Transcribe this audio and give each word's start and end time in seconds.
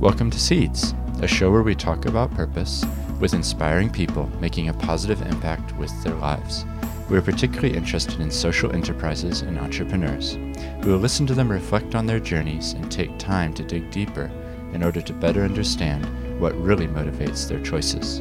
Welcome 0.00 0.30
to 0.30 0.38
Seeds, 0.38 0.94
a 1.22 1.26
show 1.26 1.50
where 1.50 1.64
we 1.64 1.74
talk 1.74 2.06
about 2.06 2.32
purpose 2.32 2.84
with 3.18 3.34
inspiring 3.34 3.90
people 3.90 4.30
making 4.40 4.68
a 4.68 4.72
positive 4.72 5.20
impact 5.22 5.76
with 5.76 5.90
their 6.04 6.14
lives. 6.14 6.64
We 7.10 7.18
are 7.18 7.20
particularly 7.20 7.76
interested 7.76 8.20
in 8.20 8.30
social 8.30 8.70
enterprises 8.70 9.40
and 9.42 9.58
entrepreneurs. 9.58 10.36
We 10.84 10.92
will 10.92 11.00
listen 11.00 11.26
to 11.26 11.34
them 11.34 11.50
reflect 11.50 11.96
on 11.96 12.06
their 12.06 12.20
journeys 12.20 12.74
and 12.74 12.92
take 12.92 13.18
time 13.18 13.52
to 13.54 13.64
dig 13.64 13.90
deeper 13.90 14.30
in 14.72 14.84
order 14.84 15.00
to 15.00 15.12
better 15.12 15.42
understand 15.42 16.06
what 16.38 16.54
really 16.54 16.86
motivates 16.86 17.48
their 17.48 17.60
choices. 17.60 18.20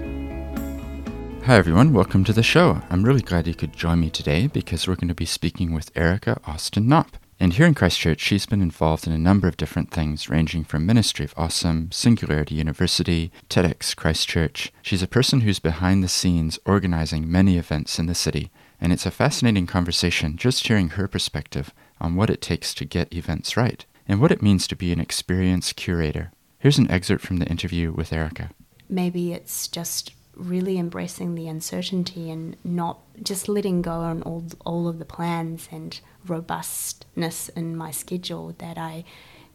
Hi, 1.46 1.58
everyone. 1.58 1.94
Welcome 1.94 2.24
to 2.24 2.34
the 2.34 2.42
show. 2.42 2.82
I'm 2.90 3.04
really 3.04 3.22
glad 3.22 3.46
you 3.46 3.54
could 3.54 3.74
join 3.74 4.00
me 4.00 4.10
today 4.10 4.48
because 4.48 4.88
we're 4.88 4.96
going 4.96 5.10
to 5.10 5.14
be 5.14 5.26
speaking 5.28 5.74
with 5.74 5.96
Erica 5.96 6.42
Austin 6.48 6.88
Knopp. 6.88 7.18
And 7.40 7.54
here 7.54 7.68
in 7.68 7.76
Christchurch, 7.76 8.20
she's 8.20 8.48
been 8.48 8.62
involved 8.62 9.06
in 9.06 9.14
a 9.14 9.18
number 9.18 9.48
of 9.48 9.58
different 9.58 9.92
things, 9.92 10.28
ranging 10.28 10.64
from 10.64 10.88
Ministry 10.88 11.24
of 11.24 11.36
Awesome, 11.38 11.92
Singularity 11.92 12.56
University, 12.56 13.32
TEDx 13.48 13.96
Christchurch. 13.96 14.72
She's 14.82 15.04
a 15.04 15.08
person 15.08 15.42
who's 15.42 15.60
behind 15.60 16.04
the 16.04 16.08
scenes 16.08 16.58
organizing 16.66 17.32
many 17.32 17.58
events 17.58 18.00
in 18.00 18.08
the 18.08 18.16
city, 18.16 18.50
and 18.82 18.92
it's 18.92 19.06
a 19.06 19.12
fascinating 19.12 19.68
conversation 19.68 20.36
just 20.36 20.68
hearing 20.68 20.90
her 20.90 21.08
perspective 21.08 21.72
on 22.02 22.16
what 22.16 22.32
it 22.32 22.42
takes 22.42 22.74
to 22.74 22.86
get 22.86 23.14
events 23.14 23.56
right 23.56 23.86
and 24.08 24.20
what 24.20 24.32
it 24.32 24.42
means 24.42 24.68
to 24.68 24.76
be 24.76 24.92
an 24.92 25.00
experience 25.00 25.74
curator. 25.74 26.32
Here's 26.58 26.80
an 26.80 26.90
excerpt 26.90 27.24
from 27.24 27.38
the 27.38 27.48
interview 27.48 27.92
with 27.92 28.12
Erica. 28.12 28.50
Maybe 28.90 29.34
it's 29.34 29.68
just 29.68 30.12
really 30.38 30.78
embracing 30.78 31.36
the 31.36 31.48
uncertainty 31.48 32.30
and 32.30 32.56
not 32.64 33.00
just 33.24 33.50
letting 33.50 33.82
go 33.82 33.92
on 33.92 34.22
all, 34.24 34.46
all 34.66 34.88
of 34.88 35.00
the 35.00 35.06
plans 35.06 35.68
and 35.72 36.00
robustness 36.26 37.50
in 37.50 37.76
my 37.76 37.92
schedule 37.92 38.54
that 38.60 38.78
I 38.78 39.04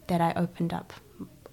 that 0.07 0.19
I 0.19 0.33
opened 0.35 0.73
up 0.73 0.91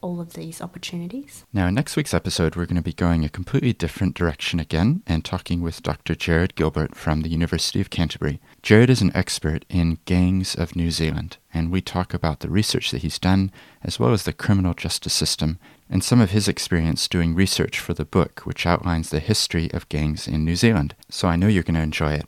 all 0.00 0.20
of 0.20 0.32
these 0.32 0.60
opportunities. 0.60 1.44
Now, 1.52 1.66
in 1.66 1.74
next 1.74 1.96
week's 1.96 2.14
episode, 2.14 2.56
we're 2.56 2.66
going 2.66 2.76
to 2.76 2.82
be 2.82 2.92
going 2.92 3.24
a 3.24 3.28
completely 3.28 3.72
different 3.72 4.14
direction 4.14 4.58
again 4.58 5.02
and 5.06 5.24
talking 5.24 5.60
with 5.60 5.82
Dr. 5.82 6.14
Jarrod 6.14 6.54
Gilbert 6.54 6.94
from 6.94 7.20
the 7.20 7.28
University 7.28 7.80
of 7.80 7.90
Canterbury. 7.90 8.40
Jarrod 8.62 8.88
is 8.88 9.02
an 9.02 9.14
expert 9.14 9.64
in 9.68 9.98
gangs 10.04 10.54
of 10.54 10.74
New 10.74 10.90
Zealand, 10.90 11.36
and 11.52 11.70
we 11.70 11.80
talk 11.80 12.14
about 12.14 12.40
the 12.40 12.50
research 12.50 12.90
that 12.90 13.02
he's 13.02 13.18
done, 13.18 13.52
as 13.82 13.98
well 14.00 14.12
as 14.12 14.24
the 14.24 14.32
criminal 14.32 14.74
justice 14.74 15.14
system, 15.14 15.58
and 15.90 16.04
some 16.04 16.20
of 16.20 16.30
his 16.30 16.46
experience 16.46 17.08
doing 17.08 17.34
research 17.34 17.80
for 17.80 17.92
the 17.92 18.04
book, 18.04 18.40
which 18.44 18.64
outlines 18.64 19.10
the 19.10 19.18
history 19.18 19.70
of 19.72 19.88
gangs 19.88 20.28
in 20.28 20.44
New 20.44 20.54
Zealand. 20.54 20.94
So 21.10 21.26
I 21.26 21.34
know 21.36 21.48
you're 21.48 21.64
going 21.64 21.74
to 21.74 21.80
enjoy 21.80 22.12
it. 22.12 22.26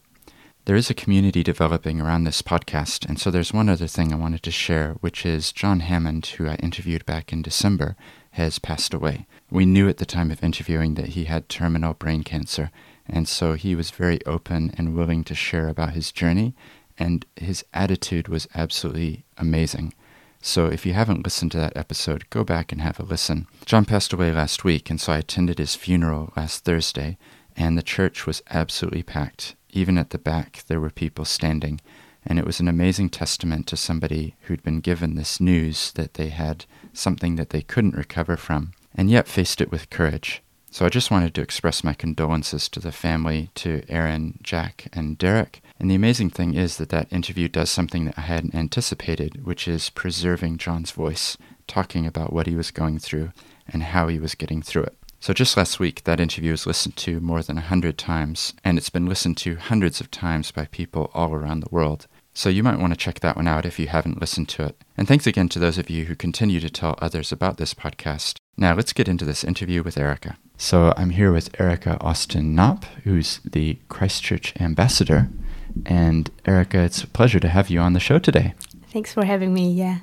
There 0.64 0.76
is 0.76 0.90
a 0.90 0.94
community 0.94 1.42
developing 1.42 2.00
around 2.00 2.24
this 2.24 2.42
podcast, 2.42 3.08
and 3.08 3.20
so 3.20 3.30
there's 3.30 3.52
one 3.52 3.68
other 3.68 3.86
thing 3.86 4.12
I 4.12 4.16
wanted 4.16 4.42
to 4.44 4.50
share, 4.50 4.92
which 5.00 5.24
is 5.24 5.52
John 5.52 5.80
Hammond, 5.80 6.26
who 6.26 6.48
I 6.48 6.54
interviewed 6.56 7.06
back 7.06 7.32
in 7.32 7.42
December, 7.42 7.96
has 8.32 8.58
passed 8.58 8.94
away. 8.94 9.26
We 9.50 9.66
knew 9.66 9.88
at 9.88 9.98
the 9.98 10.06
time 10.06 10.30
of 10.30 10.42
interviewing 10.42 10.94
that 10.94 11.10
he 11.10 11.24
had 11.24 11.48
terminal 11.48 11.94
brain 11.94 12.22
cancer, 12.22 12.70
and 13.08 13.28
so 13.28 13.54
he 13.54 13.74
was 13.74 13.90
very 13.90 14.24
open 14.24 14.72
and 14.78 14.94
willing 14.94 15.24
to 15.24 15.34
share 15.34 15.68
about 15.68 15.94
his 15.94 16.12
journey, 16.12 16.54
and 16.96 17.26
his 17.36 17.64
attitude 17.74 18.28
was 18.28 18.48
absolutely 18.54 19.24
amazing. 19.36 19.94
So 20.42 20.66
if 20.66 20.84
you 20.84 20.92
haven't 20.92 21.24
listened 21.24 21.52
to 21.52 21.58
that 21.58 21.76
episode, 21.76 22.28
go 22.28 22.44
back 22.44 22.72
and 22.72 22.82
have 22.82 23.00
a 23.00 23.04
listen. 23.04 23.46
John 23.64 23.86
passed 23.86 24.12
away 24.12 24.32
last 24.32 24.64
week, 24.64 24.90
and 24.90 25.00
so 25.00 25.12
I 25.12 25.18
attended 25.18 25.58
his 25.58 25.76
funeral 25.76 26.32
last 26.36 26.64
Thursday, 26.64 27.16
and 27.56 27.78
the 27.78 27.82
church 27.82 28.26
was 28.26 28.42
absolutely 28.50 29.02
packed 29.02 29.54
even 29.72 29.98
at 29.98 30.10
the 30.10 30.18
back, 30.18 30.64
there 30.66 30.80
were 30.80 30.90
people 30.90 31.24
standing, 31.24 31.80
and 32.24 32.38
it 32.38 32.44
was 32.44 32.60
an 32.60 32.68
amazing 32.68 33.08
testament 33.08 33.66
to 33.66 33.76
somebody 33.76 34.36
who'd 34.42 34.62
been 34.62 34.80
given 34.80 35.14
this 35.14 35.40
news 35.40 35.92
that 35.92 36.14
they 36.14 36.28
had 36.28 36.66
something 36.92 37.36
that 37.36 37.50
they 37.50 37.62
couldn't 37.62 37.96
recover 37.96 38.36
from, 38.36 38.72
and 38.94 39.10
yet 39.10 39.26
faced 39.26 39.60
it 39.60 39.70
with 39.70 39.90
courage. 39.90 40.42
So 40.72 40.86
I 40.86 40.88
just 40.88 41.10
wanted 41.10 41.34
to 41.34 41.42
express 41.42 41.84
my 41.84 41.92
condolences 41.92 42.66
to 42.70 42.80
the 42.80 42.92
family, 42.92 43.50
to 43.56 43.82
Aaron, 43.90 44.38
Jack, 44.42 44.88
and 44.94 45.18
Derek. 45.18 45.62
And 45.78 45.90
the 45.90 45.94
amazing 45.94 46.30
thing 46.30 46.54
is 46.54 46.78
that 46.78 46.88
that 46.88 47.12
interview 47.12 47.46
does 47.46 47.68
something 47.68 48.06
that 48.06 48.16
I 48.16 48.22
hadn't 48.22 48.54
anticipated, 48.54 49.44
which 49.44 49.68
is 49.68 49.90
preserving 49.90 50.56
John's 50.56 50.90
voice, 50.90 51.36
talking 51.66 52.06
about 52.06 52.32
what 52.32 52.46
he 52.46 52.54
was 52.54 52.70
going 52.70 52.98
through 53.00 53.32
and 53.68 53.82
how 53.82 54.08
he 54.08 54.18
was 54.18 54.34
getting 54.34 54.62
through 54.62 54.84
it. 54.84 54.96
So 55.20 55.34
just 55.34 55.58
last 55.58 55.78
week, 55.78 56.04
that 56.04 56.20
interview 56.20 56.52
was 56.52 56.66
listened 56.66 56.96
to 56.96 57.20
more 57.20 57.42
than 57.42 57.56
100 57.56 57.98
times, 57.98 58.54
and 58.64 58.78
it's 58.78 58.90
been 58.90 59.06
listened 59.06 59.36
to 59.38 59.56
hundreds 59.56 60.00
of 60.00 60.10
times 60.10 60.50
by 60.52 60.64
people 60.64 61.10
all 61.12 61.34
around 61.34 61.60
the 61.60 61.70
world. 61.70 62.06
So 62.32 62.48
you 62.48 62.62
might 62.62 62.78
want 62.78 62.94
to 62.94 62.98
check 62.98 63.20
that 63.20 63.36
one 63.36 63.46
out 63.46 63.66
if 63.66 63.78
you 63.78 63.88
haven't 63.88 64.22
listened 64.22 64.48
to 64.48 64.64
it. 64.64 64.82
And 64.96 65.06
thanks 65.06 65.26
again 65.26 65.50
to 65.50 65.58
those 65.58 65.76
of 65.76 65.90
you 65.90 66.06
who 66.06 66.16
continue 66.16 66.60
to 66.60 66.70
tell 66.70 66.96
others 66.98 67.30
about 67.30 67.58
this 67.58 67.74
podcast. 67.74 68.38
Now 68.56 68.74
let's 68.74 68.94
get 68.94 69.06
into 69.06 69.26
this 69.26 69.44
interview 69.44 69.82
with 69.82 69.98
Erica. 69.98 70.38
So 70.62 70.94
I'm 70.96 71.10
here 71.10 71.32
with 71.32 71.60
Erica 71.60 71.98
Austin 72.00 72.54
Knopp, 72.54 72.84
who's 73.02 73.40
the 73.44 73.80
Christchurch 73.88 74.54
ambassador. 74.60 75.28
And 75.84 76.30
Erica, 76.46 76.78
it's 76.78 77.02
a 77.02 77.08
pleasure 77.08 77.40
to 77.40 77.48
have 77.48 77.68
you 77.68 77.80
on 77.80 77.94
the 77.94 78.00
show 78.00 78.20
today. 78.20 78.54
Thanks 78.92 79.12
for 79.12 79.24
having 79.24 79.52
me. 79.52 79.72
Yeah. 79.72 79.98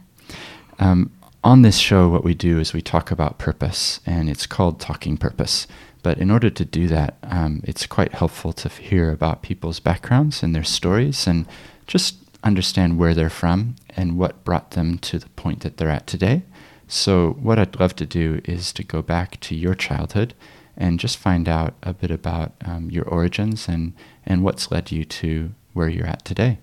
Um, 0.77 1.11
on 1.45 1.61
this 1.61 1.77
show, 1.77 2.09
what 2.09 2.25
we 2.25 2.33
do 2.33 2.59
is 2.59 2.73
we 2.73 2.81
talk 2.81 3.09
about 3.09 3.39
purpose, 3.39 4.01
and 4.05 4.29
it's 4.29 4.45
called 4.45 4.81
Talking 4.81 5.15
Purpose. 5.15 5.65
But 6.03 6.17
in 6.17 6.29
order 6.29 6.49
to 6.49 6.65
do 6.65 6.89
that, 6.89 7.15
um, 7.23 7.61
it's 7.63 7.87
quite 7.87 8.15
helpful 8.15 8.51
to 8.51 8.67
hear 8.67 9.11
about 9.11 9.41
people's 9.41 9.79
backgrounds 9.79 10.43
and 10.43 10.53
their 10.53 10.65
stories 10.65 11.25
and 11.25 11.45
just 11.87 12.17
understand 12.43 12.99
where 12.99 13.13
they're 13.13 13.29
from 13.29 13.77
and 13.95 14.17
what 14.17 14.43
brought 14.43 14.71
them 14.71 14.97
to 14.97 15.19
the 15.19 15.29
point 15.29 15.61
that 15.61 15.77
they're 15.77 15.89
at 15.89 16.05
today. 16.05 16.43
So, 16.91 17.33
what 17.39 17.59
I'd 17.59 17.79
love 17.79 17.95
to 17.97 18.05
do 18.07 18.41
is 18.45 18.73
to 18.73 18.83
go 18.83 19.03
back 19.03 19.39
to 19.41 19.55
your 19.55 19.75
childhood 19.75 20.33
and 20.75 20.99
just 20.99 21.19
find 21.19 21.47
out 21.47 21.75
a 21.83 21.93
bit 21.93 22.09
about 22.09 22.53
um, 22.65 22.89
your 22.89 23.05
origins 23.05 23.67
and, 23.67 23.93
and 24.25 24.43
what's 24.43 24.71
led 24.71 24.91
you 24.91 25.05
to 25.05 25.51
where 25.73 25.87
you're 25.87 26.07
at 26.07 26.25
today. 26.25 26.57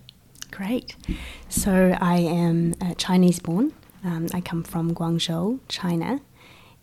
Great. 0.51 0.97
So, 1.49 1.97
I 2.01 2.17
am 2.19 2.75
uh, 2.81 2.95
Chinese 2.95 3.39
born. 3.39 3.73
Um, 4.05 4.27
I 4.35 4.41
come 4.41 4.65
from 4.65 4.97
Guangzhou, 4.97 5.61
China, 5.69 6.21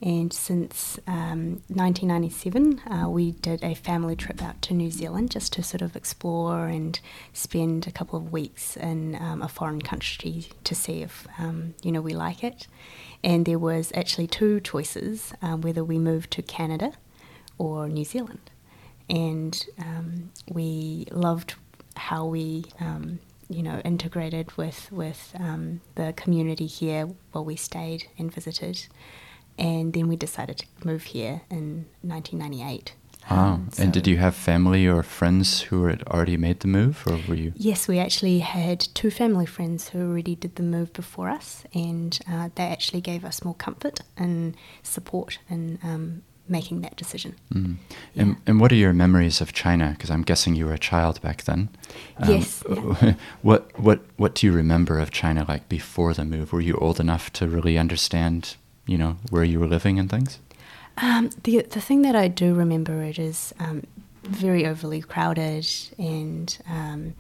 and 0.01 0.33
since 0.33 0.99
um, 1.07 1.61
1997, 1.67 2.79
uh, 2.79 3.09
we 3.09 3.31
did 3.31 3.63
a 3.63 3.73
family 3.73 4.17
trip 4.17 4.41
out 4.41 4.61
to 4.63 4.73
New 4.73 4.91
Zealand 4.91 5.31
just 5.31 5.53
to 5.53 5.63
sort 5.63 5.81
of 5.81 5.95
explore 5.95 6.67
and 6.67 6.99
spend 7.31 7.87
a 7.87 7.91
couple 7.91 8.19
of 8.19 8.31
weeks 8.31 8.75
in 8.75 9.15
um, 9.15 9.41
a 9.41 9.47
foreign 9.47 9.81
country 9.81 10.47
to 10.63 10.75
see 10.75 11.01
if 11.01 11.27
um, 11.39 11.73
you 11.83 11.91
know 11.91 12.01
we 12.01 12.13
like 12.13 12.43
it. 12.43 12.67
And 13.23 13.45
there 13.45 13.59
was 13.59 13.91
actually 13.95 14.27
two 14.27 14.59
choices 14.59 15.33
um, 15.41 15.61
whether 15.61 15.83
we 15.83 15.97
moved 15.97 16.31
to 16.31 16.41
Canada 16.41 16.93
or 17.57 17.87
New 17.87 18.03
Zealand, 18.03 18.51
and 19.09 19.65
um, 19.79 20.31
we 20.49 21.07
loved 21.11 21.55
how 21.95 22.25
we 22.25 22.65
um, 22.79 23.19
you 23.49 23.63
know, 23.63 23.79
integrated 23.85 24.55
with 24.57 24.91
with 24.91 25.33
um, 25.39 25.81
the 25.95 26.13
community 26.13 26.65
here 26.65 27.09
while 27.31 27.45
we 27.45 27.55
stayed 27.55 28.07
and 28.17 28.33
visited, 28.33 28.87
and 29.57 29.93
then 29.93 30.07
we 30.07 30.15
decided 30.15 30.57
to 30.57 30.65
move 30.83 31.03
here 31.03 31.41
in 31.49 31.85
1998. 32.01 32.93
Wow! 33.29 33.53
Um, 33.53 33.69
so 33.71 33.83
and 33.83 33.93
did 33.93 34.07
you 34.07 34.17
have 34.17 34.35
family 34.35 34.87
or 34.87 35.03
friends 35.03 35.61
who 35.61 35.85
had 35.85 36.03
already 36.03 36.37
made 36.37 36.59
the 36.59 36.67
move, 36.67 37.03
or 37.07 37.19
were 37.27 37.35
you? 37.35 37.53
Yes, 37.55 37.87
we 37.87 37.99
actually 37.99 38.39
had 38.39 38.79
two 38.93 39.11
family 39.11 39.45
friends 39.45 39.89
who 39.89 40.09
already 40.09 40.35
did 40.35 40.55
the 40.55 40.63
move 40.63 40.93
before 40.93 41.29
us, 41.29 41.63
and 41.73 42.19
uh, 42.29 42.49
they 42.55 42.63
actually 42.63 43.01
gave 43.01 43.23
us 43.23 43.43
more 43.43 43.55
comfort 43.55 43.99
and 44.17 44.55
support 44.83 45.39
in 45.49 45.79
um, 45.83 46.23
making 46.47 46.81
that 46.81 46.95
decision. 46.95 47.35
Mm. 47.53 47.77
Yeah. 48.13 48.21
And, 48.23 48.35
and 48.45 48.59
what 48.59 48.71
are 48.71 48.75
your 48.75 48.93
memories 48.93 49.41
of 49.41 49.53
China? 49.53 49.91
Because 49.91 50.11
I'm 50.11 50.23
guessing 50.23 50.55
you 50.55 50.65
were 50.65 50.73
a 50.73 50.79
child 50.79 51.21
back 51.21 51.43
then. 51.43 51.69
Um, 52.17 52.29
yes. 52.29 52.63
Yeah. 52.69 53.13
what 53.41 53.77
what 53.79 54.01
what 54.17 54.35
do 54.35 54.47
you 54.47 54.53
remember 54.53 54.99
of 54.99 55.11
China 55.11 55.45
like 55.47 55.69
before 55.69 56.13
the 56.13 56.25
move? 56.25 56.51
Were 56.51 56.61
you 56.61 56.75
old 56.75 56.99
enough 56.99 57.31
to 57.33 57.47
really 57.47 57.77
understand, 57.77 58.55
you 58.85 58.97
know, 58.97 59.17
where 59.29 59.43
you 59.43 59.59
were 59.59 59.67
living 59.67 59.99
and 59.99 60.09
things? 60.09 60.39
Um, 60.97 61.31
the 61.43 61.61
the 61.63 61.81
thing 61.81 62.03
that 62.03 62.15
I 62.15 62.27
do 62.27 62.53
remember 62.53 63.01
it 63.03 63.17
is 63.17 63.53
um, 63.59 63.83
very 64.23 64.65
overly 64.65 65.01
crowded 65.01 65.67
and 65.97 66.57
um, 66.69 67.13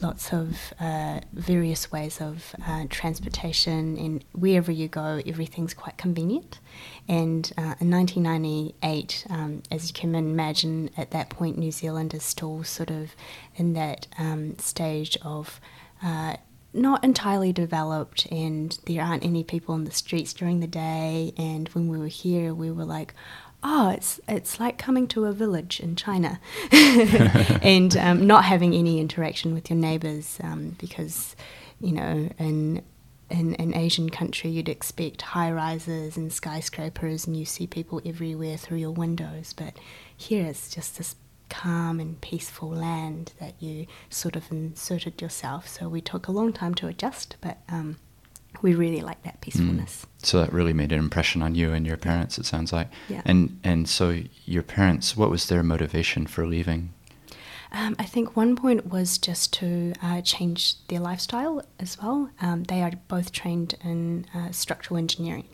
lots 0.00 0.32
of 0.32 0.74
uh, 0.78 1.20
various 1.32 1.90
ways 1.90 2.20
of 2.20 2.54
uh, 2.66 2.84
transportation. 2.90 3.96
And 3.96 4.24
wherever 4.32 4.70
you 4.70 4.88
go, 4.88 5.22
everything's 5.26 5.74
quite 5.74 5.96
convenient. 5.96 6.60
And 7.08 7.50
uh, 7.56 7.74
in 7.80 7.90
1998, 7.90 9.26
um, 9.30 9.62
as 9.70 9.88
you 9.88 9.94
can 9.94 10.14
imagine, 10.14 10.90
at 10.96 11.10
that 11.12 11.30
point, 11.30 11.58
New 11.58 11.72
Zealand 11.72 12.12
is 12.14 12.22
still 12.22 12.64
sort 12.64 12.90
of 12.90 13.14
in 13.56 13.72
that 13.72 14.06
um, 14.18 14.58
stage 14.58 15.16
of 15.22 15.60
uh, 16.02 16.36
not 16.74 17.04
entirely 17.04 17.52
developed 17.52 18.26
and 18.30 18.78
there 18.86 19.02
aren't 19.02 19.24
any 19.24 19.44
people 19.44 19.74
in 19.74 19.84
the 19.84 19.90
streets 19.90 20.32
during 20.32 20.60
the 20.60 20.66
day 20.66 21.32
and 21.36 21.68
when 21.70 21.88
we 21.88 21.98
were 21.98 22.06
here 22.06 22.54
we 22.54 22.70
were 22.70 22.84
like 22.84 23.14
oh, 23.62 23.90
it's 23.90 24.20
it's 24.28 24.58
like 24.58 24.78
coming 24.78 25.06
to 25.08 25.26
a 25.26 25.32
village 25.32 25.80
in 25.80 25.96
China, 25.96 26.40
and 26.72 27.96
um, 27.96 28.26
not 28.26 28.44
having 28.44 28.74
any 28.74 29.00
interaction 29.00 29.54
with 29.54 29.70
your 29.70 29.78
neighbours 29.78 30.38
um, 30.42 30.76
because, 30.78 31.36
you 31.80 31.92
know, 31.92 32.28
in 32.38 32.82
in 33.30 33.54
an 33.54 33.74
Asian 33.74 34.10
country, 34.10 34.50
you'd 34.50 34.68
expect 34.68 35.22
high 35.22 35.50
rises 35.50 36.16
and 36.16 36.32
skyscrapers, 36.32 37.26
and 37.26 37.36
you 37.36 37.44
see 37.44 37.66
people 37.66 38.00
everywhere 38.04 38.56
through 38.56 38.78
your 38.78 38.90
windows. 38.90 39.52
But 39.52 39.74
here 40.16 40.46
it's 40.46 40.70
just 40.70 40.98
this 40.98 41.16
calm 41.52 42.00
and 42.00 42.18
peaceful 42.22 42.70
land 42.70 43.32
that 43.38 43.54
you 43.60 43.86
sort 44.08 44.36
of 44.36 44.50
inserted 44.50 45.20
yourself. 45.20 45.68
So 45.68 45.86
we 45.86 46.00
took 46.00 46.26
a 46.26 46.32
long 46.32 46.52
time 46.52 46.74
to 46.76 46.88
adjust, 46.88 47.36
but 47.42 47.58
um, 47.68 47.98
we 48.62 48.74
really 48.74 49.02
like 49.02 49.22
that 49.24 49.42
peacefulness. 49.42 50.06
Mm. 50.06 50.26
So 50.26 50.40
that 50.40 50.52
really 50.52 50.72
made 50.72 50.92
an 50.92 50.98
impression 50.98 51.42
on 51.42 51.54
you 51.54 51.72
and 51.74 51.86
your 51.86 51.98
parents. 51.98 52.38
It 52.38 52.46
sounds 52.46 52.72
like. 52.72 52.88
Yeah. 53.08 53.20
And 53.26 53.60
and 53.62 53.86
so 53.86 54.22
your 54.46 54.62
parents, 54.62 55.14
what 55.14 55.30
was 55.30 55.46
their 55.46 55.62
motivation 55.62 56.26
for 56.26 56.46
leaving? 56.46 56.94
Um, 57.70 57.96
I 57.98 58.04
think 58.04 58.34
one 58.36 58.56
point 58.56 58.86
was 58.90 59.18
just 59.18 59.52
to 59.54 59.92
uh, 60.02 60.20
change 60.22 60.86
their 60.88 61.00
lifestyle 61.00 61.62
as 61.78 61.98
well. 62.00 62.30
Um, 62.40 62.64
they 62.64 62.82
are 62.82 62.92
both 63.08 63.30
trained 63.32 63.74
in 63.84 64.26
uh, 64.34 64.52
structural 64.52 64.98
engineering, 64.98 65.48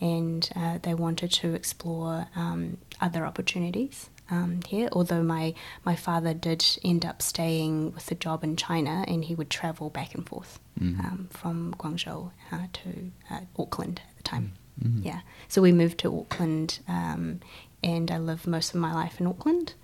and 0.00 0.48
uh, 0.54 0.78
they 0.82 0.94
wanted 0.94 1.30
to 1.32 1.54
explore 1.54 2.26
um, 2.36 2.78
other 3.00 3.26
opportunities 3.26 4.10
um, 4.30 4.60
here. 4.66 4.88
Although 4.92 5.22
my 5.22 5.54
my 5.84 5.96
father 5.96 6.34
did 6.34 6.64
end 6.84 7.04
up 7.04 7.20
staying 7.22 7.92
with 7.94 8.10
a 8.10 8.14
job 8.14 8.42
in 8.44 8.56
China, 8.56 9.04
and 9.08 9.24
he 9.24 9.34
would 9.34 9.50
travel 9.50 9.90
back 9.90 10.14
and 10.14 10.26
forth 10.28 10.58
Mhm. 10.80 11.30
from 11.30 11.74
Guangzhou 11.78 12.30
uh, 12.50 12.66
to 12.72 13.10
uh, 13.30 13.40
Auckland 13.58 14.00
at 14.10 14.16
the 14.16 14.22
time. 14.22 14.52
Mhm. 14.82 15.04
Yeah, 15.04 15.20
so 15.48 15.60
we 15.62 15.72
moved 15.72 15.98
to 15.98 16.18
Auckland, 16.20 16.78
um, 16.88 17.40
and 17.82 18.10
I 18.10 18.18
lived 18.18 18.46
most 18.46 18.74
of 18.74 18.80
my 18.80 18.94
life 18.94 19.20
in 19.20 19.26
Auckland, 19.26 19.74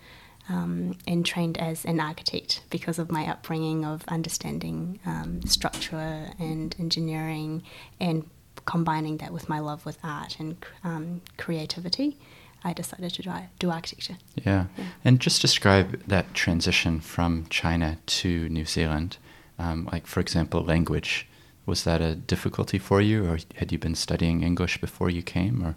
um, 0.48 0.96
and 1.06 1.26
trained 1.26 1.58
as 1.58 1.84
an 1.84 2.00
architect 2.00 2.62
because 2.70 2.98
of 2.98 3.10
my 3.12 3.26
upbringing 3.30 3.84
of 3.84 4.02
understanding 4.08 4.98
um, 5.04 5.42
structure 5.42 6.30
and 6.38 6.74
engineering, 6.78 7.62
and 8.00 8.24
combining 8.64 9.18
that 9.18 9.32
with 9.32 9.48
my 9.48 9.58
love 9.60 9.84
with 9.86 9.98
art 10.02 10.38
and 10.40 10.56
um, 10.84 11.20
creativity. 11.36 12.16
I 12.64 12.72
decided 12.72 13.14
to 13.14 13.22
try, 13.22 13.48
do 13.58 13.70
architecture. 13.70 14.18
Yeah. 14.34 14.66
Yeah. 14.76 14.84
And 15.04 15.20
just 15.20 15.40
describe 15.40 16.02
that 16.06 16.34
transition 16.34 17.00
from 17.00 17.46
China 17.50 17.98
to 18.06 18.48
New 18.48 18.64
Zealand. 18.64 19.16
Um, 19.58 19.88
like, 19.92 20.06
for 20.06 20.20
example, 20.20 20.62
language. 20.62 21.26
Was 21.66 21.84
that 21.84 22.00
a 22.00 22.14
difficulty 22.14 22.78
for 22.78 23.02
you, 23.02 23.26
or 23.26 23.38
had 23.56 23.72
you 23.72 23.78
been 23.78 23.94
studying 23.94 24.42
English 24.42 24.80
before 24.80 25.10
you 25.10 25.22
came? 25.22 25.62
Or 25.62 25.76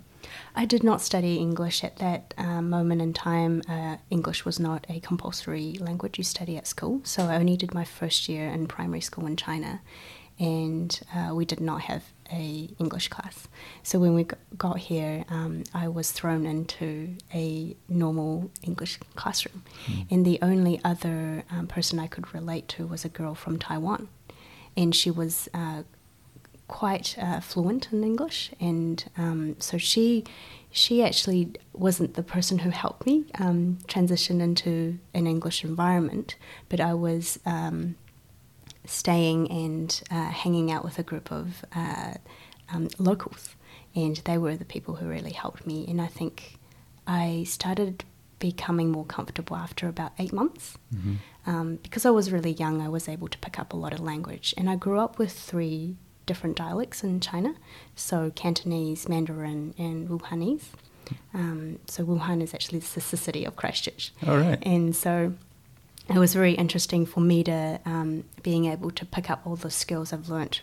I 0.55 0.65
did 0.65 0.83
not 0.83 1.01
study 1.01 1.35
English 1.35 1.83
at 1.83 1.97
that 1.97 2.33
uh, 2.37 2.61
moment 2.61 3.01
in 3.01 3.11
time. 3.11 3.61
Uh, 3.67 3.97
English 4.09 4.45
was 4.45 4.57
not 4.59 4.85
a 4.87 5.01
compulsory 5.01 5.77
language 5.81 6.17
you 6.17 6.23
study 6.23 6.55
at 6.55 6.65
school, 6.65 7.01
so 7.03 7.25
I 7.25 7.35
only 7.35 7.57
did 7.57 7.73
my 7.73 7.83
first 7.83 8.29
year 8.29 8.47
in 8.47 8.67
primary 8.67 9.01
school 9.01 9.25
in 9.25 9.35
China, 9.35 9.81
and 10.39 10.97
uh, 11.13 11.35
we 11.35 11.43
did 11.43 11.59
not 11.59 11.81
have 11.81 12.03
a 12.31 12.69
English 12.79 13.09
class. 13.09 13.47
So 13.83 13.99
when 13.99 14.13
we 14.13 14.25
got 14.57 14.77
here, 14.79 15.25
um, 15.29 15.63
I 15.73 15.87
was 15.87 16.11
thrown 16.11 16.45
into 16.45 17.15
a 17.33 17.75
normal 17.87 18.51
English 18.63 18.99
classroom, 19.15 19.63
and 20.09 20.25
the 20.25 20.39
only 20.41 20.79
other 20.83 21.43
um, 21.51 21.67
person 21.67 21.99
I 21.99 22.07
could 22.07 22.33
relate 22.33 22.67
to 22.69 22.87
was 22.87 23.05
a 23.05 23.09
girl 23.09 23.35
from 23.35 23.59
Taiwan, 23.59 24.07
and 24.75 24.95
she 24.95 25.11
was. 25.11 25.49
Uh, 25.53 25.83
quite 26.67 27.17
uh, 27.19 27.41
fluent 27.41 27.91
in 27.91 28.01
English, 28.01 28.49
and 28.59 29.03
um, 29.17 29.57
so 29.59 29.77
she 29.77 30.23
she 30.71 31.03
actually 31.03 31.51
wasn't 31.73 32.13
the 32.13 32.23
person 32.23 32.59
who 32.59 32.69
helped 32.69 33.05
me 33.05 33.25
um, 33.37 33.77
transition 33.87 34.39
into 34.39 34.97
an 35.13 35.27
English 35.27 35.65
environment, 35.65 36.37
but 36.69 36.79
I 36.79 36.93
was 36.93 37.37
um, 37.45 37.95
staying 38.85 39.49
and 39.51 40.01
uh, 40.11 40.29
hanging 40.29 40.71
out 40.71 40.83
with 40.83 40.99
a 40.99 41.03
group 41.03 41.31
of 41.31 41.63
uh, 41.75 42.13
um, 42.73 42.89
locals, 42.97 43.55
and 43.95 44.17
they 44.25 44.37
were 44.37 44.55
the 44.55 44.65
people 44.65 44.95
who 44.95 45.07
really 45.07 45.33
helped 45.33 45.65
me. 45.67 45.85
And 45.87 46.01
I 46.01 46.07
think 46.07 46.57
I 47.05 47.43
started 47.47 48.03
becoming 48.39 48.91
more 48.91 49.05
comfortable 49.05 49.55
after 49.55 49.87
about 49.87 50.11
eight 50.17 50.33
months. 50.33 50.77
Um, 51.45 51.77
because 51.77 52.05
I 52.05 52.11
was 52.11 52.31
really 52.31 52.51
young, 52.53 52.81
I 52.81 52.89
was 52.89 53.07
able 53.09 53.27
to 53.27 53.37
pick 53.39 53.57
up 53.59 53.73
a 53.73 53.75
lot 53.75 53.93
of 53.93 53.99
language, 53.99 54.53
and 54.57 54.69
I 54.69 54.75
grew 54.75 54.99
up 54.99 55.17
with 55.17 55.31
three 55.31 55.95
different 56.25 56.55
dialects 56.55 57.03
in 57.03 57.19
China, 57.19 57.55
so 57.95 58.31
Cantonese, 58.35 59.09
Mandarin, 59.09 59.73
and 59.77 60.07
Wuhanese. 60.07 60.65
Um, 61.33 61.79
so 61.87 62.05
Wuhan 62.05 62.41
is 62.41 62.53
actually 62.53 62.79
the 62.79 62.85
sister 62.85 63.17
city 63.17 63.43
of 63.43 63.55
Christchurch. 63.55 64.13
All 64.27 64.37
right. 64.37 64.59
And 64.61 64.95
so 64.95 65.33
it 66.09 66.17
was 66.17 66.33
very 66.33 66.53
interesting 66.53 67.05
for 67.05 67.19
me 67.21 67.43
to 67.43 67.79
um, 67.85 68.23
being 68.43 68.65
able 68.65 68.91
to 68.91 69.05
pick 69.05 69.29
up 69.29 69.41
all 69.45 69.55
the 69.55 69.71
skills 69.71 70.11
I've 70.13 70.29
learnt 70.29 70.61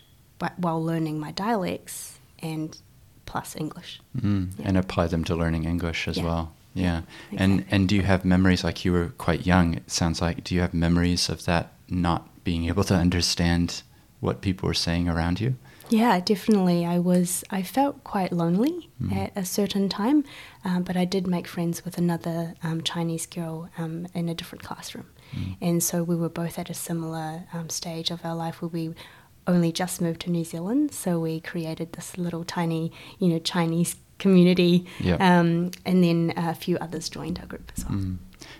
while 0.57 0.83
learning 0.83 1.19
my 1.19 1.31
dialects 1.31 2.19
and 2.39 2.77
plus 3.25 3.55
English. 3.55 3.99
Mm, 4.17 4.51
Yeah. 4.57 4.67
and 4.67 4.77
apply 4.77 5.07
them 5.07 5.23
to 5.25 5.35
learning 5.35 5.65
English 5.65 6.07
as 6.07 6.17
Yeah. 6.17 6.23
well. 6.23 6.53
Yeah. 6.73 7.01
And 7.35 7.53
exactly. 7.59 7.75
and 7.75 7.89
do 7.89 7.95
you 7.95 8.03
have 8.03 8.23
memories 8.25 8.63
like 8.63 8.85
you 8.85 8.91
were 8.93 9.09
quite 9.17 9.45
young? 9.45 9.73
It 9.75 9.89
sounds 9.91 10.21
like. 10.21 10.43
Do 10.43 10.55
you 10.55 10.61
have 10.61 10.73
memories 10.73 11.29
of 11.29 11.43
that 11.45 11.73
not 11.89 12.21
being 12.43 12.65
able 12.65 12.83
to 12.85 12.95
understand 12.95 13.81
what 14.19 14.41
people 14.41 14.67
were 14.67 14.73
saying 14.87 15.09
around 15.09 15.39
you? 15.41 15.55
Yeah, 15.89 16.19
definitely. 16.19 16.85
I 16.85 16.99
was. 16.99 17.43
I 17.49 17.63
felt 17.63 18.03
quite 18.03 18.31
lonely 18.31 18.89
Mhm. 19.01 19.17
at 19.17 19.31
a 19.35 19.43
certain 19.45 19.89
time, 19.89 20.23
um, 20.63 20.83
but 20.83 20.95
I 20.95 21.05
did 21.05 21.25
make 21.27 21.47
friends 21.47 21.83
with 21.83 21.97
another 21.97 22.53
um, 22.63 22.81
Chinese 22.83 23.25
girl 23.25 23.69
um, 23.77 24.05
in 24.13 24.29
a 24.29 24.35
different 24.35 24.63
classroom, 24.63 25.07
Mm. 25.35 25.55
and 25.61 25.83
so 25.83 26.03
we 26.03 26.15
were 26.15 26.29
both 26.29 26.57
at 26.59 26.69
a 26.69 26.73
similar 26.73 27.43
um, 27.53 27.69
stage 27.69 28.09
of 28.11 28.23
our 28.25 28.35
life 28.35 28.61
where 28.61 28.69
we 28.69 28.93
only 29.47 29.71
just 29.71 29.99
moved 30.01 30.21
to 30.21 30.29
New 30.29 30.43
Zealand. 30.43 30.93
So 30.93 31.19
we 31.19 31.39
created 31.39 31.93
this 31.93 32.17
little 32.17 32.43
tiny, 32.43 32.91
you 33.17 33.27
know, 33.29 33.39
Chinese 33.39 33.95
community, 34.19 34.85
Yep. 34.99 35.19
um, 35.21 35.71
and 35.85 36.03
then 36.03 36.33
a 36.35 36.53
few 36.53 36.77
others 36.77 37.09
joined 37.09 37.39
our 37.39 37.45
group 37.47 37.71
as 37.75 37.85
well. 37.85 37.97
Mm. 37.97 38.17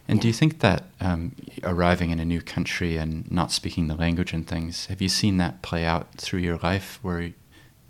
And 0.07 0.19
do 0.19 0.27
you 0.27 0.33
think 0.33 0.59
that 0.59 0.85
um, 0.99 1.35
arriving 1.63 2.09
in 2.11 2.19
a 2.19 2.25
new 2.25 2.41
country 2.41 2.97
and 2.97 3.29
not 3.31 3.51
speaking 3.51 3.87
the 3.87 3.95
language 3.95 4.33
and 4.33 4.47
things, 4.47 4.87
have 4.87 5.01
you 5.01 5.09
seen 5.09 5.37
that 5.37 5.61
play 5.61 5.85
out 5.85 6.13
through 6.15 6.39
your 6.39 6.57
life 6.57 6.97
where 7.01 7.33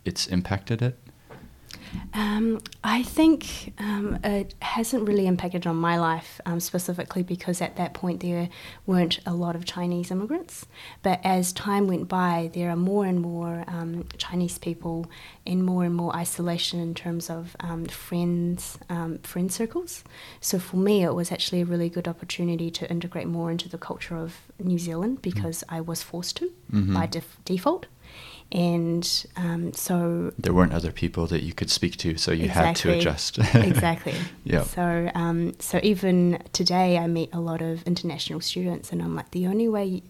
it's 0.04 0.28
impacted 0.28 0.82
it? 0.82 0.98
Um, 2.14 2.60
I 2.84 3.04
think 3.04 3.74
um, 3.80 4.20
it 4.24 4.56
hasn't 4.62 5.08
really 5.08 5.28
impacted 5.28 5.68
on 5.68 5.76
my 5.76 5.98
life 6.00 6.42
um, 6.46 6.60
specifically 6.60 7.24
because 7.24 7.62
at 7.62 7.76
that 7.78 7.94
point 7.94 8.20
there 8.22 8.50
weren't 8.86 9.20
a 9.26 9.34
lot 9.34 9.56
of 9.56 9.66
Chinese 9.66 10.12
immigrants. 10.12 10.66
But 11.04 11.20
as 11.24 11.54
time 11.54 11.88
went 11.88 12.08
by, 12.08 12.50
there 12.54 12.70
are 12.72 12.76
more 12.76 13.06
and 13.06 13.22
more 13.22 13.64
um, 13.68 14.06
Chinese 14.18 14.58
people 14.58 15.10
in 15.46 15.64
more 15.64 15.84
and 15.84 15.96
more 15.96 16.16
isolation 16.16 16.80
in 16.80 16.94
terms 16.94 17.30
of 17.30 17.56
um, 17.60 17.86
friends, 17.86 18.78
um, 18.90 19.20
friend 19.20 19.52
circles. 19.52 20.04
So 20.42 20.60
for 20.60 20.78
me, 20.78 21.04
it 21.04 21.14
was 21.14 21.32
actually 21.32 21.62
a 21.62 21.66
really 21.66 21.90
good 21.90 22.08
opportunity 22.08 22.72
to 22.72 22.90
integrate 22.90 23.28
more 23.28 23.52
into 23.52 23.70
the 23.70 23.78
culture 23.78 24.16
of 24.16 24.36
New 24.60 24.80
Zealand 24.80 25.22
because 25.22 25.64
I 25.70 25.82
was 25.82 26.02
forced 26.04 26.38
to 26.38 26.52
Mhm. 26.74 26.94
by 26.94 27.06
def- 27.08 27.38
default. 27.46 27.88
And 28.52 29.26
um, 29.38 29.74
so 29.74 30.34
There 30.40 30.54
weren't 30.54 30.74
other 30.74 30.92
people 30.92 31.28
that 31.28 31.44
you 31.44 31.54
could 31.54 31.70
speak 31.70 31.98
to, 31.98 32.18
so 32.18 32.32
you 32.32 32.50
had 32.50 32.76
to 32.78 32.92
adjust. 32.92 33.38
exactly. 33.54 34.16
Yeah. 34.44 34.64
So, 34.64 35.12
um, 35.14 35.54
so 35.60 35.80
even 35.84 36.42
today, 36.54 36.98
I 36.98 37.06
meet 37.06 37.30
a 37.34 37.40
lot 37.40 37.62
of 37.62 37.84
international 37.84 38.42
students, 38.42 38.92
and 38.92 39.02
I'm 39.04 39.16
like, 39.16 39.30
the 39.32 39.46
only 39.46 39.68
way 39.70 40.02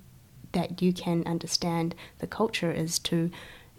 that 0.54 0.82
you 0.82 0.94
can 0.94 1.24
understand 1.28 1.94
the 2.20 2.28
culture 2.28 2.72
is 2.72 2.98
to 3.00 3.30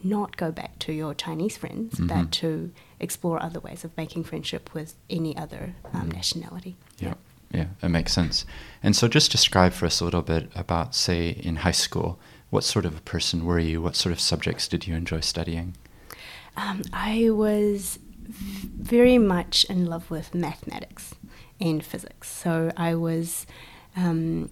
not 0.03 0.37
go 0.37 0.51
back 0.53 0.79
to 0.81 0.93
your 0.93 1.15
Chinese 1.15 1.57
friends, 1.57 1.95
Mhm. 1.95 2.09
but 2.09 2.31
to 2.33 2.71
explore 3.01 3.43
other 3.43 3.61
ways 3.61 3.85
of 3.85 3.97
making 3.97 4.25
friendship 4.25 4.71
with 4.75 4.95
any 5.09 5.35
other 5.37 5.75
um, 5.95 6.09
Mhm. 6.11 6.15
nationality. 6.15 6.77
Yeah, 6.99 7.15
yeah, 7.53 7.67
that 7.81 7.89
makes 7.91 8.13
sense. 8.13 8.45
And 8.83 8.95
so, 8.95 9.09
just 9.09 9.31
describe 9.33 9.73
for 9.73 9.87
us 9.87 10.01
a 10.01 10.05
little 10.05 10.23
bit 10.23 10.51
about, 10.55 10.95
say, 10.95 11.31
in 11.31 11.57
high 11.57 11.73
school, 11.87 12.19
what 12.51 12.65
sort 12.65 12.85
of 12.85 12.99
a 12.99 13.01
person 13.03 13.45
were 13.45 13.59
you? 13.59 13.81
What 13.81 13.97
sort 13.97 14.13
of 14.13 14.21
subjects 14.21 14.69
did 14.69 14.87
you 14.87 14.95
enjoy 14.95 15.21
studying? 15.21 15.77
Um, 16.57 16.83
I 16.93 17.31
was 17.31 17.99
v- 18.23 18.69
very 18.77 19.19
much 19.19 19.65
in 19.65 19.87
love 19.87 20.11
with 20.11 20.35
mathematics 20.35 21.15
and 21.61 21.85
physics. 21.85 22.29
So 22.29 22.73
I 22.77 22.95
was, 22.97 23.47
um, 23.97 24.51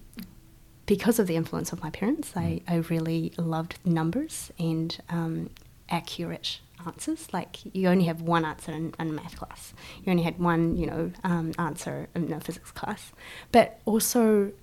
because 0.85 1.19
of 1.19 1.27
the 1.27 1.35
influence 1.35 1.73
of 1.73 1.83
my 1.83 1.89
parents, 1.89 2.33
I, 2.35 2.61
I 2.67 2.75
really 2.75 3.33
loved 3.37 3.79
numbers 3.85 4.51
and 4.57 4.97
um, 5.09 5.49
accurate 5.89 6.59
answers. 6.85 7.27
Like 7.33 7.57
you 7.75 7.89
only 7.89 8.05
have 8.05 8.21
one 8.21 8.45
answer 8.45 8.71
in, 8.71 8.93
in 8.97 9.13
math 9.15 9.37
class. 9.37 9.73
You 10.03 10.11
only 10.11 10.23
had 10.23 10.39
one, 10.39 10.77
you 10.77 10.85
know, 10.87 11.11
um, 11.23 11.51
answer 11.57 12.07
in 12.15 12.31
a 12.31 12.39
physics 12.39 12.71
class. 12.71 13.11
But 13.51 13.81
also 13.85 14.53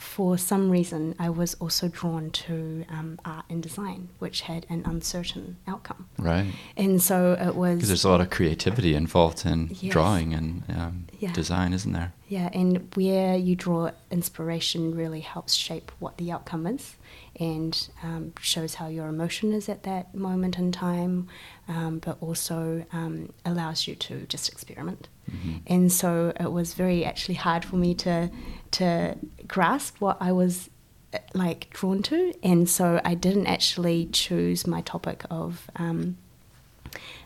for 0.00 0.38
some 0.38 0.70
reason, 0.70 1.14
I 1.18 1.28
was 1.30 1.54
also 1.54 1.88
drawn 1.88 2.30
to 2.30 2.84
um, 2.88 3.18
art 3.24 3.44
and 3.48 3.62
design, 3.62 4.08
which 4.18 4.40
had 4.42 4.66
an 4.68 4.82
uncertain 4.86 5.56
outcome. 5.68 6.08
Right. 6.18 6.46
And 6.76 7.02
so 7.02 7.36
it 7.40 7.54
was. 7.54 7.76
Because 7.76 7.88
there's 7.88 8.04
a 8.04 8.08
lot 8.10 8.20
of 8.20 8.30
creativity 8.30 8.94
involved 8.94 9.44
in 9.46 9.68
Yes. 9.80 9.92
drawing 9.92 10.32
and 10.34 10.62
um, 10.70 11.04
Yeah. 11.18 11.32
design, 11.32 11.72
isn't 11.72 11.92
there? 11.92 12.12
Yeah, 12.28 12.48
and 12.52 12.88
where 12.94 13.36
you 13.36 13.56
draw 13.56 13.90
inspiration 14.10 14.94
really 14.94 15.20
helps 15.20 15.54
shape 15.54 15.90
what 15.98 16.16
the 16.16 16.30
outcome 16.32 16.66
is. 16.66 16.94
And 17.40 17.88
um, 18.02 18.34
shows 18.40 18.74
how 18.74 18.86
your 18.88 19.08
emotion 19.08 19.52
is 19.52 19.68
at 19.68 19.82
that 19.84 20.14
moment 20.14 20.58
in 20.58 20.70
time, 20.70 21.26
um, 21.68 21.98
but 21.98 22.18
also 22.20 22.84
um, 22.92 23.32
allows 23.46 23.88
you 23.88 23.94
to 23.94 24.26
just 24.26 24.50
experiment. 24.50 25.08
Mm-hmm. 25.30 25.56
And 25.66 25.90
so 25.90 26.34
it 26.38 26.52
was 26.52 26.74
very 26.74 27.02
actually 27.04 27.36
hard 27.36 27.64
for 27.64 27.76
me 27.76 27.94
to 27.94 28.30
to 28.72 29.16
grasp 29.48 29.96
what 30.00 30.18
I 30.20 30.32
was 30.32 30.68
uh, 31.14 31.18
like 31.32 31.70
drawn 31.70 32.02
to, 32.04 32.34
and 32.42 32.68
so 32.68 33.00
I 33.04 33.14
didn't 33.14 33.46
actually 33.46 34.06
choose 34.12 34.66
my 34.66 34.82
topic 34.82 35.24
of. 35.30 35.70
Um, 35.76 36.18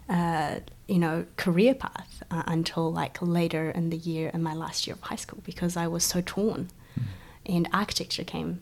uh, 0.07 0.61
you 0.87 0.99
know, 0.99 1.25
career 1.37 1.75
path 1.75 2.23
uh, 2.31 2.43
until 2.47 2.93
like 2.93 3.17
later 3.23 3.71
in 3.71 3.89
the 3.89 3.97
year 3.97 4.31
in 4.35 4.43
my 4.43 4.53
last 4.53 4.87
year 4.87 4.93
of 4.93 5.01
high 5.01 5.17
school 5.17 5.41
because 5.45 5.79
I 5.79 5.87
was 5.87 6.05
so 6.05 6.23
torn, 6.25 6.69
mm. 6.95 7.05
and 7.47 7.67
architecture 7.73 8.23
came 8.23 8.61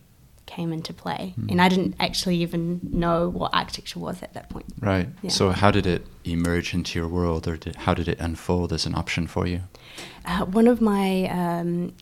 came 0.55 0.73
into 0.73 0.93
play. 0.93 1.35
Mm. 1.39 1.51
And 1.53 1.63
I 1.63 1.69
didn't 1.69 1.95
actually 1.99 2.37
even 2.37 2.81
know 2.83 3.29
what 3.29 3.55
architecture 3.55 3.99
was 3.99 4.23
at 4.23 4.35
that 4.35 4.51
point. 4.51 4.67
Right. 4.81 5.09
Yeah. 5.23 5.31
So, 5.31 5.51
how 5.51 5.71
did 5.71 5.87
it 5.87 6.07
emerge 6.25 6.75
into 6.75 6.99
your 6.99 7.09
world, 7.09 7.49
or 7.49 7.57
did, 7.57 7.77
how 7.77 7.95
did 7.95 8.09
it 8.09 8.19
unfold 8.21 8.73
as 8.73 8.87
an 8.87 8.95
option 8.95 9.27
for 9.27 9.47
you? 9.47 9.61
Uh, 10.25 10.45
one 10.45 10.69
of 10.69 10.81
my 10.81 11.27
um, 11.41 11.95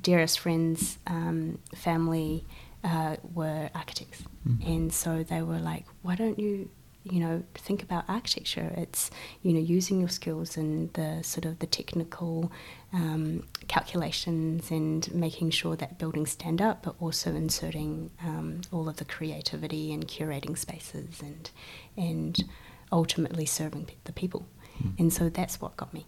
dearest 0.00 0.38
friends' 0.38 0.98
um, 1.06 1.58
family 1.74 2.44
uh, 2.84 3.16
were 3.34 3.70
architects. 3.74 4.22
Mm. 4.46 4.66
And 4.66 4.92
so 4.92 5.22
they 5.22 5.42
were 5.42 5.58
like, 5.58 5.84
why 6.02 6.14
don't 6.14 6.38
you 6.38 6.70
you 7.10 7.20
know 7.20 7.42
think 7.54 7.82
about 7.82 8.04
architecture 8.08 8.72
it's 8.76 9.10
you 9.42 9.52
know 9.52 9.60
using 9.60 10.00
your 10.00 10.08
skills 10.08 10.56
and 10.56 10.92
the 10.94 11.22
sort 11.22 11.44
of 11.44 11.58
the 11.58 11.66
technical 11.66 12.50
um, 12.92 13.44
calculations 13.68 14.70
and 14.70 15.12
making 15.14 15.50
sure 15.50 15.76
that 15.76 15.98
buildings 15.98 16.30
stand 16.30 16.60
up 16.60 16.82
but 16.82 16.94
also 17.00 17.30
inserting 17.34 18.10
um, 18.24 18.60
all 18.72 18.88
of 18.88 18.96
the 18.96 19.04
creativity 19.04 19.92
and 19.92 20.08
curating 20.08 20.56
spaces 20.56 21.20
and 21.20 21.50
and 21.96 22.44
ultimately 22.90 23.44
serving 23.44 23.88
the 24.04 24.12
people 24.12 24.46
mm. 24.82 24.92
and 24.98 25.12
so 25.12 25.28
that's 25.28 25.60
what 25.60 25.76
got 25.76 25.92
me 25.92 26.06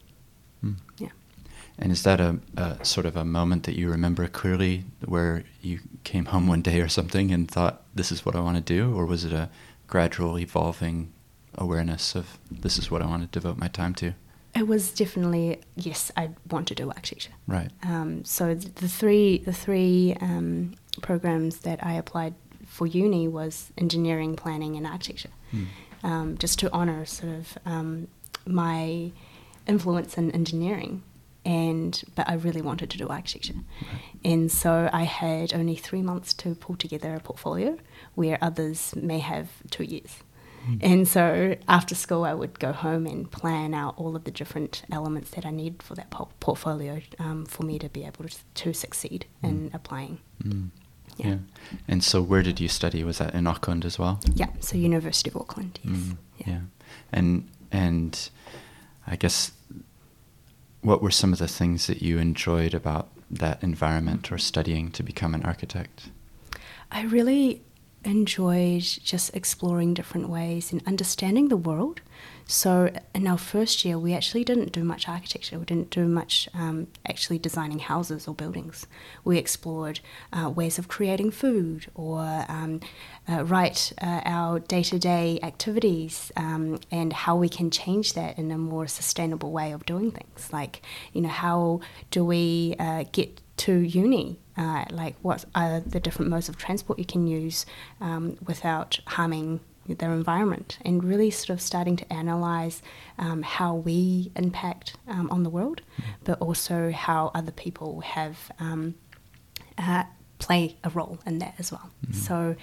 mm. 0.64 0.76
yeah 0.98 1.08
and 1.80 1.92
is 1.92 2.02
that 2.02 2.20
a, 2.20 2.38
a, 2.56 2.84
sort 2.84 3.06
of 3.06 3.16
a 3.16 3.24
moment 3.24 3.64
that 3.64 3.74
you 3.74 3.90
remember 3.90 4.28
clearly 4.28 4.84
where 5.04 5.44
you 5.62 5.80
came 6.04 6.26
home 6.26 6.46
one 6.46 6.60
day 6.60 6.80
or 6.80 6.88
something 6.88 7.30
and 7.32 7.50
thought, 7.50 7.82
this 7.94 8.12
is 8.12 8.24
what 8.24 8.36
I 8.36 8.40
want 8.40 8.56
to 8.56 8.62
do? 8.62 8.94
Or 8.94 9.06
was 9.06 9.24
it 9.24 9.32
a 9.32 9.48
gradual 9.90 10.38
evolving 10.38 11.12
awareness 11.56 12.14
of 12.14 12.38
this 12.50 12.78
is 12.78 12.90
what 12.90 13.02
I 13.02 13.06
want 13.06 13.22
to 13.22 13.28
devote 13.28 13.58
my 13.58 13.68
time 13.68 13.94
to? 13.96 14.14
It 14.54 14.66
was 14.66 14.90
definitely 14.92 15.60
yes. 15.76 16.10
I 16.16 16.30
want 16.48 16.68
to 16.68 16.74
do 16.74 16.88
architecture. 16.88 17.32
Right. 17.46 17.70
Um, 17.82 18.24
so 18.24 18.54
the 18.54 18.88
three 18.88 19.38
the 19.38 19.52
three 19.52 20.16
um, 20.20 20.74
programs 21.02 21.58
that 21.58 21.84
I 21.84 21.94
applied 21.94 22.34
for 22.66 22.86
uni 22.86 23.28
was 23.28 23.72
engineering, 23.76 24.36
planning, 24.36 24.76
and 24.76 24.86
architecture, 24.86 25.30
mm. 25.52 25.66
um, 26.02 26.38
just 26.38 26.58
to 26.60 26.72
honour 26.72 27.04
sort 27.04 27.32
of 27.32 27.58
um, 27.66 28.08
my 28.46 29.12
influence 29.66 30.16
in 30.16 30.30
engineering 30.32 31.02
and 31.44 32.02
but 32.14 32.28
I 32.28 32.34
really 32.34 32.62
wanted 32.62 32.90
to 32.90 32.98
do 32.98 33.08
architecture. 33.08 33.54
Right. 33.82 34.02
And 34.24 34.50
so 34.52 34.90
I 34.92 35.04
had 35.04 35.54
only 35.54 35.76
three 35.76 36.02
months 36.02 36.34
to 36.34 36.54
pull 36.54 36.76
together 36.76 37.14
a 37.14 37.20
portfolio, 37.20 37.78
where 38.14 38.38
others 38.40 38.94
may 38.96 39.18
have 39.18 39.48
two 39.70 39.84
years. 39.84 40.22
Mm. 40.68 40.78
And 40.82 41.08
so 41.08 41.56
after 41.68 41.94
school, 41.94 42.24
I 42.24 42.34
would 42.34 42.58
go 42.58 42.72
home 42.72 43.06
and 43.06 43.30
plan 43.30 43.72
out 43.72 43.94
all 43.96 44.14
of 44.14 44.24
the 44.24 44.30
different 44.30 44.82
elements 44.92 45.30
that 45.30 45.46
I 45.46 45.50
need 45.50 45.82
for 45.82 45.94
that 45.94 46.10
po- 46.10 46.28
portfolio 46.38 47.00
um, 47.18 47.46
for 47.46 47.62
me 47.62 47.78
to 47.78 47.88
be 47.88 48.04
able 48.04 48.28
to, 48.28 48.36
to 48.54 48.72
succeed 48.74 49.24
mm. 49.42 49.48
in 49.48 49.70
applying. 49.72 50.18
Mm. 50.44 50.70
Yeah. 51.16 51.26
yeah. 51.26 51.36
And 51.88 52.04
so, 52.04 52.22
where 52.22 52.42
did 52.42 52.60
you 52.60 52.68
study? 52.68 53.02
Was 53.04 53.18
that 53.18 53.34
in 53.34 53.46
Auckland 53.46 53.84
as 53.84 53.98
well? 53.98 54.20
Yeah. 54.34 54.48
So, 54.60 54.76
University 54.76 55.30
of 55.30 55.36
Auckland. 55.36 55.78
Yes. 55.82 55.96
Mm. 55.96 56.16
Yeah. 56.38 56.46
yeah. 56.48 56.60
And 57.12 57.48
and 57.72 58.30
I 59.06 59.16
guess 59.16 59.52
what 60.82 61.02
were 61.02 61.10
some 61.10 61.32
of 61.32 61.38
the 61.38 61.48
things 61.48 61.86
that 61.86 62.02
you 62.02 62.18
enjoyed 62.18 62.74
about 62.74 63.08
that 63.30 63.62
environment 63.62 64.32
or 64.32 64.38
studying 64.38 64.90
to 64.92 65.02
become 65.02 65.34
an 65.34 65.42
architect? 65.42 66.10
I 66.90 67.02
really 67.02 67.62
enjoyed 68.04 68.82
just 68.82 69.34
exploring 69.36 69.94
different 69.94 70.28
ways 70.28 70.72
and 70.72 70.82
understanding 70.86 71.48
the 71.48 71.56
world. 71.56 72.00
So, 72.50 72.90
in 73.14 73.28
our 73.28 73.38
first 73.38 73.84
year, 73.84 73.96
we 73.96 74.12
actually 74.12 74.42
didn't 74.42 74.72
do 74.72 74.82
much 74.82 75.08
architecture. 75.08 75.56
We 75.56 75.66
didn't 75.66 75.90
do 75.90 76.08
much 76.08 76.48
um, 76.52 76.88
actually 77.08 77.38
designing 77.38 77.78
houses 77.78 78.26
or 78.26 78.34
buildings. 78.34 78.88
We 79.22 79.38
explored 79.38 80.00
uh, 80.32 80.50
ways 80.50 80.76
of 80.76 80.88
creating 80.88 81.30
food 81.30 81.86
or 81.94 82.44
um, 82.48 82.80
uh, 83.28 83.44
write 83.44 83.92
uh, 84.02 84.22
our 84.24 84.58
day 84.58 84.82
to 84.82 84.98
day 84.98 85.38
activities 85.44 86.32
um, 86.36 86.80
and 86.90 87.12
how 87.12 87.36
we 87.36 87.48
can 87.48 87.70
change 87.70 88.14
that 88.14 88.36
in 88.36 88.50
a 88.50 88.58
more 88.58 88.88
sustainable 88.88 89.52
way 89.52 89.70
of 89.70 89.86
doing 89.86 90.10
things. 90.10 90.52
Like, 90.52 90.82
you 91.12 91.20
know, 91.20 91.28
how 91.28 91.82
do 92.10 92.24
we 92.24 92.74
uh, 92.80 93.04
get 93.12 93.40
to 93.58 93.78
uni 93.78 94.40
uh, 94.56 94.86
like 94.90 95.14
what 95.20 95.44
are 95.54 95.80
the 95.80 96.00
different 96.00 96.30
modes 96.30 96.48
of 96.48 96.56
transport 96.56 96.98
you 96.98 97.04
can 97.04 97.26
use 97.26 97.66
um, 98.00 98.38
without 98.46 98.98
harming 99.06 99.60
their 99.98 100.12
environment 100.12 100.78
and 100.84 101.04
really 101.04 101.30
sort 101.30 101.50
of 101.50 101.60
starting 101.60 101.96
to 101.96 102.12
analyze 102.12 102.82
um, 103.18 103.42
how 103.42 103.74
we 103.74 104.32
impact 104.36 104.96
um, 105.08 105.30
on 105.30 105.42
the 105.42 105.50
world, 105.50 105.82
mm. 106.00 106.04
but 106.24 106.40
also 106.40 106.90
how 106.90 107.30
other 107.34 107.52
people 107.52 108.00
have 108.00 108.50
um, 108.58 108.94
uh, 109.78 110.04
play 110.38 110.76
a 110.84 110.90
role 110.90 111.18
in 111.26 111.38
that 111.38 111.54
as 111.58 111.70
well. 111.70 111.90
Mm. 112.06 112.14
So 112.14 112.56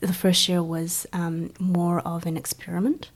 the 0.00 0.12
first 0.12 0.48
year 0.48 0.62
was 0.62 1.06
um, 1.12 1.52
more 1.58 2.00
of 2.00 2.26
an 2.26 2.36
experiment 2.36 3.10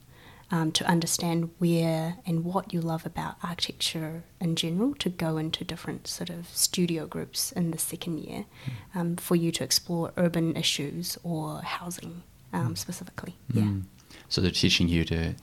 um, 0.50 0.70
to 0.72 0.84
understand 0.84 1.50
where 1.58 2.18
and 2.26 2.44
what 2.44 2.74
you 2.74 2.80
love 2.80 3.06
about 3.06 3.36
architecture 3.42 4.22
in 4.40 4.54
general, 4.54 4.94
to 4.96 5.08
go 5.08 5.38
into 5.38 5.64
different 5.64 6.06
sort 6.06 6.28
of 6.28 6.48
studio 6.48 7.06
groups 7.06 7.52
in 7.52 7.70
the 7.70 7.78
second 7.78 8.18
year 8.18 8.44
mm. 8.66 9.00
um, 9.00 9.16
for 9.16 9.34
you 9.34 9.50
to 9.52 9.64
explore 9.64 10.12
urban 10.16 10.54
issues 10.56 11.16
or 11.22 11.62
housing 11.62 12.22
um, 12.52 12.74
mm. 12.74 12.78
specifically. 12.78 13.36
Mm. 13.52 13.56
Yeah. 13.56 14.16
So 14.28 14.40
they're 14.40 14.50
teaching 14.50 14.88
you 14.88 15.04
to 15.06 15.34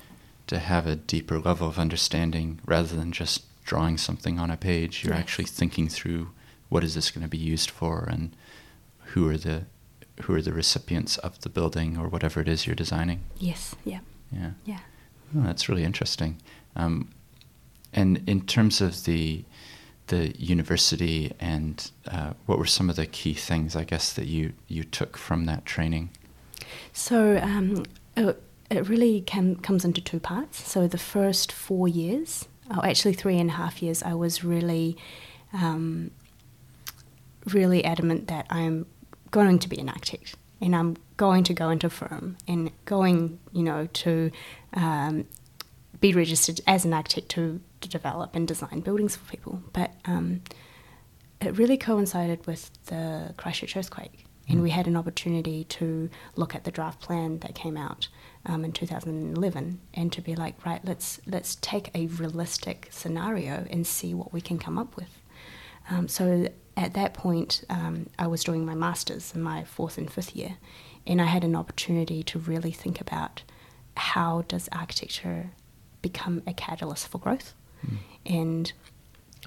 to 0.47 0.57
have 0.57 0.87
a 0.87 0.95
deeper 0.95 1.39
level 1.39 1.67
of 1.67 1.77
understanding 1.77 2.59
rather 2.65 2.95
than 2.95 3.11
just 3.11 3.43
drawing 3.63 3.99
something 3.99 4.39
on 4.39 4.49
a 4.49 4.57
page. 4.57 5.03
You're 5.03 5.13
yes. 5.13 5.21
actually 5.21 5.45
thinking 5.45 5.87
through 5.87 6.31
what 6.69 6.83
is 6.83 6.95
this 6.95 7.11
going 7.11 7.21
to 7.21 7.29
be 7.29 7.37
used 7.37 7.69
for 7.69 8.03
and 8.11 8.35
who 9.13 9.29
are 9.29 9.37
the 9.37 9.65
who 10.23 10.33
are 10.33 10.41
the 10.41 10.51
recipients 10.51 11.17
of 11.19 11.39
the 11.41 11.49
building 11.49 11.97
or 11.97 12.07
whatever 12.07 12.41
it 12.41 12.47
is 12.47 12.67
you're 12.67 12.75
designing. 12.75 13.21
Yes. 13.37 13.75
Yeah. 13.85 13.99
Yeah. 14.31 14.51
Yeah. 14.65 14.79
Oh, 15.37 15.43
that's 15.43 15.69
really 15.69 15.83
interesting. 15.83 16.37
Um, 16.75 17.09
and 17.93 18.27
in 18.27 18.41
terms 18.45 18.81
of 18.81 19.05
the 19.05 19.43
the 20.07 20.29
university 20.39 21.31
and 21.39 21.91
uh, 22.07 22.33
what 22.47 22.57
were 22.57 22.65
some 22.65 22.89
of 22.89 22.95
the 22.95 23.05
key 23.05 23.35
things 23.35 23.75
I 23.75 23.83
guess 23.83 24.13
that 24.13 24.25
you 24.25 24.53
you 24.67 24.83
took 24.83 25.15
from 25.17 25.45
that 25.45 25.65
training? 25.65 26.09
So 26.93 27.37
um, 27.37 27.85
it, 28.15 28.87
really 28.87 29.21
comes 29.21 29.85
into 29.85 30.01
two 30.01 30.19
parts. 30.19 30.61
So 30.67 30.87
the 30.87 30.97
first 30.97 31.51
four 31.51 31.87
years, 31.87 32.47
or 32.69 32.85
actually 32.85 33.13
three 33.13 33.37
and 33.39 33.49
a 33.49 33.53
half 33.53 33.81
years, 33.81 34.03
I 34.03 34.13
was 34.13 34.43
really 34.43 34.97
um, 35.53 36.11
really 37.45 37.83
adamant 37.83 38.27
that 38.27 38.45
I'm 38.49 38.85
going 39.31 39.59
to 39.59 39.69
be 39.69 39.79
an 39.79 39.89
architect 39.89 40.35
and 40.61 40.75
I'm 40.75 40.97
going 41.17 41.43
to 41.45 41.53
go 41.53 41.69
into 41.69 41.89
firm 41.89 42.37
and 42.47 42.71
going, 42.85 43.39
you 43.51 43.63
know, 43.63 43.87
to 43.93 44.31
um, 44.73 45.25
be 45.99 46.13
registered 46.13 46.61
as 46.67 46.85
an 46.85 46.93
architect 46.93 47.29
to, 47.29 47.61
to, 47.81 47.89
develop 47.89 48.35
and 48.35 48.47
design 48.47 48.81
buildings 48.81 49.15
for 49.15 49.29
people. 49.29 49.61
But 49.73 49.91
um, 50.05 50.41
it 51.41 51.57
really 51.57 51.77
coincided 51.77 52.45
with 52.45 52.71
the 52.85 53.33
Christchurch 53.37 53.75
earthquake, 53.75 54.25
and 54.49 54.63
we 54.63 54.71
had 54.71 54.87
an 54.87 54.97
opportunity 54.97 55.63
to 55.65 56.09
look 56.35 56.55
at 56.55 56.63
the 56.63 56.71
draft 56.71 56.99
plan 56.99 57.39
that 57.39 57.53
came 57.53 57.77
out 57.77 58.07
um, 58.45 58.65
in 58.65 58.71
2011 58.71 59.79
and 59.93 60.11
to 60.11 60.21
be 60.21 60.35
like, 60.35 60.65
right, 60.65 60.83
let's 60.83 61.19
let's 61.27 61.55
take 61.55 61.91
a 61.93 62.07
realistic 62.07 62.87
scenario 62.89 63.67
and 63.69 63.85
see 63.85 64.13
what 64.13 64.33
we 64.33 64.41
can 64.41 64.57
come 64.57 64.77
up 64.77 64.95
with. 64.95 65.19
Um, 65.89 66.07
so 66.07 66.47
at 66.75 66.93
that 66.93 67.13
point, 67.13 67.63
um, 67.69 68.07
I 68.17 68.27
was 68.27 68.43
doing 68.43 68.65
my 68.65 68.75
masters 68.75 69.33
in 69.35 69.41
my 69.41 69.63
fourth 69.63 69.97
and 69.97 70.11
fifth 70.11 70.35
year, 70.35 70.57
and 71.05 71.21
I 71.21 71.25
had 71.25 71.43
an 71.43 71.55
opportunity 71.55 72.23
to 72.23 72.39
really 72.39 72.71
think 72.71 72.99
about 72.99 73.43
how 73.97 74.43
does 74.47 74.69
architecture 74.71 75.51
become 76.01 76.41
a 76.47 76.53
catalyst 76.53 77.07
for 77.07 77.17
growth, 77.17 77.53
mm. 77.85 77.97
and 78.25 78.71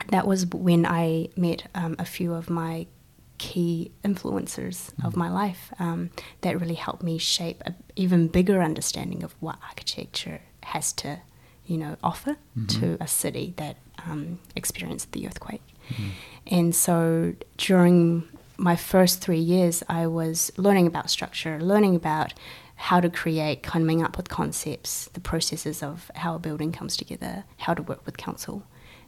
that 0.09 0.27
was 0.27 0.47
when 0.47 0.87
I 0.87 1.29
met 1.37 1.69
um, 1.75 1.97
a 1.99 2.05
few 2.05 2.35
of 2.35 2.51
my 2.51 2.87
key 3.43 3.91
influencers 4.05 4.95
mm. 4.95 5.05
of 5.05 5.17
my 5.17 5.29
life 5.29 5.73
um, 5.81 6.11
that 6.43 6.61
really 6.61 6.77
helped 6.87 7.03
me 7.03 7.19
shape 7.19 7.61
an 7.67 7.75
even 7.97 8.29
bigger 8.29 8.63
understanding 8.63 9.25
of 9.25 9.35
what 9.41 9.57
architecture 9.69 10.41
has 10.63 10.93
to, 10.93 11.19
you 11.67 11.77
know, 11.77 11.97
offer 12.05 12.37
mm-hmm. 12.57 12.67
to 12.67 12.97
a 13.01 13.09
city 13.09 13.53
that 13.57 13.79
um, 14.07 14.39
experienced 14.55 15.11
the 15.11 15.27
earthquake. 15.27 15.67
Mm. 15.89 16.11
And 16.47 16.75
so 16.75 17.35
during 17.57 18.29
my 18.59 18.77
first 18.77 19.21
three 19.21 19.41
years, 19.55 19.83
I 19.89 20.07
was 20.07 20.53
learning 20.57 20.87
about 20.87 21.11
structure, 21.11 21.59
learning 21.61 21.97
about 21.97 22.35
how 22.77 23.01
to 23.01 23.11
create, 23.11 23.65
coming 23.65 24.05
up 24.05 24.17
with 24.17 24.29
concepts, 24.29 25.09
the 25.15 25.21
processes 25.21 25.83
of 25.83 26.13
how 26.15 26.37
a 26.37 26.39
building 26.39 26.71
comes 26.71 26.97
together, 26.97 27.43
how 27.57 27.75
to 27.75 27.83
work 27.83 28.07
with 28.07 28.17
council. 28.17 28.63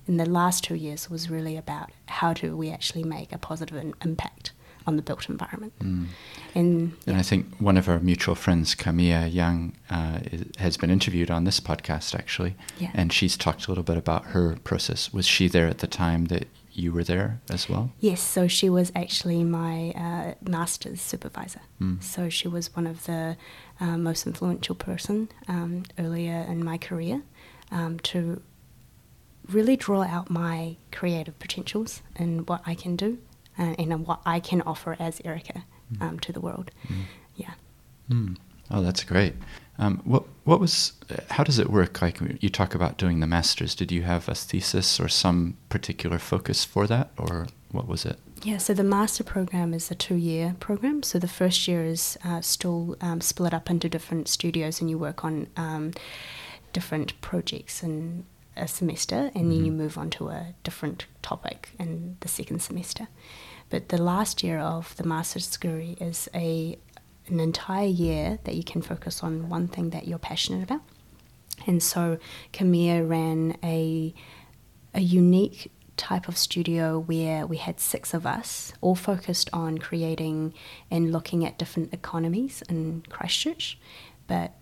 And 0.07 0.21
the 0.21 0.29
last 0.29 0.65
two 0.65 0.75
years 0.75 1.09
was 1.11 1.31
really 1.31 1.57
about 1.57 1.91
how 2.07 2.33
do 2.33 2.57
we 2.57 2.71
actually 2.71 3.05
make 3.05 3.33
a 3.33 3.39
positive 3.39 3.95
impact 4.05 4.53
on 4.87 4.97
the 4.97 5.03
built 5.03 5.29
environment. 5.29 5.73
Mm. 5.79 6.07
And, 6.55 6.91
yeah. 6.91 7.13
and 7.13 7.17
I 7.17 7.23
think 7.23 7.47
one 7.59 7.77
of 7.77 7.89
our 7.89 7.99
mutual 8.01 8.35
friends, 8.35 8.75
Camia 8.75 9.33
Young, 9.33 9.73
uh, 9.91 10.21
has 10.59 10.77
been 10.77 10.91
interviewed 10.91 11.31
on 11.31 11.45
this 11.45 11.61
podcast 11.61 12.15
actually, 12.15 12.55
yeah. 12.79 12.91
and 12.95 13.13
she's 13.13 13.37
talked 13.37 13.67
a 13.67 13.71
little 13.71 13.85
bit 13.85 13.97
about 13.97 14.27
her 14.27 14.57
process. 14.65 15.13
Was 15.13 15.27
she 15.27 15.49
there 15.49 15.67
at 15.67 15.79
the 15.79 15.87
time 15.87 16.27
that 16.27 16.49
you 16.73 16.93
were 16.93 17.05
there 17.05 17.41
as 17.51 17.69
well? 17.69 17.93
Yes, 18.01 18.21
so 18.21 18.49
she 18.49 18.69
was 18.69 18.93
actually 18.95 19.45
my 19.45 19.91
uh, 19.93 20.35
master's 20.47 21.01
supervisor. 21.01 21.61
Mm. 21.81 22.03
So 22.03 22.29
she 22.29 22.49
was 22.49 22.75
one 22.75 22.87
of 22.87 23.05
the 23.05 23.37
uh, 23.81 23.97
most 23.97 24.27
influential 24.27 24.75
person 24.75 25.29
um, 25.49 25.85
earlier 25.99 26.45
in 26.49 26.65
my 26.65 26.79
career 26.79 27.23
um, 27.71 28.01
to 28.01 28.43
really 29.51 29.77
draw 29.77 30.03
out 30.03 30.31
my 30.31 30.77
creative 30.93 31.39
potentials 31.39 32.03
and 32.17 32.49
what 32.49 32.63
I 32.67 32.75
can 32.75 32.97
do 32.97 33.19
uh, 33.59 33.75
and 33.79 34.07
what 34.07 34.21
I 34.25 34.41
can 34.41 34.63
offer 34.63 34.97
as 34.99 35.21
Erica 35.25 35.65
mm. 35.93 36.03
um, 36.03 36.19
to 36.21 36.33
the 36.33 36.41
world. 36.41 36.71
Mm. 36.89 37.05
Yeah. 37.37 37.55
Mm. 38.11 38.37
Oh, 38.71 38.83
that's 38.83 39.05
great. 39.05 39.35
Um, 39.79 40.01
what 40.05 40.25
what 40.45 40.61
was? 40.61 40.93
How 41.31 41.43
does 41.43 41.59
it 41.59 41.69
work? 41.69 42.01
Like 42.01 42.21
you 42.41 42.49
talk 42.49 42.75
about 42.75 42.97
doing 42.97 43.21
the 43.21 43.27
masters. 43.27 43.75
Did 43.75 43.91
you 43.91 44.03
have 44.03 44.29
a 44.29 44.35
thesis 44.35 45.01
or 45.01 45.09
some 45.09 45.57
particular 45.69 46.19
focus 46.19 46.65
for 46.65 46.87
that, 46.87 47.11
or 47.19 47.49
what 47.73 47.89
was 47.89 48.05
it? 48.05 48.19
Yeah, 48.43 48.59
so 48.59 48.75
the 48.75 48.85
master 48.85 49.25
program 49.25 49.73
is 49.73 49.91
a 49.91 49.95
two-year 49.95 50.55
program. 50.61 51.03
So 51.03 51.19
the 51.19 51.29
first 51.29 51.67
year 51.67 51.85
is 51.85 52.19
uh, 52.25 52.43
still 52.43 52.95
um, 53.01 53.21
split 53.21 53.55
up 53.55 53.71
into 53.71 53.89
different 53.89 54.29
studios, 54.29 54.81
and 54.81 54.89
you 54.91 54.99
work 54.99 55.25
on 55.25 55.49
um, 55.57 55.93
different 56.73 57.21
projects 57.21 57.83
in 57.83 58.27
a 58.57 58.69
semester, 58.69 59.17
and 59.17 59.35
mm-hmm. 59.35 59.51
then 59.51 59.65
you 59.65 59.73
move 59.73 59.99
on 59.99 60.11
to 60.11 60.29
a 60.29 60.55
different 60.63 61.07
topic 61.23 61.71
in 61.79 62.17
the 62.21 62.29
second 62.29 62.63
semester. 62.63 63.09
But 63.71 63.89
the 63.89 64.01
last 64.01 64.43
year 64.43 64.59
of 64.59 64.95
the 64.97 65.05
master's 65.05 65.51
degree 65.51 65.97
is 66.01 66.29
a 66.35 66.79
an 67.27 67.41
entire 67.41 67.87
year 67.87 68.39
that 68.45 68.55
you 68.55 68.63
can 68.63 68.83
focus 68.83 69.23
on 69.23 69.49
one 69.49 69.67
thing 69.67 69.91
that 69.91 70.07
you're 70.07 70.19
passionate 70.19 70.63
about. 70.63 70.83
And 71.67 71.83
so 71.83 72.19
Camia 72.53 73.09
ran 73.09 73.57
a 73.63 74.15
a 74.93 75.01
unique 75.01 75.73
type 75.97 76.29
of 76.29 76.37
studio 76.37 76.99
where 76.99 77.47
we 77.47 77.57
had 77.57 77.81
six 77.81 78.15
of 78.15 78.27
us 78.27 78.73
all 78.81 78.95
focused 78.95 79.49
on 79.53 79.79
creating 79.79 80.53
and 80.91 81.13
looking 81.13 81.45
at 81.45 81.59
different 81.59 81.95
economies 81.95 82.63
in 82.69 83.03
Christchurch, 83.09 83.79
but 84.27 84.55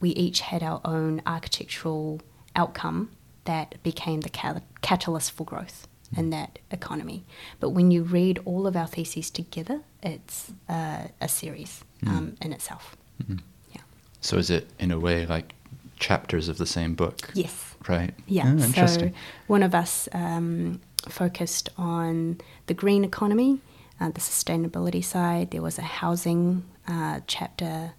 we 0.00 0.10
each 0.10 0.40
had 0.40 0.62
our 0.62 0.80
own 0.84 1.22
architectural 1.26 2.20
outcome 2.56 3.10
that 3.44 3.82
became 3.82 4.20
the 4.20 4.28
cal- 4.28 4.62
catalyst 4.82 5.32
for 5.32 5.44
growth 5.44 5.86
in 6.16 6.30
that 6.30 6.58
economy. 6.70 7.24
But 7.60 7.70
when 7.70 7.90
you 7.90 8.02
read 8.02 8.40
all 8.44 8.66
of 8.66 8.76
our 8.76 8.86
theses 8.86 9.30
together, 9.30 9.80
it's 10.02 10.52
uh, 10.68 11.08
a 11.20 11.28
series 11.28 11.84
mm. 12.02 12.08
um, 12.08 12.36
in 12.40 12.52
itself. 12.52 12.96
Mm-hmm. 13.22 13.38
Yeah. 13.72 13.82
So 14.20 14.36
is 14.36 14.50
it 14.50 14.68
in 14.78 14.90
a 14.90 14.98
way 14.98 15.26
like 15.26 15.54
chapters 15.98 16.48
of 16.48 16.58
the 16.58 16.66
same 16.66 16.94
book? 16.94 17.30
Yes. 17.34 17.74
Right. 17.88 18.12
Yeah. 18.26 18.46
Oh, 18.46 18.58
interesting. 18.58 19.10
So 19.10 19.16
one 19.46 19.62
of 19.62 19.74
us 19.74 20.08
um, 20.12 20.80
focused 21.08 21.68
on 21.78 22.40
the 22.66 22.74
green 22.74 23.04
economy, 23.04 23.60
uh, 24.00 24.08
the 24.08 24.20
sustainability 24.20 25.04
side. 25.04 25.50
There 25.50 25.62
was 25.62 25.78
a 25.78 25.82
housing 25.82 26.64
uh, 26.88 27.20
chapter, 27.26 27.92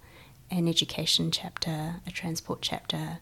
an 0.50 0.68
education 0.68 1.30
chapter, 1.30 1.96
a 2.06 2.10
transport 2.10 2.60
chapter 2.60 3.18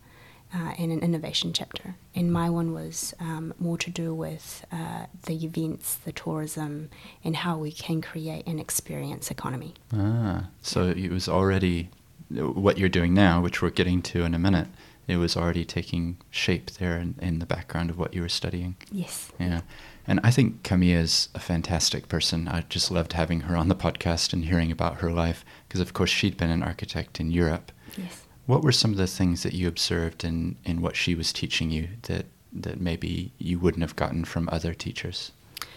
uh, 0.55 0.75
and 0.79 0.93
an 0.93 1.01
innovation 1.01 1.53
chapter. 1.53 1.95
And 2.15 2.33
my 2.33 2.51
one 2.51 2.73
was 2.73 3.15
um, 3.21 3.55
more 3.59 3.79
to 3.79 3.91
do 3.91 4.15
with 4.15 4.65
uh, 4.73 5.07
the 5.27 5.45
events, 5.45 5.97
the 5.97 6.13
tourism, 6.13 6.91
and 7.23 7.37
how 7.37 7.57
we 7.59 7.73
can 7.73 8.01
create 8.01 8.47
an 8.47 8.59
experience 8.59 9.31
economy. 9.31 9.75
Ah, 9.93 10.49
so 10.63 10.89
it 10.89 11.11
was 11.11 11.29
already 11.29 11.91
what 12.31 12.79
you're 12.79 12.89
doing 12.89 13.15
now, 13.15 13.41
which 13.41 13.61
we're 13.61 13.71
getting 13.71 14.03
to 14.03 14.25
in 14.25 14.35
a 14.35 14.39
minute. 14.39 14.69
It 15.09 15.17
was 15.17 15.37
already 15.37 15.65
taking 15.65 16.19
shape 16.31 16.71
there 16.73 16.97
in, 16.97 17.17
in 17.21 17.41
the 17.41 17.47
background 17.47 17.91
of 17.91 17.99
what 17.99 18.15
you 18.15 18.23
were 18.23 18.29
studying. 18.29 18.77
Yes. 18.93 19.33
Yeah. 19.41 19.63
And 20.07 20.21
I 20.23 20.31
think 20.31 20.63
Camia 20.63 20.99
is 20.99 21.29
a 21.35 21.41
fantastic 21.41 22.09
person. 22.09 22.49
I 22.49 22.65
just 22.69 22.91
loved 22.91 23.13
having 23.15 23.41
her 23.43 23.57
on 23.57 23.69
the 23.69 23.75
podcast 23.75 24.33
and 24.33 24.45
hearing 24.45 24.71
about 24.71 25.01
her 25.01 25.11
life 25.11 25.45
because, 25.69 25.81
of 25.81 25.93
course, 25.93 26.11
she'd 26.11 26.37
been 26.37 26.51
an 26.51 26.63
architect 26.63 27.21
in 27.21 27.31
Europe. 27.31 27.73
Yes. 27.97 28.25
What 28.51 28.65
were 28.65 28.73
some 28.73 28.91
of 28.91 28.97
the 28.97 29.07
things 29.07 29.45
that 29.45 29.53
you 29.53 29.69
observed 29.69 30.25
in, 30.25 30.57
in 30.65 30.81
what 30.81 30.97
she 30.97 31.15
was 31.15 31.33
teaching 31.33 31.71
you 31.71 31.87
that, 32.09 32.27
that 32.53 32.81
maybe 32.81 33.31
you 33.39 33.61
wouldn't 33.61 33.83
have 33.83 33.95
gotten 33.95 34.25
from 34.25 34.49
other 34.51 34.75
teachers? 34.75 35.31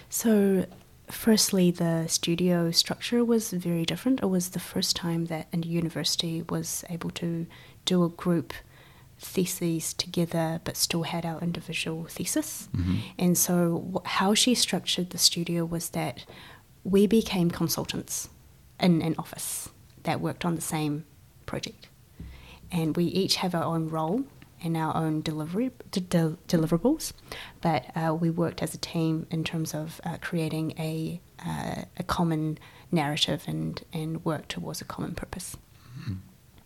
So, 0.09 0.65
firstly, 1.07 1.69
the 1.69 2.07
studio 2.07 2.71
structure 2.71 3.23
was 3.23 3.51
very 3.51 3.85
different. 3.85 4.23
It 4.23 4.25
was 4.25 4.49
the 4.49 4.59
first 4.59 4.95
time 4.95 5.25
that 5.25 5.49
a 5.53 5.57
university 5.57 6.41
was 6.49 6.83
able 6.89 7.11
to 7.11 7.45
do 7.85 8.03
a 8.03 8.09
group 8.09 8.53
theses 9.19 9.93
together 9.93 10.59
but 10.63 10.75
still 10.75 11.03
had 11.03 11.27
our 11.27 11.39
individual 11.41 12.05
thesis. 12.05 12.69
Mm-hmm. 12.75 12.95
And 13.19 13.37
so, 13.37 14.01
how 14.03 14.33
she 14.33 14.55
structured 14.55 15.11
the 15.11 15.19
studio 15.19 15.63
was 15.63 15.89
that 15.89 16.25
we 16.83 17.05
became 17.05 17.51
consultants 17.51 18.29
in 18.79 19.03
an 19.03 19.13
office 19.19 19.69
that 20.05 20.19
worked 20.19 20.43
on 20.43 20.55
the 20.55 20.61
same 20.75 21.05
project 21.45 21.87
and 22.73 22.97
we 22.97 23.05
each 23.05 23.35
have 23.37 23.55
our 23.55 23.63
own 23.63 23.87
role 23.89 24.23
and 24.63 24.75
our 24.77 24.95
own 24.95 25.21
delivery 25.21 25.71
de- 25.91 25.99
de- 25.99 26.37
deliverables, 26.47 27.13
but 27.61 27.85
uh, 27.95 28.13
we 28.13 28.29
worked 28.29 28.61
as 28.63 28.73
a 28.73 28.77
team 28.77 29.27
in 29.29 29.43
terms 29.43 29.73
of 29.73 29.99
uh, 30.05 30.17
creating 30.21 30.73
a 30.79 31.19
uh, 31.45 31.83
a 31.97 32.03
common 32.03 32.57
narrative 32.91 33.43
and 33.47 33.83
and 33.93 34.23
work 34.25 34.47
towards 34.47 34.81
a 34.81 34.85
common 34.85 35.13
purpose. 35.15 35.57
Mm-hmm. 35.99 36.13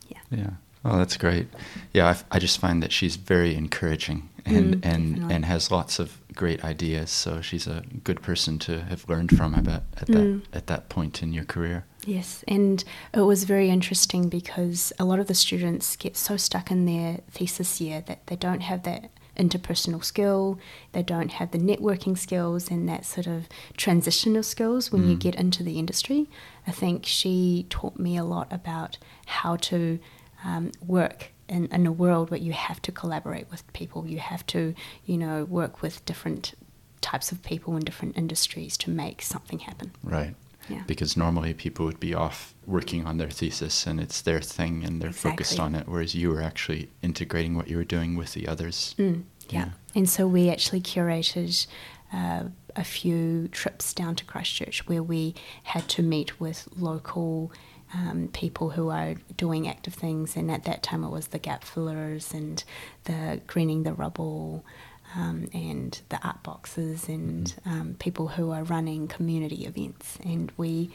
Yeah. 0.09 0.19
Yeah. 0.31 0.49
Oh, 0.85 0.97
that's 0.97 1.17
great. 1.17 1.47
Yeah, 1.93 2.07
I, 2.31 2.37
I, 2.37 2.39
just 2.39 2.59
find 2.59 2.81
that 2.83 2.93
she's 2.93 3.17
very 3.17 3.55
encouraging 3.55 4.29
and 4.45 4.75
mm, 4.75 4.85
and 4.93 5.15
definitely. 5.15 5.35
and 5.35 5.45
has 5.45 5.71
lots 5.71 5.99
of 5.99 6.21
great 6.33 6.63
ideas. 6.63 7.09
So 7.09 7.41
she's 7.41 7.67
a 7.67 7.83
good 8.03 8.21
person 8.21 8.59
to 8.59 8.81
have 8.85 9.09
learned 9.09 9.35
from. 9.35 9.55
I 9.55 9.61
bet 9.61 9.83
at 9.97 10.07
Mm. 10.07 10.43
that 10.51 10.57
at 10.57 10.67
that 10.67 10.87
point 10.89 11.21
in 11.23 11.33
your 11.33 11.45
career. 11.45 11.83
Yes, 12.07 12.41
and 12.47 12.81
it 13.13 13.19
was 13.19 13.43
very 13.43 13.69
interesting 13.69 14.29
because 14.29 14.93
a 14.97 15.03
lot 15.03 15.19
of 15.19 15.27
the 15.27 15.33
students 15.33 15.97
get 15.97 16.15
so 16.15 16.37
stuck 16.37 16.71
in 16.71 16.85
their 16.85 17.19
thesis 17.29 17.81
year 17.81 18.01
that 18.07 18.25
they 18.27 18.37
don't 18.37 18.61
have 18.61 18.83
that 18.83 19.11
interpersonal 19.37 20.01
skill, 20.03 20.57
they 20.93 21.03
don't 21.03 21.31
have 21.33 21.51
the 21.51 21.57
networking 21.57 22.17
skills 22.17 22.71
and 22.71 22.87
that 22.87 23.05
sort 23.05 23.27
of 23.27 23.49
transitional 23.75 24.41
skills 24.41 24.89
when 24.89 25.03
you 25.09 25.17
Mm. 25.17 25.19
get 25.19 25.35
into 25.35 25.63
the 25.63 25.77
industry. 25.77 26.29
I 26.65 26.71
think 26.71 27.05
she 27.05 27.65
taught 27.69 27.99
me 27.99 28.15
a 28.15 28.23
lot 28.23 28.47
about 28.53 28.97
how 29.25 29.57
to 29.57 29.99
um, 30.45 30.71
work 30.85 31.31
in, 31.49 31.65
in 31.67 31.85
a 31.85 31.91
world 31.91 32.31
where 32.31 32.39
you 32.39 32.53
have 32.53 32.81
to 32.83 32.91
collaborate 32.93 33.51
with 33.51 33.61
people, 33.73 34.07
you 34.07 34.19
have 34.19 34.45
to, 34.47 34.73
you 35.05 35.17
know, 35.17 35.43
work 35.43 35.81
with 35.81 36.05
different 36.05 36.53
types 37.01 37.31
of 37.33 37.43
people 37.43 37.75
in 37.75 37.83
different 37.83 38.17
industries 38.17 38.77
to 38.77 38.89
make 38.89 39.21
something 39.21 39.59
happen. 39.59 39.91
Right. 40.03 40.35
Yeah. 40.69 40.83
Because 40.87 41.15
normally 41.15 41.53
people 41.53 41.85
would 41.85 41.99
be 41.99 42.13
off 42.13 42.53
working 42.65 43.05
on 43.05 43.17
their 43.17 43.29
thesis 43.29 43.87
and 43.87 43.99
it's 43.99 44.21
their 44.21 44.41
thing 44.41 44.83
and 44.83 45.01
they're 45.01 45.13
focused 45.13 45.59
on 45.59 45.75
it, 45.75 45.87
whereas 45.87 46.13
you 46.13 46.29
were 46.29 46.41
actually 46.41 46.89
integrating 47.01 47.55
what 47.55 47.67
you 47.67 47.77
were 47.77 47.85
doing 47.85 48.15
with 48.15 48.33
the 48.33 48.47
others. 48.47 48.95
Mm, 48.97 49.23
yeah. 49.49 49.59
Yeah. 49.59 49.69
And 49.95 50.09
so 50.09 50.27
we 50.27 50.49
actually 50.49 50.81
curated 50.81 51.67
uh, 52.13 52.43
a 52.75 52.83
few 52.83 53.47
trips 53.49 53.93
down 53.93 54.15
to 54.15 54.25
Christchurch 54.25 54.87
where 54.87 55.03
we 55.03 55.35
had 55.63 55.87
to 55.89 56.03
meet 56.03 56.39
with 56.39 56.67
local 56.77 57.51
um, 57.93 58.29
people 58.33 58.71
who 58.71 58.89
are 58.89 59.15
doing 59.35 59.67
active 59.67 59.93
things. 59.93 60.35
And 60.35 60.51
at 60.51 60.63
that 60.65 60.83
time, 60.83 61.03
it 61.03 61.09
was 61.09 61.27
the 61.27 61.39
gap 61.39 61.63
fillers 61.63 62.33
and 62.33 62.63
the 63.05 63.41
greening 63.47 63.83
the 63.83 63.93
rubble. 63.93 64.65
Um, 65.15 65.47
and 65.53 65.99
the 66.09 66.19
art 66.21 66.43
boxes 66.43 67.07
and 67.07 67.53
um, 67.65 67.95
people 67.97 68.27
who 68.27 68.51
are 68.51 68.63
running 68.63 69.07
community 69.07 69.65
events, 69.65 70.19
and 70.23 70.51
we 70.57 70.89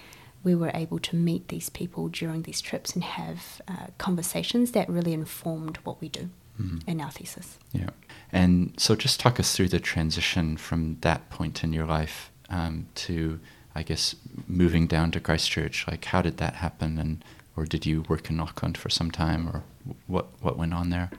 we 0.45 0.55
were 0.55 0.71
able 0.75 0.99
to 0.99 1.17
meet 1.17 1.49
these 1.49 1.71
people 1.71 2.09
during 2.09 2.43
these 2.43 2.61
trips 2.61 2.95
and 2.95 3.05
have 3.05 3.63
uh, 3.69 3.87
conversations 3.99 4.73
that 4.73 4.89
really 4.89 5.13
informed 5.13 5.79
what 5.85 6.01
we 6.01 6.09
do 6.09 6.29
Mhm. 6.61 6.83
in 6.87 7.01
our 7.01 7.11
thesis. 7.11 7.59
Yeah. 7.73 7.91
And 8.33 8.75
so 8.77 8.95
just 8.97 9.19
talk 9.21 9.41
us 9.41 9.55
through 9.57 9.69
the 9.69 9.81
transition 9.81 10.57
from 10.59 10.99
that 11.01 11.31
point 11.31 11.65
in 11.65 11.73
your 11.73 11.87
life 11.87 12.31
um, 12.51 12.87
to, 13.07 13.39
I 13.75 13.83
guess, 13.83 14.15
moving 14.47 14.87
down 14.89 15.11
to 15.13 15.21
Christchurch. 15.21 15.87
Like, 15.89 16.05
how 16.07 16.21
did 16.23 16.37
that 16.37 16.57
happen? 16.57 16.99
And 16.99 17.25
or 17.57 17.65
did 17.67 17.87
you 17.87 18.03
work 18.09 18.29
in 18.31 18.41
Auckland 18.41 18.77
for 18.77 18.91
some 18.91 19.11
time, 19.11 19.49
or 19.49 19.63
what 20.07 20.27
what 20.43 20.59
went 20.59 20.75
on 20.75 20.91
there? 20.91 21.11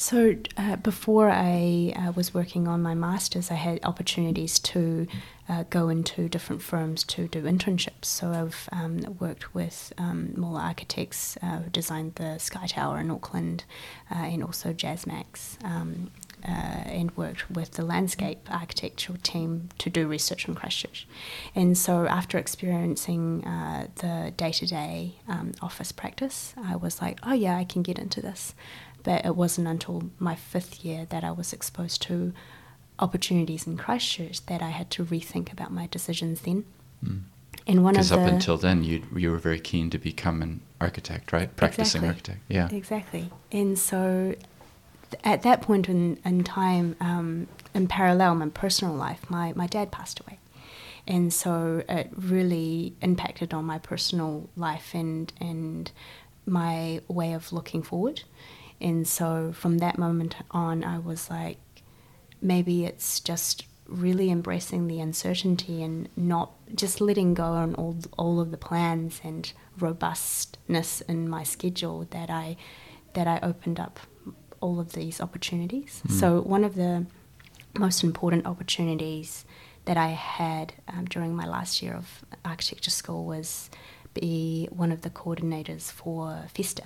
So 0.00 0.34
uh, 0.56 0.76
before 0.76 1.28
I 1.28 1.92
uh, 1.94 2.12
was 2.12 2.32
working 2.32 2.66
on 2.66 2.80
my 2.80 2.94
masters, 2.94 3.50
I 3.50 3.54
had 3.56 3.80
opportunities 3.84 4.58
to 4.60 5.06
uh, 5.46 5.64
go 5.68 5.90
into 5.90 6.26
different 6.26 6.62
firms 6.62 7.04
to 7.04 7.28
do 7.28 7.42
internships. 7.42 8.06
So 8.06 8.30
I've 8.30 8.66
um, 8.72 9.18
worked 9.20 9.54
with 9.54 9.92
um, 9.98 10.32
Moller 10.34 10.62
Architects, 10.62 11.36
uh, 11.42 11.58
who 11.58 11.70
designed 11.70 12.14
the 12.14 12.38
Sky 12.38 12.66
Tower 12.66 12.98
in 12.98 13.10
Auckland, 13.10 13.64
uh, 14.10 14.14
and 14.14 14.42
also 14.42 14.72
Jasmax. 14.72 15.62
Um, 15.62 16.10
uh, 16.42 16.52
and 16.86 17.14
worked 17.18 17.50
with 17.50 17.72
the 17.72 17.84
landscape 17.84 18.48
architectural 18.50 19.18
team 19.22 19.68
to 19.76 19.90
do 19.90 20.08
research 20.08 20.48
on 20.48 20.54
Christchurch. 20.54 21.06
And 21.54 21.76
so, 21.76 22.06
after 22.06 22.38
experiencing 22.38 23.44
uh, 23.44 23.88
the 23.96 24.32
day 24.34 24.50
to 24.52 24.66
day 24.66 25.16
office 25.60 25.92
practice, 25.92 26.54
I 26.56 26.76
was 26.76 27.02
like, 27.02 27.18
oh, 27.24 27.34
yeah, 27.34 27.58
I 27.58 27.64
can 27.64 27.82
get 27.82 27.98
into 27.98 28.22
this. 28.22 28.54
But 29.02 29.24
it 29.24 29.36
wasn't 29.36 29.68
until 29.68 30.10
my 30.18 30.34
fifth 30.34 30.84
year 30.84 31.06
that 31.06 31.24
I 31.24 31.30
was 31.30 31.52
exposed 31.52 32.02
to 32.02 32.32
opportunities 32.98 33.66
in 33.66 33.76
Christchurch 33.76 34.44
that 34.46 34.60
I 34.62 34.70
had 34.70 34.90
to 34.90 35.04
rethink 35.04 35.52
about 35.52 35.72
my 35.72 35.86
decisions 35.86 36.42
then. 36.42 36.64
Mm. 37.04 37.22
And 37.66 37.84
one 37.84 37.94
of 37.94 37.98
Because 37.98 38.10
the 38.10 38.20
up 38.20 38.30
until 38.30 38.56
then, 38.56 38.84
you 38.84 39.02
you 39.16 39.30
were 39.30 39.38
very 39.38 39.60
keen 39.60 39.90
to 39.90 39.98
become 39.98 40.42
an 40.42 40.60
architect, 40.80 41.32
right? 41.32 41.54
Practicing 41.56 42.02
Exactly. 42.02 42.08
architect. 42.08 42.40
Yeah. 42.48 42.68
Exactly. 42.76 43.30
And 43.52 43.78
so 43.78 44.34
th- 45.10 45.22
at 45.24 45.42
that 45.42 45.62
point 45.62 45.88
in, 45.88 46.18
in 46.24 46.44
time, 46.44 46.96
um, 47.00 47.48
in 47.74 47.86
parallel, 47.86 48.34
my 48.34 48.48
personal 48.48 48.94
life, 48.94 49.28
my, 49.28 49.52
my 49.54 49.66
dad 49.66 49.90
passed 49.90 50.20
away. 50.20 50.38
And 51.06 51.32
so 51.32 51.82
it 51.88 52.10
really 52.16 52.94
impacted 53.02 53.52
on 53.52 53.64
my 53.64 53.78
personal 53.78 54.48
life 54.56 54.94
and, 54.94 55.32
and 55.40 55.90
my 56.46 57.00
way 57.08 57.32
of 57.32 57.52
looking 57.52 57.82
forward. 57.82 58.22
And 58.80 59.06
so 59.06 59.52
from 59.52 59.78
that 59.78 59.98
moment 59.98 60.36
on, 60.50 60.84
I 60.84 60.98
was 60.98 61.30
like, 61.30 61.58
maybe 62.40 62.84
it's 62.84 63.20
just 63.20 63.66
really 63.86 64.30
embracing 64.30 64.86
the 64.86 65.00
uncertainty 65.00 65.82
and 65.82 66.08
not 66.16 66.52
just 66.74 67.00
letting 67.00 67.34
go 67.34 67.44
on 67.44 67.74
all, 67.74 67.96
all 68.16 68.40
of 68.40 68.50
the 68.50 68.56
plans 68.56 69.20
and 69.24 69.52
robustness 69.78 71.00
in 71.02 71.28
my 71.28 71.42
schedule 71.42 72.06
that 72.10 72.30
I 72.30 72.56
that 73.14 73.26
I 73.26 73.40
opened 73.42 73.80
up 73.80 73.98
all 74.60 74.78
of 74.78 74.92
these 74.92 75.20
opportunities. 75.20 76.00
So 76.08 76.40
one 76.42 76.62
of 76.62 76.76
the 76.76 77.06
most 77.76 78.04
important 78.04 78.46
opportunities 78.46 79.44
that 79.86 79.96
I 79.96 80.08
had 80.08 80.74
um, 80.86 81.06
during 81.06 81.34
my 81.34 81.46
last 81.46 81.82
year 81.82 81.94
of 81.94 82.24
architecture 82.44 82.90
school 82.90 83.24
was 83.24 83.68
be 84.14 84.68
one 84.70 84.92
of 84.92 85.00
the 85.02 85.10
coordinators 85.10 85.90
for 85.90 86.44
FESTA, 86.54 86.84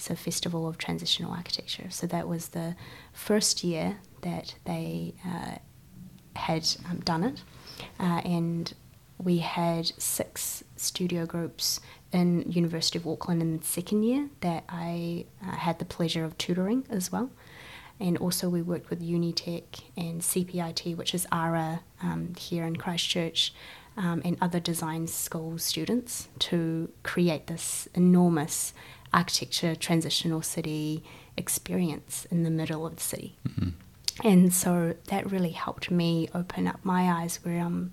so 0.00 0.14
Festival 0.14 0.66
of 0.66 0.78
Transitional 0.78 1.32
Architecture. 1.32 1.90
So 1.90 2.06
that 2.06 2.28
was 2.28 2.48
the 2.48 2.76
first 3.12 3.62
year 3.62 3.98
that 4.22 4.54
they 4.64 5.14
uh, 5.26 5.56
had 6.36 6.66
um, 6.88 7.00
done 7.00 7.24
it, 7.24 7.42
uh, 7.98 8.20
and 8.24 8.72
we 9.18 9.38
had 9.38 9.92
six 9.98 10.64
studio 10.76 11.26
groups 11.26 11.80
in 12.12 12.50
University 12.50 12.98
of 12.98 13.06
Auckland 13.06 13.42
in 13.42 13.58
the 13.58 13.64
second 13.64 14.02
year 14.02 14.28
that 14.40 14.64
I 14.68 15.26
uh, 15.46 15.52
had 15.52 15.78
the 15.78 15.84
pleasure 15.84 16.24
of 16.24 16.36
tutoring 16.38 16.86
as 16.90 17.12
well. 17.12 17.30
And 18.00 18.16
also 18.16 18.48
we 18.48 18.62
worked 18.62 18.88
with 18.88 19.02
Unitec 19.02 19.82
and 19.96 20.22
CPIT, 20.22 20.96
which 20.96 21.14
is 21.14 21.26
ARA 21.30 21.82
um, 22.02 22.34
here 22.38 22.64
in 22.64 22.76
Christchurch, 22.76 23.52
um, 23.96 24.22
and 24.24 24.38
other 24.40 24.58
design 24.60 25.06
school 25.06 25.58
students 25.58 26.28
to 26.38 26.90
create 27.02 27.46
this 27.46 27.88
enormous 27.94 28.72
architecture 29.12 29.74
transitional 29.74 30.42
city 30.42 31.02
experience 31.36 32.26
in 32.30 32.42
the 32.42 32.50
middle 32.50 32.86
of 32.86 32.96
the 32.96 33.02
city. 33.02 33.36
And 34.22 34.52
so 34.52 34.94
that 35.06 35.30
really 35.30 35.50
helped 35.50 35.90
me 35.90 36.28
open 36.34 36.66
up 36.66 36.80
my 36.84 37.10
eyes 37.10 37.40
where 37.42 37.60
I'm 37.60 37.92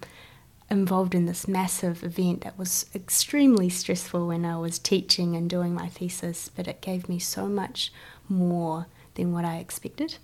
involved 0.70 1.16
in 1.16 1.26
this 1.26 1.48
massive 1.48 2.04
event 2.04 2.42
that 2.42 2.58
was 2.58 2.86
extremely 2.94 3.70
stressful 3.70 4.28
when 4.28 4.44
I 4.44 4.58
was 4.58 4.80
teaching 4.80 5.36
and 5.36 5.50
doing 5.50 5.74
my 5.74 5.88
thesis, 5.88 6.50
but 6.54 6.68
it 6.68 6.82
gave 6.82 7.08
me 7.08 7.20
so 7.20 7.48
much 7.48 7.94
more 8.28 8.88
than 9.16 9.32
what 9.32 9.46
I 9.46 9.58
expected. 9.58 10.18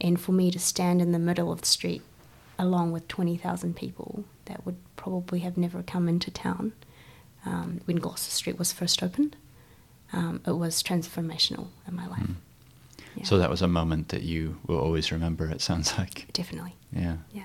And 0.00 0.20
for 0.20 0.32
me 0.32 0.50
to 0.50 0.58
stand 0.58 1.00
in 1.00 1.12
the 1.12 1.18
middle 1.18 1.52
of 1.52 1.60
the 1.60 1.66
street 1.66 2.02
along 2.58 2.90
with 2.90 3.06
20,000 3.06 3.76
people 3.76 4.24
that 4.46 4.64
would 4.66 4.76
probably 4.96 5.40
have 5.40 5.56
never 5.56 5.82
come 5.82 6.08
into 6.08 6.30
town 6.30 6.72
um, 7.44 7.80
when 7.84 7.98
Gloucester 7.98 8.30
Street 8.32 8.58
was 8.58 8.72
first 8.72 9.02
opened, 9.02 9.36
um, 10.12 10.40
it 10.46 10.52
was 10.56 10.82
transformational 10.82 11.68
in 11.88 11.94
my 11.96 12.06
life. 12.06 12.28
Yeah, 13.16 13.24
So 13.24 13.38
that 13.38 13.50
was 13.50 13.62
a 13.62 13.68
moment 13.68 14.08
that 14.10 14.22
you 14.22 14.58
will 14.66 14.78
always 14.78 15.10
remember. 15.12 15.46
It 15.50 15.60
sounds 15.60 15.96
like. 15.98 16.26
definitely. 16.32 16.74
Yeah. 16.92 17.16
Yeah. 17.32 17.44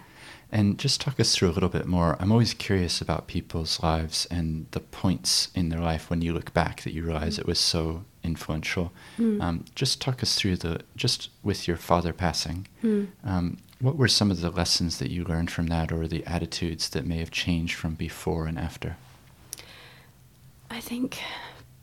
And 0.54 0.78
just 0.78 1.00
talk 1.00 1.18
us 1.20 1.34
through 1.34 1.50
a 1.50 1.54
little 1.54 1.70
bit 1.70 1.86
more. 1.86 2.18
I'm 2.20 2.30
always 2.32 2.54
curious 2.54 3.00
about 3.00 3.28
people's 3.28 3.82
lives 3.82 4.28
and 4.30 4.66
the 4.72 4.82
points 4.82 5.48
in 5.56 5.70
their 5.70 5.80
life 5.80 6.10
when 6.10 6.22
you 6.22 6.34
look 6.34 6.54
back 6.54 6.82
that 6.82 6.92
you 6.94 7.04
realize 7.04 7.40
it 7.40 7.48
was 7.48 7.58
so 7.60 8.04
influential. 8.22 8.92
Mm. 9.18 9.42
Um, 9.42 9.66
just 9.76 10.02
talk 10.02 10.22
us 10.22 10.36
through 10.36 10.58
the, 10.58 10.82
just 10.98 11.30
with 11.42 11.68
your 11.70 11.78
father 11.78 12.12
passing, 12.12 12.68
Mm. 12.84 13.08
um, 13.24 13.58
what 13.80 13.96
were 13.96 14.10
some 14.10 14.30
of 14.30 14.42
the 14.42 14.52
lessons 14.52 15.00
that 15.00 15.10
you 15.10 15.24
learned 15.24 15.50
from 15.52 15.68
that 15.68 15.92
or 15.92 16.06
the 16.06 16.24
attitudes 16.26 16.90
that 16.90 17.06
may 17.06 17.18
have 17.20 17.32
changed 17.32 17.76
from 17.76 17.96
before 17.96 18.46
and 18.46 18.60
after? 18.60 18.98
I 20.70 20.80
think 20.82 21.20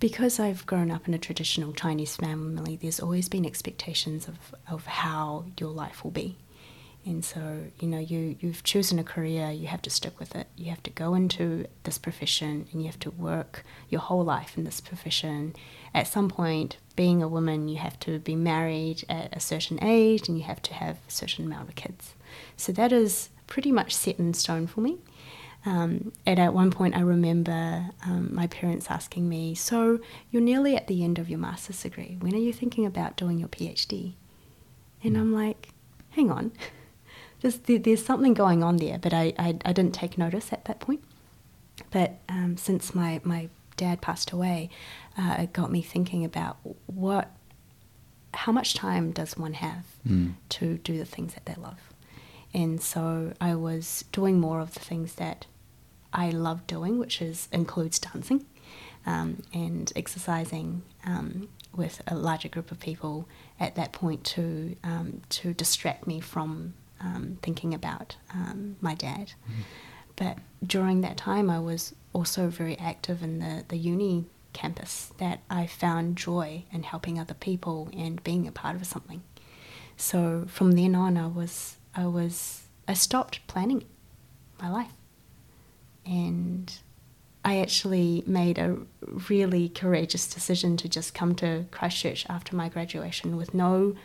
because 0.01 0.39
I've 0.39 0.67
grown 0.67 0.91
up 0.91 1.09
in 1.09 1.15
a 1.15 1.19
traditional 1.19 1.73
Chinese 1.73 2.17
family, 2.17 2.77
there's 2.77 3.01
always 3.01 3.29
been 3.29 3.45
expectations 3.45 4.29
of, 4.29 4.39
of 4.69 4.87
how 4.87 5.47
your 5.59 5.71
life 5.71 6.05
will 6.05 6.11
be. 6.11 6.37
And 7.05 7.25
so, 7.25 7.65
you 7.81 7.89
know, 7.89 7.99
you, 7.99 8.37
you've 8.39 8.63
chosen 8.65 8.99
a 8.99 9.05
career, 9.05 9.51
you 9.51 9.67
have 9.69 9.81
to 9.83 9.91
stick 9.91 10.21
with 10.21 10.37
it. 10.37 10.47
You 10.57 10.67
have 10.71 10.83
to 10.83 10.91
go 10.91 11.15
into 11.15 11.67
this 11.85 11.97
profession 11.97 12.69
and 12.71 12.83
you 12.83 12.87
have 12.87 12.99
to 13.01 13.11
work 13.11 13.65
your 13.89 14.01
whole 14.01 14.25
life 14.25 14.59
in 14.59 14.65
this 14.65 14.81
profession. 14.81 15.55
At 15.95 16.07
some 16.07 16.29
point, 16.29 16.77
being 16.97 17.23
a 17.23 17.29
woman, 17.29 17.69
you 17.69 17.79
have 17.79 17.99
to 18.01 18.19
be 18.19 18.37
married 18.37 19.05
at 19.09 19.35
a 19.35 19.41
certain 19.41 19.83
age 19.83 20.29
and 20.29 20.37
you 20.37 20.45
have 20.45 20.61
to 20.63 20.75
have 20.75 20.99
a 21.09 21.11
certain 21.11 21.47
amount 21.47 21.71
of 21.71 21.77
kids. 21.77 22.15
So 22.57 22.73
that 22.73 22.93
is 22.93 23.31
pretty 23.47 23.73
much 23.73 23.95
set 23.95 24.19
in 24.19 24.35
stone 24.35 24.67
for 24.67 24.81
me. 24.83 24.99
Um, 25.67 26.13
and 26.25 26.39
at 26.39 26.55
one 26.55 26.71
point, 26.71 26.97
I 26.97 27.01
remember 27.01 27.91
um, 28.07 28.35
my 28.35 28.47
parents 28.47 28.87
asking 28.91 29.29
me, 29.29 29.55
So, 29.55 29.99
you're 30.31 30.43
nearly 30.43 30.77
at 30.77 30.87
the 30.87 31.03
end 31.05 31.19
of 31.19 31.29
your 31.29 31.39
master's 31.39 31.83
degree. 31.83 32.17
When 32.21 32.35
are 32.35 32.39
you 32.39 32.53
thinking 32.53 32.87
about 32.87 33.17
doing 33.17 33.39
your 33.39 33.49
PhD? 33.49 34.15
And 35.03 35.17
I'm 35.17 35.33
like, 35.33 35.71
Hang 36.11 36.31
on. 36.31 36.53
There's, 37.41 37.59
there's 37.59 38.05
something 38.05 38.35
going 38.35 38.65
on 38.65 38.79
there, 38.79 38.99
but 38.99 39.15
I, 39.15 39.33
I, 39.39 39.57
I 39.65 39.73
didn't 39.73 39.93
take 39.95 40.19
notice 40.19 40.53
at 40.53 40.65
that 40.65 40.81
point. 40.81 41.05
But 41.93 42.19
um, 42.29 42.57
since 42.57 42.97
my, 42.97 43.21
my 43.23 43.49
dad 43.77 44.01
passed 44.01 44.33
away, 44.33 44.71
uh, 45.17 45.37
it 45.39 45.53
got 45.53 45.71
me 45.71 45.81
thinking 45.81 46.25
about 46.25 46.57
what, 46.87 47.31
how 48.35 48.51
much 48.51 48.75
time 48.75 49.13
does 49.13 49.37
one 49.37 49.53
have 49.55 49.85
Mm. 50.09 50.35
to 50.49 50.79
do 50.79 50.99
the 50.99 51.05
things 51.05 51.35
that 51.35 51.45
they 51.47 51.55
love. 51.55 51.88
And 52.55 52.81
so 52.81 53.33
I 53.41 53.55
was 53.55 54.05
doing 54.13 54.41
more 54.41 54.61
of 54.61 54.75
the 54.75 54.81
things 54.81 55.15
that 55.15 55.47
I 56.13 56.31
love 56.31 56.67
doing, 56.67 56.99
which 56.99 57.21
is 57.21 57.49
includes 57.53 57.99
dancing 57.99 58.47
um, 59.07 59.43
and 59.53 59.93
exercising 59.95 60.83
um, 61.05 61.49
with 61.75 62.03
a 62.07 62.15
larger 62.15 62.49
group 62.49 62.71
of 62.71 62.81
people 62.81 63.29
at 63.61 63.75
that 63.75 63.93
point 63.93 64.25
to 64.25 64.77
um, 64.83 65.21
to 65.31 65.53
distract 65.53 66.07
me 66.07 66.21
from 66.21 66.75
um, 67.01 67.39
thinking 67.43 67.75
about 67.75 68.17
um, 68.33 68.77
my 68.81 68.95
dad. 68.95 69.33
But 70.17 70.39
during 70.67 71.03
that 71.03 71.17
time, 71.17 71.49
I 71.49 71.61
was 71.61 71.95
also 72.13 72.49
very 72.49 72.77
active 72.79 73.23
in 73.23 73.39
the, 73.39 73.65
the 73.69 73.77
uni 73.77 74.25
campus 74.53 75.13
that 75.19 75.41
I 75.49 75.67
found 75.67 76.17
joy 76.17 76.65
in 76.73 76.83
helping 76.83 77.21
other 77.21 77.35
people 77.35 77.89
and 77.97 78.23
being 78.25 78.49
a 78.49 78.53
part 78.53 78.75
of 78.75 78.85
something. 78.85 79.23
So 79.97 80.47
from 80.49 80.73
then 80.73 80.95
on, 80.97 81.17
I 81.17 81.29
was 81.29 81.77
I 81.99 82.07
was 82.07 82.63
I 82.87 82.95
stopped 82.95 83.45
planning 83.49 83.85
my 84.63 84.71
life, 84.71 84.93
and 86.07 86.73
I 87.45 87.59
actually 87.59 88.23
made 88.25 88.57
a 88.57 88.79
really 89.29 89.69
courageous 89.69 90.29
decision 90.29 90.77
to 90.77 90.89
just 90.89 91.13
come 91.13 91.35
to 91.37 91.65
Christchurch 91.73 92.25
after 92.29 92.55
my 92.55 92.69
graduation 92.69 93.37
with 93.37 93.53
no 93.53 93.97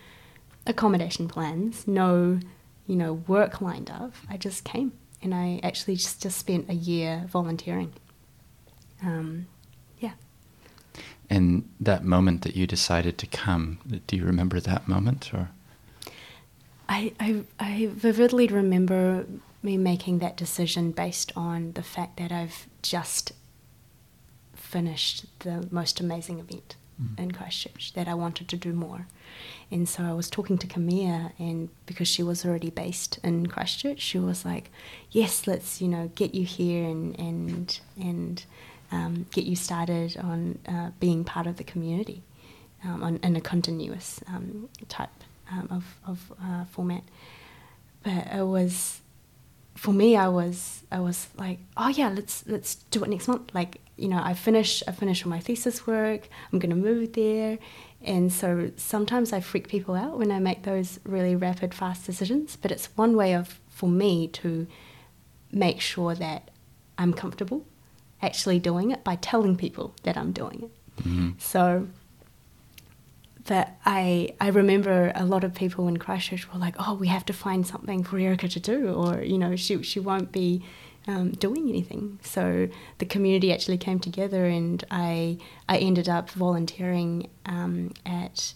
accommodation 0.65 1.27
plans, 1.27 1.88
no 1.88 2.39
you 2.88 2.95
know 2.95 3.13
work 3.13 3.62
lined 3.62 3.91
up. 3.91 4.13
I 4.27 4.38
just 4.38 4.63
came, 4.63 4.93
and 5.21 5.36
I 5.36 5.60
actually 5.62 5.95
just 5.95 6.19
just 6.19 6.39
spent 6.39 6.71
a 6.71 6.73
year 6.73 7.25
volunteering. 7.27 7.93
Um, 9.03 9.45
yeah. 9.99 10.13
And 11.29 11.69
that 11.79 12.03
moment 12.03 12.41
that 12.41 12.56
you 12.56 12.65
decided 12.65 13.19
to 13.19 13.27
come, 13.27 14.01
do 14.08 14.15
you 14.15 14.25
remember 14.25 14.60
that 14.60 14.88
moment 14.88 15.32
or? 15.32 15.51
I, 16.93 17.12
I, 17.19 17.43
I 17.60 17.89
vividly 17.91 18.47
remember 18.47 19.25
me 19.63 19.77
making 19.77 20.19
that 20.19 20.38
decision 20.38 20.91
based 20.91 21.32
on 21.36 21.71
the 21.71 21.82
fact 21.82 22.17
that 22.17 22.32
I've 22.32 22.67
just 22.84 23.32
finished 24.53 25.25
the 25.39 25.67
most 25.71 25.99
amazing 25.99 26.39
event 26.39 26.75
mm. 27.01 27.19
in 27.19 27.32
Christchurch 27.32 27.93
that 27.93 28.08
I 28.08 28.13
wanted 28.13 28.47
to 28.49 28.58
do 28.58 28.73
more. 28.73 29.08
And 29.71 29.89
so 29.89 30.03
I 30.03 30.13
was 30.13 30.29
talking 30.29 30.60
to 30.60 30.67
Camia, 30.67 31.32
and 31.39 31.69
because 31.88 32.08
she 32.08 32.21
was 32.21 32.45
already 32.45 32.69
based 32.69 33.19
in 33.23 33.47
Christchurch, 33.47 33.99
she 33.99 34.19
was 34.19 34.45
like, 34.45 34.69
"Yes, 35.10 35.47
let's 35.47 35.82
you 35.82 35.88
know 35.88 36.12
get 36.13 36.36
you 36.36 36.45
here 36.45 36.84
and 36.84 37.19
and 37.19 37.79
and 37.99 38.45
um, 38.91 39.25
get 39.32 39.45
you 39.45 39.56
started 39.56 40.15
on 40.17 40.60
uh, 40.67 40.91
being 40.99 41.23
part 41.23 41.47
of 41.47 41.58
the 41.58 41.63
community 41.63 42.21
um, 42.84 43.01
on, 43.03 43.19
in 43.23 43.36
a 43.36 43.41
continuous 43.41 44.21
um, 44.27 44.69
type 44.89 45.10
um, 45.51 45.67
of 45.71 45.99
of 46.08 46.34
uh, 46.41 46.65
format." 46.65 47.03
But 48.03 48.27
it 48.34 48.45
was 48.45 49.01
for 49.75 49.93
me, 49.93 50.15
I 50.15 50.27
was 50.27 50.84
I 50.91 50.99
was 50.99 51.27
like, 51.38 51.60
oh 51.77 51.89
yeah, 51.89 52.10
let's 52.10 52.45
let's 52.47 52.75
do 52.75 53.03
it 53.03 53.10
next 53.10 53.27
month. 53.27 53.53
Like 53.53 53.82
you 53.97 54.08
know, 54.08 54.21
I 54.23 54.34
finish 54.34 54.84
I 54.88 54.91
finish 54.91 55.25
all 55.25 55.29
my 55.29 55.39
thesis 55.39 55.86
work. 55.88 56.27
I'm 56.51 56.60
gonna 56.60 56.75
move 56.75 57.13
there, 57.13 57.58
and 58.01 58.32
so 58.32 58.71
sometimes 58.77 59.34
I 59.34 59.39
freak 59.39 59.67
people 59.67 59.95
out 59.95 60.17
when 60.17 60.32
I 60.32 60.39
make 60.39 60.63
those 60.63 60.99
really 61.06 61.36
rapid, 61.36 61.73
fast 61.73 62.06
decisions. 62.06 62.56
But 62.56 62.71
it's 62.71 62.88
one 62.95 63.15
way 63.15 63.34
of 63.34 63.60
for 63.69 63.89
me 63.89 64.27
to 64.29 64.67
make 65.51 65.82
sure 65.82 66.15
that 66.15 66.49
I'm 66.97 67.13
comfortable 67.13 67.65
actually 68.21 68.60
doing 68.60 68.91
it 68.91 69.03
by 69.03 69.15
telling 69.17 69.58
people 69.58 69.93
that 70.03 70.17
I'm 70.17 70.32
doing 70.32 70.63
it. 70.63 71.03
Mm-hmm. 71.03 71.32
So 71.38 71.88
that 73.45 73.79
I 73.86 74.36
I 74.39 74.49
remember 74.49 75.12
a 75.15 75.25
lot 75.25 75.43
of 75.43 75.53
people 75.53 75.88
in 75.88 75.97
Christchurch 75.97 76.51
were 76.51 76.60
like, 76.60 76.75
oh, 76.79 76.93
we 76.93 77.08
have 77.08 77.25
to 77.25 77.34
find 77.34 77.65
something 77.67 78.03
for 78.03 78.17
Erica 78.17 78.47
to 78.47 78.60
do, 78.60 78.93
or 78.93 79.21
you 79.21 79.38
know, 79.38 79.56
she 79.56 79.82
she 79.84 79.99
won't 79.99 80.32
be 80.32 80.63
um, 81.08 81.32
doing 81.32 81.67
anything. 81.67 82.19
So 82.23 82.69
the 82.99 83.06
community 83.06 83.53
actually 83.53 83.77
came 83.77 83.99
together, 83.99 84.45
and 84.45 84.84
I 84.89 85.38
I 85.67 85.77
ended 85.77 86.10
up 86.10 86.29
volunteering 86.32 87.29
um, 87.45 87.93
at. 88.06 88.53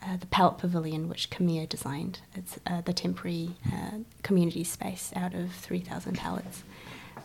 Uh, 0.00 0.16
the 0.16 0.26
Pallet 0.26 0.58
Pavilion, 0.58 1.08
which 1.08 1.28
Camia 1.28 1.68
designed. 1.68 2.20
It's 2.32 2.56
uh, 2.64 2.82
the 2.82 2.92
temporary 2.92 3.56
uh, 3.66 3.98
community 4.22 4.62
space 4.62 5.12
out 5.16 5.34
of 5.34 5.50
3,000 5.50 6.16
pallets 6.16 6.62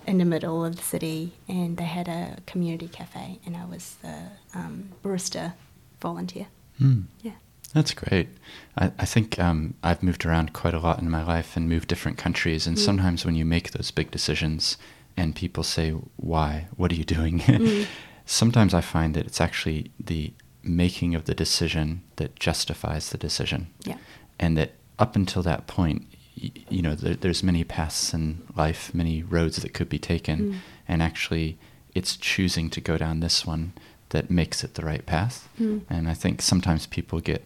in 0.07 0.17
the 0.17 0.25
middle 0.25 0.65
of 0.65 0.75
the 0.75 0.81
city, 0.81 1.33
and 1.47 1.77
they 1.77 1.83
had 1.83 2.07
a 2.07 2.37
community 2.47 2.87
cafe, 2.87 3.39
and 3.45 3.55
I 3.55 3.65
was 3.65 3.97
the 4.01 4.23
um, 4.55 4.89
barista 5.03 5.53
volunteer. 6.01 6.47
Mm. 6.81 7.05
Yeah. 7.21 7.33
That's 7.73 7.93
great. 7.93 8.29
I, 8.77 8.91
I 8.99 9.05
think 9.05 9.39
um, 9.39 9.73
I've 9.83 10.03
moved 10.03 10.25
around 10.25 10.53
quite 10.53 10.73
a 10.73 10.79
lot 10.79 10.99
in 10.99 11.09
my 11.09 11.23
life 11.23 11.57
and 11.57 11.67
moved 11.67 11.87
different 11.87 12.17
countries. 12.17 12.67
And 12.67 12.77
mm. 12.77 12.79
sometimes 12.79 13.25
when 13.25 13.35
you 13.35 13.45
make 13.45 13.71
those 13.71 13.91
big 13.91 14.11
decisions 14.11 14.77
and 15.17 15.35
people 15.35 15.63
say, 15.63 15.91
Why? 16.17 16.67
What 16.77 16.91
are 16.91 16.95
you 16.95 17.03
doing? 17.03 17.39
Mm. 17.39 17.87
sometimes 18.25 18.73
I 18.73 18.81
find 18.81 19.13
that 19.15 19.25
it's 19.25 19.41
actually 19.41 19.91
the 19.99 20.33
making 20.63 21.13
of 21.15 21.25
the 21.25 21.33
decision 21.33 22.03
that 22.15 22.39
justifies 22.39 23.09
the 23.09 23.17
decision. 23.17 23.67
Yeah. 23.83 23.97
And 24.39 24.57
that 24.57 24.73
up 24.99 25.15
until 25.15 25.41
that 25.43 25.67
point, 25.67 26.05
y- 26.41 26.51
you 26.69 26.81
know, 26.81 26.95
there, 26.95 27.15
there's 27.15 27.43
many 27.43 27.63
paths 27.63 28.13
in 28.13 28.43
life, 28.55 28.93
many 28.93 29.23
roads 29.23 29.57
that 29.57 29.73
could 29.73 29.89
be 29.89 29.99
taken. 29.99 30.39
Mm. 30.39 30.55
And 30.87 31.03
actually, 31.03 31.57
it's 31.95 32.15
choosing 32.15 32.69
to 32.71 32.81
go 32.81 32.97
down 32.97 33.19
this 33.19 33.45
one 33.45 33.73
that 34.13 34.29
makes 34.29 34.63
it 34.63 34.75
the 34.75 34.85
right 34.85 35.05
path. 35.05 35.49
Mm. 35.59 35.81
And 35.89 36.07
I 36.07 36.13
think 36.13 36.41
sometimes 36.41 36.85
people 36.85 37.19
get 37.19 37.43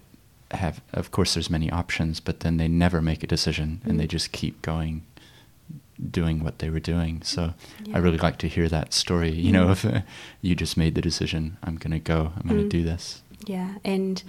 have 0.52 0.82
of 0.94 1.12
course 1.12 1.34
there's 1.34 1.50
many 1.50 1.72
options, 1.72 2.20
but 2.20 2.42
then 2.42 2.58
they 2.58 2.68
never 2.68 3.02
make 3.02 3.24
a 3.24 3.28
decision 3.28 3.82
mm. 3.84 3.90
and 3.90 4.00
they 4.00 4.06
hmm. 4.06 4.18
just 4.18 4.32
keep 4.32 4.62
going 4.62 5.04
doing 6.12 6.44
what 6.44 6.60
they 6.60 6.70
were 6.70 6.80
doing. 6.80 7.22
So 7.24 7.54
yeah. 7.84 7.98
I 7.98 8.00
really 8.00 8.18
like 8.18 8.38
to 8.40 8.48
hear 8.48 8.70
that 8.70 8.94
story, 8.94 9.32
you 9.32 9.52
know, 9.52 9.66
hmm. 9.66 9.72
if 9.72 9.86
uh, 9.86 10.02
you 10.42 10.56
just 10.56 10.78
made 10.78 10.96
the 10.96 11.02
decision, 11.02 11.58
I'm 11.64 11.76
going 11.76 11.92
to 11.92 12.00
go, 12.00 12.32
I'm 12.36 12.48
going 12.48 12.58
to 12.58 12.64
hmm. 12.64 12.70
do 12.70 12.84
this. 12.84 13.24
Yeah, 13.46 13.76
and 13.84 14.24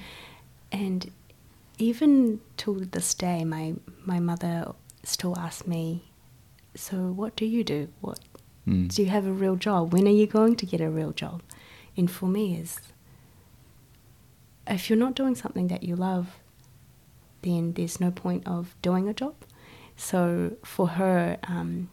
and 0.71 1.11
even 1.79 2.41
to 2.59 2.85
this 2.85 3.15
day 3.15 3.45
my 3.45 3.75
my 4.05 4.21
mother 4.21 4.73
still 5.03 5.39
asks 5.39 5.67
me, 5.67 6.05
"So 6.75 6.97
what 6.97 7.37
do 7.37 7.47
you 7.47 7.65
do? 7.65 7.89
What 8.01 8.21
mm. 8.67 8.95
do 8.95 9.03
you 9.03 9.09
have 9.09 9.27
a 9.27 9.33
real 9.33 9.57
job? 9.57 9.93
When 9.93 10.07
are 10.07 10.19
you 10.23 10.27
going 10.27 10.57
to 10.57 10.67
get 10.67 10.81
a 10.81 10.91
real 10.91 11.13
job?" 11.13 11.43
And 11.99 12.09
for 12.09 12.27
me 12.27 12.57
is 12.57 12.81
if 14.69 14.89
you're 14.89 14.99
not 14.99 15.15
doing 15.15 15.35
something 15.35 15.67
that 15.69 15.83
you 15.83 15.97
love, 15.97 16.37
then 17.43 17.73
there's 17.73 18.01
no 18.01 18.11
point 18.11 18.47
of 18.47 18.75
doing 18.83 19.09
a 19.09 19.13
job. 19.13 19.35
So 19.97 20.57
for 20.65 20.89
her, 20.91 21.39
um, 21.43 21.91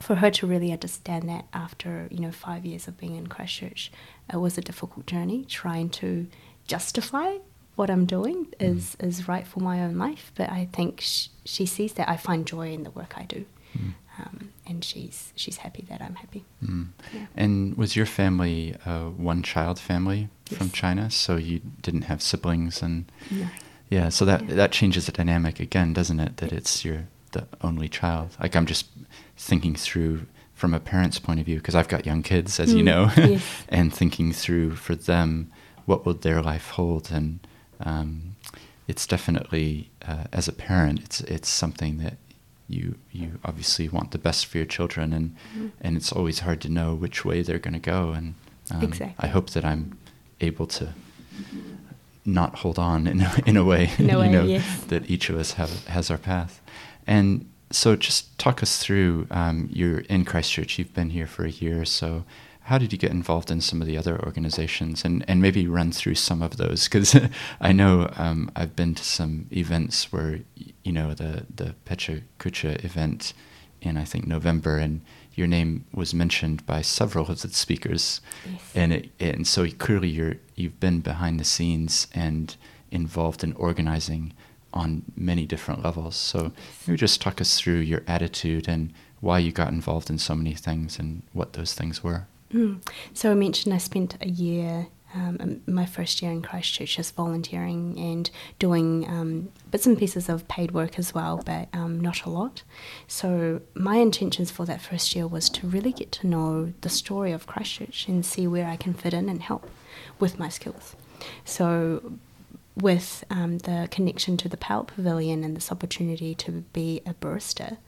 for 0.00 0.16
her 0.16 0.30
to 0.32 0.46
really 0.46 0.72
understand 0.72 1.28
that 1.28 1.46
after 1.52 2.08
you 2.10 2.18
know 2.18 2.32
five 2.32 2.66
years 2.66 2.88
of 2.88 2.98
being 2.98 3.14
in 3.14 3.28
Christchurch, 3.28 3.92
it 4.32 4.38
was 4.38 4.58
a 4.58 4.60
difficult 4.60 5.06
journey 5.06 5.44
trying 5.44 5.90
to 5.90 6.26
justify 6.66 7.38
what 7.76 7.88
I'm 7.88 8.06
doing 8.06 8.48
is 8.58 8.96
mm. 8.96 9.06
is 9.06 9.28
right 9.28 9.46
for 9.46 9.60
my 9.60 9.84
own 9.84 9.96
life. 9.96 10.32
But 10.34 10.50
I 10.50 10.68
think 10.72 11.00
sh- 11.00 11.28
she 11.44 11.66
sees 11.66 11.92
that 11.94 12.08
I 12.08 12.16
find 12.16 12.46
joy 12.46 12.72
in 12.72 12.82
the 12.82 12.90
work 12.90 13.14
I 13.16 13.22
do. 13.22 13.46
Mm. 13.78 13.94
Um, 14.18 14.52
and 14.66 14.84
she's 14.84 15.32
she's 15.36 15.58
happy 15.58 15.84
that 15.88 16.00
I'm 16.00 16.14
happy. 16.14 16.44
Mm. 16.64 16.88
Yeah. 17.12 17.26
And 17.36 17.76
was 17.76 17.96
your 17.96 18.06
family 18.06 18.74
a 18.84 19.10
one 19.10 19.42
child 19.42 19.78
family 19.78 20.28
yes. 20.48 20.58
from 20.58 20.70
China? 20.70 21.10
So 21.10 21.36
you 21.36 21.60
didn't 21.82 22.02
have 22.02 22.22
siblings 22.22 22.82
and 22.82 23.10
no. 23.30 23.46
yeah. 23.90 24.08
So 24.08 24.24
that 24.24 24.48
yeah. 24.48 24.54
that 24.54 24.72
changes 24.72 25.06
the 25.06 25.12
dynamic 25.12 25.60
again, 25.60 25.92
doesn't 25.92 26.20
it? 26.20 26.38
That 26.38 26.52
it's 26.52 26.84
your 26.84 27.08
the 27.32 27.46
only 27.62 27.88
child. 27.88 28.36
Like 28.40 28.56
I'm 28.56 28.66
just 28.66 28.86
thinking 29.36 29.74
through 29.74 30.26
from 30.54 30.72
a 30.72 30.80
parent's 30.80 31.18
point 31.18 31.38
of 31.38 31.46
view 31.46 31.56
because 31.56 31.74
I've 31.74 31.88
got 31.88 32.06
young 32.06 32.22
kids, 32.22 32.58
as 32.58 32.72
mm. 32.72 32.78
you 32.78 32.82
know, 32.82 33.10
yes. 33.16 33.44
and 33.68 33.92
thinking 33.92 34.32
through 34.32 34.76
for 34.76 34.94
them 34.94 35.52
what 35.84 36.06
will 36.06 36.14
their 36.14 36.42
life 36.42 36.70
hold 36.70 37.10
and. 37.10 37.40
Um, 37.80 38.36
it's 38.88 39.04
definitely, 39.06 39.90
uh, 40.06 40.24
as 40.32 40.46
a 40.46 40.52
parent, 40.52 41.00
it's 41.00 41.20
it's 41.22 41.48
something 41.48 41.98
that 41.98 42.18
you 42.68 42.96
you 43.12 43.38
obviously 43.44 43.88
want 43.88 44.10
the 44.10 44.18
best 44.18 44.46
for 44.46 44.58
your 44.58 44.66
children, 44.66 45.12
and 45.12 45.36
mm-hmm. 45.54 45.68
and 45.80 45.96
it's 45.96 46.12
always 46.12 46.40
hard 46.40 46.60
to 46.62 46.68
know 46.68 46.94
which 46.94 47.24
way 47.24 47.42
they're 47.42 47.58
going 47.58 47.74
to 47.74 47.80
go. 47.80 48.12
And 48.12 48.34
um, 48.70 48.82
exactly. 48.82 49.14
I 49.18 49.28
hope 49.28 49.50
that 49.50 49.64
I'm 49.64 49.98
able 50.40 50.66
to 50.66 50.94
not 52.24 52.56
hold 52.56 52.78
on 52.78 53.06
in 53.06 53.20
a, 53.20 53.34
in 53.46 53.56
a 53.56 53.64
way, 53.64 53.90
no 53.98 54.04
you 54.14 54.18
way, 54.18 54.28
know, 54.28 54.44
yes. 54.44 54.84
that 54.84 55.08
each 55.08 55.30
of 55.30 55.36
us 55.36 55.52
have 55.52 55.86
has 55.86 56.10
our 56.10 56.18
path. 56.18 56.60
And 57.06 57.48
so, 57.70 57.96
just 57.96 58.36
talk 58.38 58.62
us 58.62 58.78
through. 58.78 59.26
Um, 59.30 59.68
you're 59.72 60.00
in 60.00 60.24
Christchurch. 60.24 60.78
You've 60.78 60.94
been 60.94 61.10
here 61.10 61.26
for 61.26 61.44
a 61.44 61.50
year 61.50 61.80
or 61.80 61.84
so 61.84 62.24
how 62.66 62.78
did 62.78 62.92
you 62.92 62.98
get 62.98 63.12
involved 63.12 63.48
in 63.48 63.60
some 63.60 63.80
of 63.80 63.86
the 63.86 63.96
other 63.96 64.20
organizations 64.24 65.04
and, 65.04 65.24
and 65.28 65.40
maybe 65.40 65.68
run 65.68 65.92
through 65.92 66.16
some 66.16 66.42
of 66.42 66.56
those? 66.56 66.84
Because 66.84 67.16
i 67.60 67.72
know 67.72 68.10
um, 68.16 68.50
i've 68.56 68.74
been 68.74 68.94
to 68.94 69.04
some 69.04 69.46
events 69.52 70.12
where 70.12 70.40
you 70.82 70.92
know 70.92 71.14
the, 71.14 71.46
the 71.54 71.74
pecha 71.84 72.22
kucha 72.38 72.84
event 72.84 73.32
in 73.80 73.96
i 73.96 74.04
think 74.04 74.26
november 74.26 74.78
and 74.78 75.00
your 75.36 75.46
name 75.46 75.84
was 75.92 76.12
mentioned 76.12 76.64
by 76.66 76.80
several 76.80 77.26
of 77.26 77.42
the 77.42 77.48
speakers. 77.48 78.22
Yes. 78.50 78.62
and 78.74 78.92
it, 78.92 79.10
and 79.20 79.46
so 79.46 79.68
clearly 79.70 80.08
you're 80.08 80.36
you've 80.56 80.80
been 80.80 81.00
behind 81.00 81.38
the 81.38 81.44
scenes 81.44 82.08
and 82.14 82.56
involved 82.90 83.44
in 83.44 83.52
organizing 83.52 84.32
on 84.72 85.02
many 85.14 85.44
different 85.46 85.84
levels. 85.84 86.16
So 86.16 86.52
maybe 86.86 86.96
just 86.96 87.20
talk 87.20 87.40
us 87.40 87.60
through 87.60 87.80
your 87.80 88.02
attitude 88.06 88.66
and 88.66 88.92
why 89.20 89.38
you 89.38 89.52
got 89.52 89.72
involved 89.72 90.08
in 90.08 90.18
so 90.18 90.34
many 90.34 90.54
things 90.54 90.98
and 90.98 91.22
what 91.32 91.52
those 91.52 91.74
things 91.74 92.02
were 92.02 92.26
Mm. 92.52 92.86
So 93.12 93.30
I 93.30 93.34
mentioned 93.34 93.74
I 93.74 93.78
spent 93.78 94.16
a 94.20 94.28
year, 94.28 94.88
um, 95.14 95.62
my 95.66 95.86
first 95.86 96.22
year 96.22 96.30
in 96.30 96.42
Christchurch, 96.42 96.96
just 96.96 97.14
volunteering 97.14 97.98
and 97.98 98.30
doing 98.58 99.08
um, 99.08 99.48
bits 99.70 99.86
and 99.86 99.98
pieces 99.98 100.28
of 100.28 100.46
paid 100.48 100.72
work 100.72 100.98
as 100.98 101.14
well, 101.14 101.42
but 101.44 101.68
um, 101.72 102.00
not 102.00 102.24
a 102.24 102.30
lot. 102.30 102.62
So 103.06 103.60
my 103.74 103.96
intentions 103.96 104.50
for 104.50 104.66
that 104.66 104.80
first 104.80 105.14
year 105.14 105.26
was 105.26 105.48
to 105.50 105.66
really 105.66 105.92
get 105.92 106.12
to 106.12 106.26
know 106.26 106.72
the 106.82 106.88
story 106.88 107.32
of 107.32 107.46
Christchurch 107.46 108.08
and 108.08 108.24
see 108.24 108.46
where 108.46 108.66
I 108.66 108.76
can 108.76 108.94
fit 108.94 109.14
in 109.14 109.28
and 109.28 109.42
help 109.42 109.68
with 110.20 110.38
my 110.38 110.48
skills. 110.48 110.94
So 111.44 112.12
with 112.76 113.24
um, 113.30 113.58
the 113.58 113.88
connection 113.90 114.36
to 114.36 114.48
the 114.48 114.56
Pallet 114.56 114.88
Pavilion 114.88 115.42
and 115.42 115.56
this 115.56 115.72
opportunity 115.72 116.34
to 116.34 116.52
be 116.72 117.00
a 117.06 117.14
barista, 117.14 117.78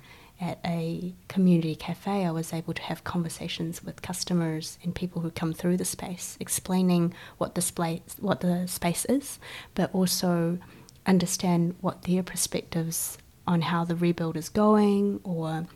at 0.40 0.59
a 0.64 1.14
community 1.29 1.74
cafe, 1.74 2.24
I 2.24 2.31
was 2.31 2.53
able 2.53 2.74
to 2.74 2.83
have 2.83 3.03
conversations 3.05 3.83
with 3.83 4.03
customers 4.03 4.79
and 4.85 4.94
people 4.94 5.22
who 5.22 5.31
come 5.31 5.53
through 5.53 5.79
the 5.79 5.85
space, 5.85 6.37
explaining 6.38 7.12
what 7.38 7.55
the 7.55 7.62
space, 7.62 8.01
what 8.20 8.40
the 8.40 8.66
space 8.66 9.05
is, 9.07 9.38
but 9.74 9.92
also 9.92 10.59
understand 11.07 11.74
what 11.81 12.03
their 12.03 12.22
perspectives 12.22 13.18
on 13.46 13.62
how 13.62 13.85
the 13.85 13.96
rebuild 13.96 14.37
is 14.37 14.48
going, 14.48 15.20
or 15.24 15.66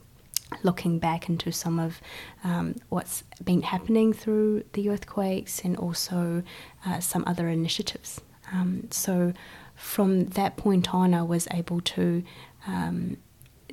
looking 0.62 0.98
back 0.98 1.28
into 1.28 1.50
some 1.50 1.78
of 1.78 2.00
um, 2.44 2.76
what's 2.90 3.24
been 3.42 3.62
happening 3.62 4.12
through 4.12 4.62
the 4.74 4.90
earthquakes, 4.90 5.60
and 5.64 5.76
also 5.76 6.42
uh, 6.86 7.00
some 7.00 7.24
other 7.26 7.48
initiatives. 7.48 8.20
Um, 8.52 8.88
so, 8.90 9.32
from 9.74 10.26
that 10.26 10.56
point 10.56 10.94
on, 10.94 11.14
I 11.14 11.22
was 11.22 11.48
able 11.50 11.80
to 11.80 12.22
um, 12.66 13.16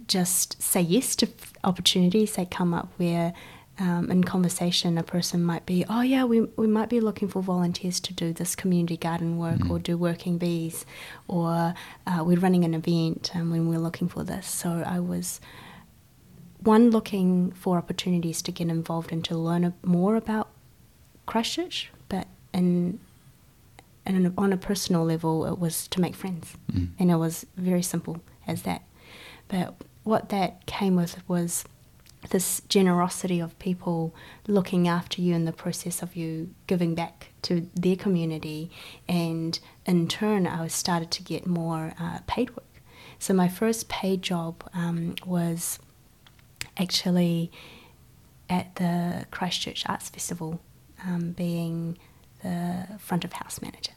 just 0.10 0.62
say 0.62 0.82
yes 0.82 1.16
to 1.16 1.30
opportunities 1.64 2.36
that 2.36 2.52
come 2.52 2.74
up 2.74 2.90
where 2.98 3.34
um, 3.80 4.12
in 4.12 4.26
conversation, 4.26 4.98
a 4.98 5.04
person 5.04 5.42
might 5.42 5.66
be, 5.66 5.86
oh 5.90 6.02
yeah, 6.02 6.26
we, 6.26 6.42
we 6.58 6.68
might 6.68 6.90
be 6.90 7.00
looking 7.00 7.30
for 7.30 7.42
volunteers 7.42 8.02
to 8.02 8.14
do 8.14 8.34
this 8.34 8.54
community 8.54 8.98
garden 8.98 9.38
work 9.38 9.60
Mm. 9.60 9.70
or 9.70 9.80
do 9.80 9.98
working 9.98 10.38
bees, 10.38 10.86
or 11.30 11.74
uh, 12.06 12.22
we're 12.26 12.40
running 12.40 12.66
an 12.66 12.74
event 12.74 13.32
and 13.34 13.50
when 13.52 13.70
we're 13.70 13.80
looking 13.80 14.10
for 14.10 14.26
this. 14.26 14.48
So 14.48 14.84
I 14.86 15.00
was 15.00 15.40
one 16.62 16.90
looking 16.90 17.52
for 17.52 17.78
opportunities 17.78 18.42
to 18.42 18.52
get 18.52 18.68
involved 18.68 19.14
and 19.14 19.24
to 19.24 19.38
learn 19.38 19.64
a, 19.64 19.74
more 19.82 20.18
about 20.18 20.50
Christchurch, 21.26 21.90
but 22.10 22.28
in 22.54 23.00
and 24.06 24.34
on 24.38 24.52
a 24.52 24.58
personal 24.58 25.06
level, 25.06 25.46
it 25.46 25.58
was 25.60 25.88
to 25.90 26.02
make 26.02 26.16
friends, 26.16 26.58
Mm. 26.74 26.90
and 27.00 27.12
it 27.12 27.16
was 27.16 27.46
very 27.56 27.82
simple 27.84 28.20
as 28.46 28.64
that. 28.64 28.82
But 29.48 29.76
what 30.10 30.30
that 30.30 30.66
came 30.66 30.96
with 30.96 31.28
was 31.30 31.64
this 32.32 32.62
generosity 32.68 33.40
of 33.40 33.58
people 33.60 34.14
looking 34.48 34.88
after 34.88 35.22
you 35.22 35.34
in 35.34 35.46
the 35.46 35.54
process 35.54 36.02
of 36.02 36.16
you 36.16 36.54
giving 36.68 36.96
back 36.96 37.30
to 37.44 37.70
their 37.76 37.96
community, 37.96 38.70
and 39.08 39.60
in 39.86 40.08
turn, 40.08 40.46
I 40.46 40.68
started 40.68 41.12
to 41.12 41.24
get 41.24 41.48
more 41.48 41.94
uh, 42.00 42.20
paid 42.28 42.50
work. 42.50 42.82
So 43.20 43.34
my 43.34 43.48
first 43.48 43.88
paid 43.88 44.22
job 44.22 44.64
um, 44.74 45.16
was 45.26 45.80
actually 46.78 47.52
at 48.50 48.76
the 48.76 49.26
Christchurch 49.32 49.84
Arts 49.88 50.10
Festival, 50.10 50.60
um, 51.06 51.32
being 51.32 51.98
the 52.42 52.88
front 52.98 53.24
of 53.24 53.34
house 53.34 53.62
manager. 53.62 53.94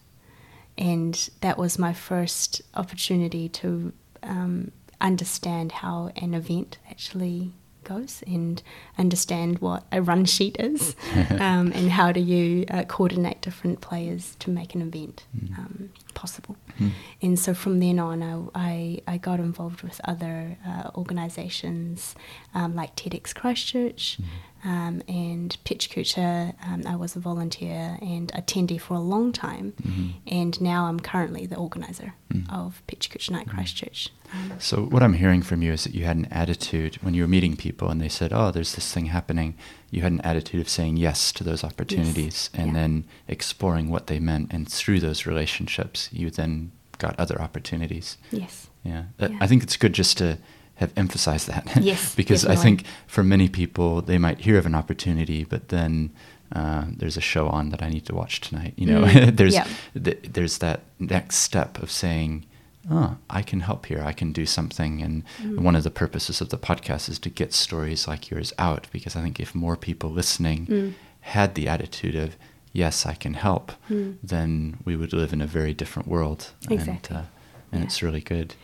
And 0.77 1.31
that 1.41 1.59
was 1.59 1.79
my 1.79 1.93
first 1.93 2.63
opportunity 2.75 3.49
to 3.49 3.93
um, 4.23 4.73
understand 5.03 5.73
how 5.73 6.11
an 6.17 6.35
event 6.35 6.79
actually 6.89 7.53
goes 7.85 8.23
and 8.27 8.63
understand 8.97 9.59
what 9.59 9.85
a 9.91 10.01
run 10.01 10.25
sheet 10.25 10.57
is 10.59 10.95
um, 11.31 11.73
and 11.73 11.91
how 11.91 12.13
do 12.13 12.21
you 12.21 12.65
uh, 12.71 12.85
coordinate 12.85 13.41
different 13.41 13.81
players 13.81 14.37
to 14.39 14.51
make 14.51 14.75
an 14.75 14.83
event 14.83 15.25
um, 15.59 15.91
possible. 16.15 16.57
Mm. 16.79 16.91
And 17.21 17.39
so 17.39 17.55
from 17.55 17.81
then 17.81 17.99
on, 17.99 18.23
I, 18.23 18.39
I, 18.55 19.01
I 19.07 19.17
got 19.19 19.41
involved 19.41 19.83
with 19.83 20.01
other 20.05 20.57
uh, 20.67 20.91
organisations 20.95 22.15
um, 22.55 22.75
like 22.75 22.95
TEDx 22.97 23.35
Christchurch 23.35 24.19
um, 24.65 25.03
and 25.09 25.57
PechaKucha. 25.65 26.55
Um, 26.67 26.83
I 26.87 26.97
was 26.97 27.17
a 27.17 27.21
volunteer 27.21 27.99
and 28.01 28.31
attendee 28.33 28.81
for 28.81 28.95
a 28.95 29.01
long 29.01 29.33
time, 29.33 29.75
Mhm. 29.83 30.13
and 30.27 30.61
now 30.61 30.87
I'm 30.87 31.01
currently 31.01 31.47
the 31.47 31.57
organiser 31.57 32.15
Mm. 32.33 32.49
of 32.51 32.83
PechaKucha 32.89 33.31
Night 33.31 33.49
Christchurch. 33.49 34.11
Um, 34.33 34.53
So 34.59 34.85
what 34.85 35.03
I'm 35.03 35.15
hearing 35.15 35.43
from 35.43 35.63
you 35.63 35.73
is 35.73 35.85
that 35.85 35.95
you 35.95 36.05
had 36.05 36.17
an 36.17 36.27
attitude 36.27 36.97
when 37.03 37.13
you 37.15 37.23
were 37.23 37.29
meeting 37.29 37.57
people 37.57 37.91
and 37.91 38.01
they 38.01 38.09
said, 38.09 38.33
"Oh, 38.33 38.51
there's 38.51 38.75
this 38.75 38.93
thing 38.93 39.07
happening." 39.07 39.55
You 39.91 40.03
had 40.03 40.13
an 40.13 40.21
attitude 40.23 40.61
of 40.61 40.69
saying 40.69 40.97
yes 40.97 41.33
to 41.33 41.45
those 41.45 41.63
opportunities 41.65 42.49
and 42.55 42.69
Yeah. 42.69 42.73
then 42.75 43.05
exploring 43.29 43.91
what 43.91 44.07
they 44.07 44.19
meant, 44.19 44.53
and 44.53 44.67
through 44.69 45.01
those 45.01 45.27
relationships, 45.27 46.09
you 46.13 46.31
then 46.31 46.71
got 46.99 47.19
other 47.19 47.41
opportunities. 47.43 48.17
yes. 48.31 48.69
Yeah, 48.85 49.05
Yeah. 49.19 49.29
I 49.41 49.47
think 49.47 49.63
it's 49.63 49.77
good 49.77 49.93
just 49.93 50.19
to 50.19 50.39
have 50.77 50.93
emphasized 50.97 51.47
that. 51.49 51.65
Yes, 51.81 52.15
because 52.21 52.45
I 52.47 52.57
think 52.57 52.85
for 53.07 53.23
many 53.23 53.49
people 53.49 54.03
they 54.03 54.19
might 54.19 54.41
hear 54.41 54.59
of 54.59 54.67
an 54.67 54.75
opportunity, 54.75 55.45
but 55.45 55.69
then 55.69 56.11
uh, 56.55 56.85
there's 56.99 57.17
a 57.17 57.21
show 57.21 57.49
on 57.49 57.71
that 57.71 57.83
I 57.83 57.89
need 57.89 58.05
to 58.07 58.15
watch 58.15 58.41
tonight. 58.41 58.75
You 58.77 58.87
know, 58.87 59.03
Mm, 59.03 59.37
there's 59.39 59.55
yeah. 59.55 59.67
th- 60.05 60.23
there's 60.33 60.59
that 60.59 60.81
next 60.99 61.37
step 61.37 61.83
of 61.83 61.91
saying, 61.91 62.45
"Oh, 62.91 63.17
I 63.31 63.43
can 63.43 63.61
help 63.61 63.87
here. 63.87 64.03
I 64.03 64.13
can 64.13 64.33
do 64.33 64.45
something." 64.47 65.03
And 65.03 65.23
Mm. 65.43 65.61
one 65.61 65.77
of 65.77 65.83
the 65.85 65.91
purposes 65.91 66.41
of 66.41 66.49
the 66.49 66.59
podcast 66.59 67.09
is 67.09 67.19
to 67.21 67.31
get 67.31 67.53
stories 67.55 68.07
like 68.09 68.31
yours 68.31 68.53
out 68.59 68.87
because 68.93 69.17
I 69.17 69.23
think 69.23 69.41
if 69.41 69.55
more 69.55 69.77
people 69.77 70.11
listening 70.11 70.67
Mm. 70.67 70.93
had 71.21 71.55
the 71.55 71.69
attitude 71.69 72.17
of 72.17 72.37
"Yes, 72.73 73.07
I 73.07 73.15
can 73.15 73.35
help," 73.35 73.73
Mm. 73.91 74.17
then 74.23 74.77
we 74.85 74.97
would 74.97 75.13
live 75.13 75.33
in 75.33 75.41
a 75.43 75.47
very 75.47 75.75
different 75.75 76.09
world. 76.09 76.51
Exactly. 76.71 77.17
And, 77.17 77.25
uh, 77.25 77.29
and 77.73 77.81
Yeah. 77.81 77.87
it's 77.87 78.03
really 78.03 78.21
good. 78.21 78.55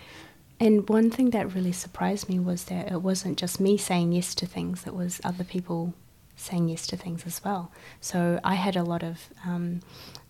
And 0.60 0.88
one 0.88 1.10
thing 1.10 1.30
that 1.30 1.54
really 1.54 1.72
surprised 1.72 2.28
me 2.28 2.38
was 2.40 2.64
that 2.64 2.90
it 2.90 3.02
wasn't 3.02 3.38
just 3.38 3.60
me 3.60 3.76
saying 3.76 4.12
yes 4.12 4.34
to 4.36 4.46
things, 4.46 4.86
it 4.86 4.94
was 4.94 5.20
other 5.22 5.44
people 5.44 5.94
saying 6.34 6.68
yes 6.68 6.86
to 6.88 6.96
things 6.96 7.26
as 7.26 7.44
well. 7.44 7.70
So 8.00 8.40
I 8.42 8.54
had 8.54 8.76
a 8.76 8.82
lot 8.82 9.02
of 9.02 9.28
um, 9.46 9.80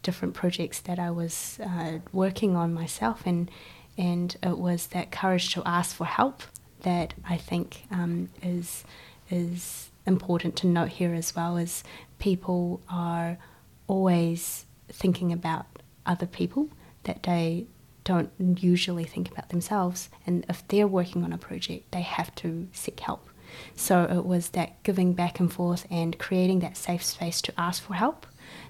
different 0.02 0.34
projects 0.34 0.80
that 0.80 0.98
I 0.98 1.10
was 1.10 1.58
uh, 1.62 1.98
working 2.12 2.56
on 2.56 2.74
myself, 2.74 3.22
and, 3.26 3.50
and 3.96 4.36
it 4.42 4.58
was 4.58 4.88
that 4.88 5.10
courage 5.10 5.52
to 5.54 5.62
ask 5.64 5.96
for 5.96 6.04
help 6.06 6.42
that 6.82 7.14
I 7.28 7.36
think 7.36 7.82
um, 7.90 8.28
is, 8.42 8.84
is 9.30 9.90
important 10.06 10.56
to 10.56 10.66
note 10.66 10.90
here 10.90 11.14
as 11.14 11.34
well, 11.34 11.56
is 11.56 11.84
people 12.18 12.80
are 12.88 13.38
always 13.86 14.66
thinking 14.88 15.32
about 15.32 15.66
other 16.06 16.26
people 16.26 16.68
that 17.04 17.22
they 17.22 17.66
don't 18.08 18.30
usually 18.38 19.04
think 19.04 19.30
about 19.30 19.50
themselves. 19.50 20.08
And 20.26 20.46
if 20.48 20.66
they're 20.68 20.88
working 20.88 21.24
on 21.24 21.32
a 21.32 21.38
project, 21.38 21.92
they 21.92 22.00
have 22.00 22.34
to 22.36 22.66
seek 22.72 23.00
help. 23.00 23.28
So 23.76 24.04
it 24.04 24.24
was 24.24 24.50
that 24.50 24.82
giving 24.82 25.12
back 25.12 25.38
and 25.40 25.52
forth 25.52 25.86
and 25.90 26.18
creating 26.18 26.60
that 26.60 26.76
safe 26.76 27.04
space 27.04 27.42
to 27.42 27.60
ask 27.60 27.82
for 27.82 27.94
help 27.94 28.26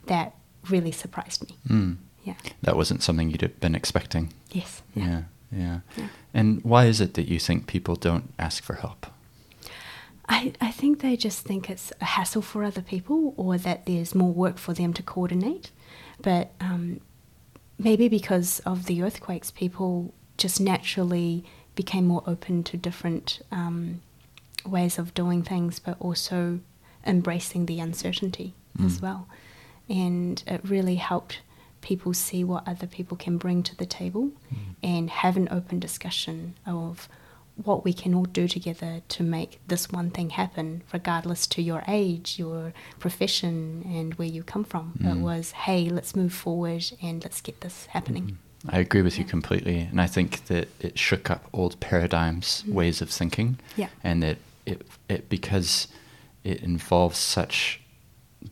that 0.07 0.35
really 0.68 0.90
surprised 0.90 1.48
me. 1.48 1.57
Mm. 1.68 1.96
Yeah. 2.24 2.35
That 2.62 2.77
wasn't 2.77 3.03
something 3.05 3.31
you'd 3.31 3.42
have 3.42 3.61
been 3.61 3.77
expecting. 3.77 4.33
Yes. 4.51 4.83
Yeah, 4.94 5.22
yeah. 5.53 5.81
Yeah. 5.96 6.09
And 6.35 6.61
why 6.64 6.87
is 6.87 7.01
it 7.01 7.14
that 7.14 7.29
you 7.29 7.38
think 7.38 7.68
people 7.68 7.94
don't 7.94 8.35
ask 8.38 8.64
for 8.64 8.74
help? 8.74 9.07
I, 10.29 10.53
I 10.61 10.72
think 10.72 11.01
they 11.01 11.16
just 11.16 11.40
think 11.44 11.70
it's 11.70 11.92
a 12.01 12.05
hassle 12.05 12.42
for 12.42 12.64
other 12.64 12.83
people 12.83 13.35
or 13.37 13.57
that 13.57 13.87
there's 13.87 14.14
more 14.16 14.33
work 14.33 14.59
for 14.59 14.74
them 14.74 14.92
to 14.94 15.03
coordinate. 15.03 15.70
But 16.20 16.51
um, 16.61 17.01
maybe 17.79 18.09
because 18.09 18.61
of 18.61 18.87
the 18.87 19.03
earthquakes, 19.03 19.51
people 19.51 20.12
just 20.37 20.61
naturally 20.61 21.45
became 21.75 22.07
more 22.07 22.23
open 22.27 22.62
to 22.64 22.77
different 22.77 23.41
um, 23.53 24.01
ways 24.67 24.99
of 24.99 25.14
doing 25.14 25.43
things, 25.43 25.79
but 25.79 25.97
also 26.01 26.61
embracing 27.07 27.67
the 27.67 27.81
uncertainty 27.81 28.55
as 28.85 28.99
Mm. 28.99 29.03
well. 29.03 29.29
And 29.88 30.43
it 30.47 30.61
really 30.64 30.97
helped 30.97 31.41
people 31.81 32.12
see 32.12 32.43
what 32.45 32.67
other 32.69 32.87
people 32.87 33.17
can 33.17 33.38
bring 33.38 33.62
to 33.62 33.77
the 33.77 33.87
table 33.87 34.31
and 34.83 35.09
have 35.11 35.37
an 35.37 35.49
open 35.51 35.79
discussion 35.79 36.55
of 36.67 37.09
what 37.64 37.85
we 37.85 37.92
can 37.92 38.14
all 38.14 38.25
do 38.25 38.47
together 38.47 39.01
to 39.09 39.23
make 39.23 39.59
this 39.66 39.90
one 39.90 40.11
thing 40.11 40.31
happen, 40.31 40.83
regardless 40.92 41.47
to 41.49 41.61
your 41.62 41.83
age, 41.88 42.38
your 42.38 42.73
profession, 43.01 43.85
and 43.87 44.14
where 44.14 44.29
you 44.29 44.42
come 44.42 44.64
from. 44.64 44.92
It 45.01 45.05
Mm. 45.07 45.21
was, 45.23 45.51
hey, 45.53 45.88
let's 45.88 46.14
move 46.14 46.33
forward 46.33 46.85
and 47.03 47.23
let's 47.25 47.40
get 47.40 47.61
this 47.61 47.87
happening. 47.87 48.25
Mm-hmm. 48.25 48.71
I 48.77 48.79
agree 48.79 49.03
with 49.03 49.18
you 49.18 49.25
completely, 49.25 49.79
and 49.81 50.01
I 50.01 50.07
think 50.07 50.47
that 50.47 50.68
it 50.81 50.99
shook 50.99 51.31
up 51.31 51.49
old 51.53 51.79
paradigms, 51.81 52.64
Mm. 52.66 52.73
ways 52.75 53.01
of 53.03 53.11
thinking, 53.11 53.59
Yeah. 53.77 53.88
and 54.05 54.23
that 54.23 54.38
it, 54.66 54.87
it 55.09 55.29
because 55.29 55.88
it 56.44 56.62
involves 56.62 57.18
such 57.18 57.81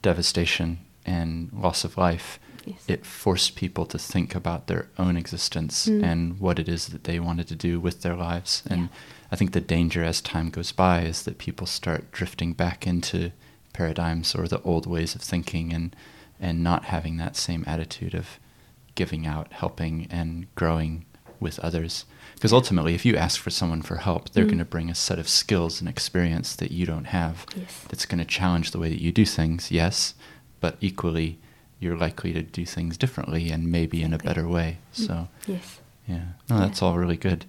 devastation 0.02 0.78
and 1.04 1.50
loss 1.52 1.84
of 1.84 1.96
life, 1.96 2.38
Yes. 2.66 2.84
it 2.88 3.06
forced 3.06 3.54
people 3.56 3.86
to 3.86 3.98
think 3.98 4.34
about 4.34 4.66
their 4.66 4.88
own 4.98 5.16
existence 5.16 5.86
Mm. 5.86 6.02
and 6.02 6.40
what 6.40 6.58
it 6.58 6.68
is 6.68 6.86
that 6.88 7.04
they 7.04 7.20
wanted 7.20 7.46
to 7.48 7.54
do 7.54 7.78
with 7.80 8.02
their 8.02 8.16
lives. 8.16 8.62
And 8.66 8.82
Yeah. 8.82 8.88
I 9.32 9.36
think 9.36 9.52
the 9.52 9.60
danger 9.60 10.02
as 10.04 10.20
time 10.20 10.50
goes 10.50 10.72
by 10.72 11.02
is 11.02 11.22
that 11.22 11.38
people 11.38 11.66
start 11.66 12.10
drifting 12.12 12.52
back 12.52 12.86
into 12.86 13.30
paradigms 13.72 14.34
or 14.34 14.48
the 14.48 14.60
old 14.62 14.86
ways 14.86 15.14
of 15.14 15.20
thinking 15.22 15.72
and 15.72 15.94
and 16.38 16.62
not 16.62 16.84
having 16.86 17.16
that 17.16 17.34
same 17.34 17.64
attitude 17.66 18.12
of 18.14 18.38
giving 18.94 19.26
out, 19.26 19.50
helping 19.52 20.06
and 20.10 20.46
growing 20.54 21.06
with 21.40 21.58
others. 21.60 22.04
Because 22.34 22.52
ultimately 22.52 22.94
if 22.94 23.06
you 23.06 23.16
ask 23.16 23.40
for 23.40 23.48
someone 23.50 23.80
for 23.80 23.96
help, 23.96 24.30
they're 24.30 24.44
Mm. 24.44 24.48
going 24.48 24.58
to 24.58 24.64
bring 24.66 24.90
a 24.90 24.94
set 24.94 25.18
of 25.18 25.28
skills 25.28 25.80
and 25.80 25.88
experience 25.88 26.54
that 26.56 26.70
you 26.72 26.84
don't 26.84 27.06
have 27.06 27.46
Yes. 27.56 27.84
that's 27.88 28.04
going 28.06 28.18
to 28.18 28.24
challenge 28.26 28.70
the 28.72 28.78
way 28.78 28.90
that 28.90 29.00
you 29.00 29.12
do 29.12 29.24
things, 29.24 29.70
yes, 29.70 30.12
but 30.60 30.76
equally 30.82 31.38
you're 31.78 31.96
likely 31.96 32.32
to 32.32 32.42
do 32.42 32.64
things 32.64 32.96
differently 32.96 33.50
and 33.50 33.70
maybe 33.70 34.02
in 34.02 34.12
a 34.12 34.18
better 34.18 34.46
way. 34.48 34.78
Mm. 34.94 35.06
So, 35.06 35.28
Yes. 35.46 35.80
yeah, 36.08 36.16
no, 36.48 36.56
Yeah. 36.56 36.60
that's 36.66 36.82
all 36.82 36.96
really 36.96 37.16
good. 37.16 37.44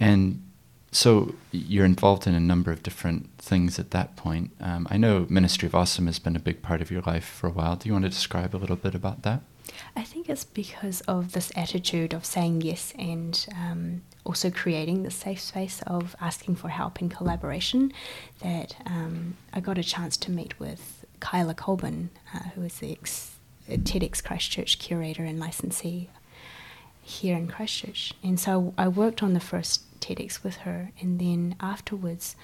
And 0.00 0.42
so 0.90 1.34
you're 1.52 1.84
involved 1.84 2.26
in 2.26 2.34
a 2.34 2.40
number 2.40 2.70
of 2.72 2.82
different 2.82 3.28
things 3.38 3.78
at 3.78 3.90
that 3.90 4.16
point. 4.16 4.52
Um, 4.60 4.86
I 4.90 4.96
know 4.96 5.26
Ministry 5.28 5.66
of 5.66 5.74
Awesome 5.74 6.06
has 6.06 6.18
been 6.18 6.34
a 6.36 6.40
big 6.40 6.62
part 6.62 6.80
of 6.80 6.90
your 6.90 7.02
life 7.02 7.26
for 7.26 7.46
a 7.46 7.50
while. 7.52 7.76
Do 7.76 7.88
you 7.88 7.92
want 7.92 8.04
to 8.04 8.08
describe 8.08 8.54
a 8.54 8.58
little 8.58 8.76
bit 8.76 8.94
about 8.94 9.22
that? 9.22 9.42
I 9.94 10.02
think 10.02 10.30
it's 10.30 10.44
because 10.44 11.02
of 11.02 11.32
this 11.32 11.52
attitude 11.54 12.14
of 12.14 12.24
saying 12.24 12.62
yes 12.62 12.94
and 12.98 13.46
um, 13.54 14.00
also 14.24 14.50
creating 14.50 15.02
the 15.02 15.10
safe 15.10 15.40
space 15.40 15.82
of 15.86 16.16
asking 16.22 16.56
for 16.56 16.68
help 16.70 17.00
and 17.00 17.10
collaboration 17.10 17.92
that 18.40 18.76
um, 18.86 19.36
I 19.52 19.60
got 19.60 19.76
a 19.76 19.84
chance 19.84 20.16
to 20.18 20.30
meet 20.30 20.58
with 20.58 21.04
Kaila 21.20 21.54
Colbin, 21.54 22.08
uh, 22.34 22.38
who 22.54 22.62
is 22.62 22.78
the 22.78 22.92
ex- 22.92 23.37
TEDx 23.76 24.22
Christchurch 24.22 24.78
curator 24.78 25.24
and 25.24 25.38
licensee 25.38 26.08
here 27.02 27.36
in 27.36 27.48
Christchurch. 27.48 28.14
And 28.22 28.38
so 28.38 28.74
I 28.76 28.88
worked 28.88 29.22
on 29.22 29.34
the 29.34 29.40
first 29.40 30.00
TEDx 30.00 30.42
with 30.42 30.56
her, 30.58 30.92
and 31.00 31.18
then 31.18 31.54
afterwards, 31.60 32.36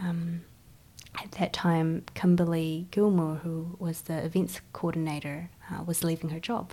um, 0.00 0.42
at 1.22 1.32
that 1.32 1.52
time, 1.52 2.04
Kimberly 2.14 2.86
Gilmore, 2.90 3.36
who 3.36 3.76
was 3.78 4.02
the 4.02 4.24
events 4.24 4.60
coordinator, 4.72 5.50
uh, 5.70 5.82
was 5.82 6.04
leaving 6.04 6.30
her 6.30 6.40
job. 6.40 6.72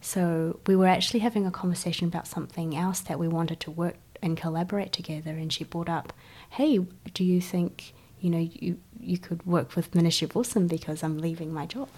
So 0.00 0.60
we 0.66 0.76
were 0.76 0.86
actually 0.86 1.20
having 1.20 1.46
a 1.46 1.50
conversation 1.50 2.06
about 2.06 2.26
something 2.26 2.76
else 2.76 3.00
that 3.00 3.18
we 3.18 3.28
wanted 3.28 3.60
to 3.60 3.70
work 3.70 3.96
and 4.22 4.36
collaborate 4.36 4.92
together. 4.92 5.30
And 5.30 5.52
she 5.52 5.64
brought 5.64 5.88
up, 5.88 6.12
"Hey, 6.50 6.78
do 7.14 7.24
you 7.24 7.40
think 7.40 7.94
you 8.20 8.30
know 8.30 8.38
you 8.38 8.78
you 9.00 9.18
could 9.18 9.44
work 9.46 9.76
with 9.76 9.94
Ministry 9.94 10.26
of 10.26 10.36
Awesome 10.36 10.66
because 10.66 11.02
I'm 11.02 11.18
leaving 11.18 11.52
my 11.52 11.66
job?" 11.66 11.88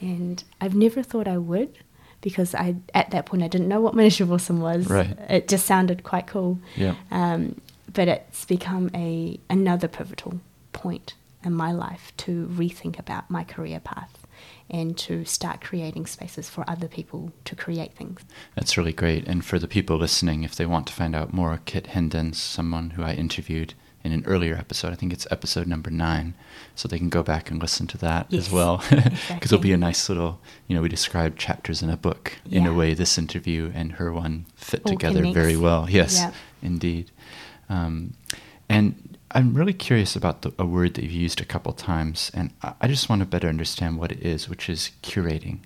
And 0.00 0.42
I've 0.60 0.74
never 0.74 1.02
thought 1.02 1.28
I 1.28 1.38
would 1.38 1.78
because 2.20 2.54
I 2.54 2.76
at 2.94 3.10
that 3.10 3.26
point 3.26 3.42
I 3.42 3.48
didn't 3.48 3.68
know 3.68 3.80
what 3.80 3.94
Awesome 3.96 4.60
was. 4.60 4.88
Right. 4.88 5.16
It 5.28 5.48
just 5.48 5.66
sounded 5.66 6.04
quite 6.04 6.26
cool. 6.26 6.58
Yeah. 6.76 6.94
Um, 7.10 7.60
but 7.92 8.08
it's 8.08 8.44
become 8.44 8.90
a 8.94 9.38
another 9.48 9.88
pivotal 9.88 10.40
point 10.72 11.14
in 11.42 11.52
my 11.52 11.72
life 11.72 12.12
to 12.18 12.46
rethink 12.52 12.98
about 12.98 13.30
my 13.30 13.44
career 13.44 13.80
path 13.80 14.26
and 14.68 14.96
to 14.96 15.24
start 15.24 15.60
creating 15.60 16.06
spaces 16.06 16.48
for 16.48 16.64
other 16.68 16.86
people 16.86 17.32
to 17.44 17.56
create 17.56 17.94
things. 17.94 18.22
That's 18.54 18.76
really 18.76 18.92
great. 18.92 19.26
And 19.26 19.44
for 19.44 19.58
the 19.58 19.66
people 19.66 19.96
listening, 19.96 20.44
if 20.44 20.54
they 20.54 20.66
want 20.66 20.86
to 20.86 20.92
find 20.92 21.16
out 21.16 21.32
more, 21.32 21.58
Kit 21.64 21.88
Hendon's 21.88 22.40
someone 22.40 22.90
who 22.90 23.02
I 23.02 23.14
interviewed 23.14 23.74
in 24.02 24.12
an 24.12 24.24
earlier 24.26 24.54
episode. 24.54 24.92
I 24.92 24.96
think 24.96 25.12
it's 25.12 25.26
episode 25.30 25.66
number 25.66 25.90
nine. 25.90 26.34
So 26.74 26.88
they 26.88 26.98
can 26.98 27.10
go 27.10 27.22
back 27.22 27.50
and 27.50 27.60
listen 27.60 27.86
to 27.88 27.98
that 27.98 28.26
yes, 28.30 28.46
as 28.46 28.52
well. 28.52 28.78
Because 28.90 29.06
exactly. 29.06 29.44
it'll 29.44 29.58
be 29.58 29.72
a 29.72 29.76
nice 29.76 30.08
little, 30.08 30.40
you 30.66 30.74
know, 30.74 30.82
we 30.82 30.88
described 30.88 31.38
chapters 31.38 31.82
in 31.82 31.90
a 31.90 31.96
book. 31.96 32.34
In 32.50 32.66
a 32.66 32.72
way, 32.72 32.94
this 32.94 33.18
interview 33.18 33.70
and 33.74 33.92
her 33.92 34.12
one 34.12 34.46
fit 34.56 34.82
All 34.84 34.92
together 34.92 35.16
connects. 35.20 35.34
very 35.34 35.56
well. 35.56 35.88
Yes, 35.90 36.18
Yep. 36.18 36.34
indeed. 36.62 37.10
Um, 37.68 38.14
and 38.68 39.18
I'm 39.32 39.54
really 39.54 39.72
curious 39.74 40.16
about 40.16 40.42
the, 40.42 40.52
a 40.58 40.64
word 40.66 40.94
that 40.94 41.02
you've 41.02 41.12
used 41.12 41.40
a 41.40 41.44
couple 41.44 41.72
times. 41.72 42.30
And 42.34 42.50
I, 42.62 42.72
I 42.80 42.88
just 42.88 43.08
want 43.08 43.20
to 43.20 43.26
better 43.26 43.48
understand 43.48 43.98
what 43.98 44.10
it 44.12 44.20
is, 44.20 44.48
which 44.48 44.68
is 44.68 44.90
curating. 45.02 45.58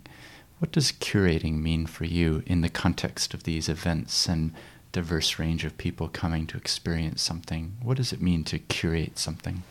What 0.58 0.72
does 0.72 0.92
curating 0.92 1.60
mean 1.60 1.86
for 1.86 2.04
you 2.04 2.42
in 2.46 2.60
the 2.62 2.68
context 2.68 3.34
of 3.34 3.42
these 3.44 3.68
events 3.68 4.28
and 4.28 4.52
diverse 4.94 5.40
range 5.40 5.64
of 5.64 5.76
people 5.76 6.08
coming 6.08 6.46
to 6.46 6.56
experience 6.56 7.20
something? 7.20 7.76
What 7.82 7.96
does 7.98 8.12
it 8.12 8.22
mean 8.22 8.44
to 8.44 8.58
curate 8.58 9.18
something? 9.18 9.64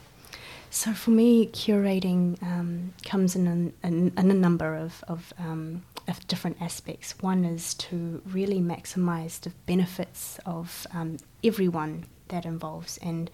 So 0.70 0.94
for 0.94 1.12
me, 1.12 1.48
curating 1.48 2.42
um, 2.44 2.94
comes 3.06 3.36
in, 3.36 3.48
an, 3.48 3.74
in, 3.84 4.12
a 4.18 4.34
number 4.34 4.76
of, 4.76 5.04
of, 5.08 5.34
um, 5.40 5.84
of 6.08 6.28
different 6.28 6.58
aspects. 6.62 7.16
One 7.22 7.46
is 7.46 7.74
to 7.76 8.22
really 8.26 8.60
maximize 8.60 9.40
the 9.40 9.52
benefits 9.66 10.40
of 10.46 10.86
um, 10.94 11.18
everyone 11.44 12.06
that 12.28 12.46
involves 12.46 12.98
and 12.98 13.32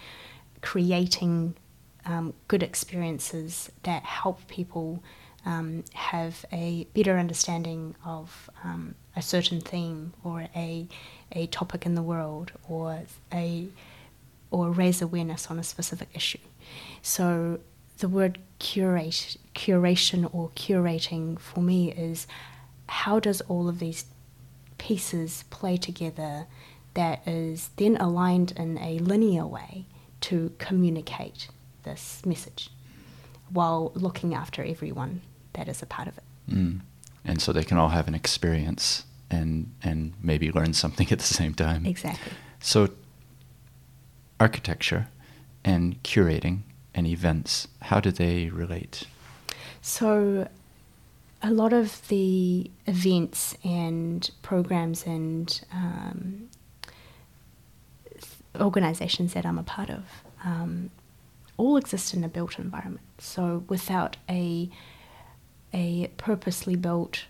creating 0.62 1.56
um, 2.06 2.34
good 2.48 2.62
experiences 2.62 3.72
that 3.84 4.04
help 4.04 4.48
people 4.48 5.02
um, 5.46 5.84
have 5.94 6.46
a 6.52 6.86
better 6.94 7.18
understanding 7.18 7.96
of 8.06 8.50
um, 8.64 8.96
a 9.16 9.22
certain 9.22 9.62
theme 9.62 10.14
or 10.24 10.48
a, 10.56 10.88
a 11.32 11.48
topic 11.48 11.86
in 11.86 11.96
the 11.96 12.02
world 12.02 12.52
or 12.68 13.04
a 13.34 13.68
or 14.52 14.72
raise 14.72 15.02
awareness 15.02 15.52
on 15.52 15.60
a 15.60 15.64
specific 15.64 16.10
issue. 16.14 16.40
So 17.02 17.60
the 18.00 18.08
word 18.08 18.40
curate, 18.58 19.38
curation 19.54 20.30
or 20.34 20.50
curating 20.56 21.40
for 21.40 21.62
me 21.62 21.92
is 21.92 22.26
how 22.88 23.20
does 23.20 23.42
all 23.42 23.70
of 23.70 23.80
these 23.80 24.06
pieces 24.78 25.44
play 25.50 25.78
together 25.78 26.48
that 26.96 27.28
is 27.28 27.70
then 27.76 27.98
aligned 27.98 28.54
in 28.54 28.78
a 28.80 29.00
linear 29.00 29.46
way 29.46 29.86
to 30.22 30.52
communicate 30.58 31.50
this 31.84 32.26
message 32.26 32.70
while 33.50 33.92
looking 33.96 34.34
after 34.34 34.64
everyone 34.64 35.22
that 35.54 35.68
is 35.68 35.82
a 35.82 35.86
part 35.86 36.08
of 36.08 36.18
it. 36.18 36.24
Mm. 36.50 36.80
And 37.24 37.42
so 37.42 37.54
they 37.54 37.64
can 37.64 37.78
all 37.78 37.90
have 37.90 38.08
an 38.08 38.16
experience 38.16 39.04
and 39.30 39.72
and 39.84 40.14
maybe 40.22 40.52
learn 40.52 40.74
something 40.74 41.08
at 41.12 41.20
the 41.20 41.34
same 41.34 41.54
time. 41.54 41.86
Exactly. 41.86 42.32
So 42.60 42.90
architecture 44.40 45.08
and 45.64 46.02
curating 46.04 46.60
and 46.96 47.06
events, 47.06 47.68
how 47.84 48.00
do 48.00 48.12
they 48.12 48.50
relate? 48.50 49.04
So, 49.82 50.48
a 51.42 51.52
lot 51.52 51.72
of 51.72 52.06
the 52.10 52.70
events 52.86 53.56
and 53.64 54.30
programs 54.42 55.06
and 55.06 55.62
um, 55.72 56.50
organizations 58.60 59.34
that 59.34 59.46
I'm 59.46 59.58
a 59.58 59.64
part 59.64 59.90
of 59.90 60.04
um, 60.44 60.90
all 61.56 61.78
exist 61.78 62.14
in 62.14 62.24
a 62.24 62.28
built 62.28 62.60
environment. 62.60 63.06
So, 63.20 63.64
without 63.68 64.18
a 64.30 64.70
a 65.72 66.08
purposely 66.18 66.76
built 66.76 67.26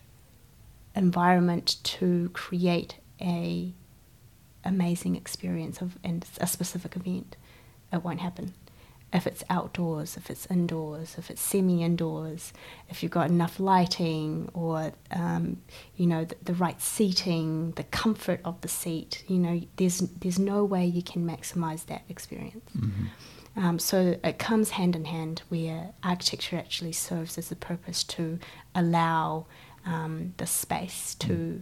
environment 0.99 1.77
to 1.83 2.29
create 2.33 2.95
a 3.21 3.73
amazing 4.63 5.15
experience 5.15 5.81
of 5.81 5.97
and 6.03 6.25
a 6.39 6.47
specific 6.47 6.95
event, 6.95 7.35
it 7.91 8.03
won't 8.03 8.19
happen. 8.19 8.53
If 9.11 9.25
it's 9.25 9.43
outdoors, 9.49 10.17
if 10.17 10.29
it's 10.29 10.45
indoors, 10.51 11.15
if 11.17 11.31
it's 11.31 11.41
semi-indoors, 11.41 12.53
if 12.89 13.01
you've 13.01 13.11
got 13.11 13.27
enough 13.31 13.59
lighting 13.59 14.49
or 14.53 14.91
um, 15.09 15.57
you 15.95 16.05
know 16.05 16.25
the, 16.25 16.35
the 16.43 16.53
right 16.53 16.79
seating, 16.79 17.71
the 17.71 17.85
comfort 17.85 18.39
of 18.45 18.61
the 18.61 18.67
seat, 18.67 19.23
you 19.27 19.39
know, 19.39 19.61
there's 19.77 19.99
there's 20.21 20.37
no 20.37 20.63
way 20.63 20.85
you 20.85 21.01
can 21.01 21.25
maximize 21.25 21.85
that 21.87 22.03
experience. 22.07 22.69
Um, 23.55 23.79
so 23.79 23.97
it 24.23 24.37
comes 24.37 24.69
hand 24.69 24.95
in 24.95 25.05
hand 25.05 25.41
where 25.49 25.91
architecture 26.03 26.57
actually 26.57 26.93
serves 26.93 27.37
as 27.37 27.51
a 27.51 27.55
purpose 27.55 28.03
to 28.15 28.39
allow 28.75 29.47
um, 29.89 30.33
the 30.37 30.45
space 30.45 31.15
to 31.15 31.61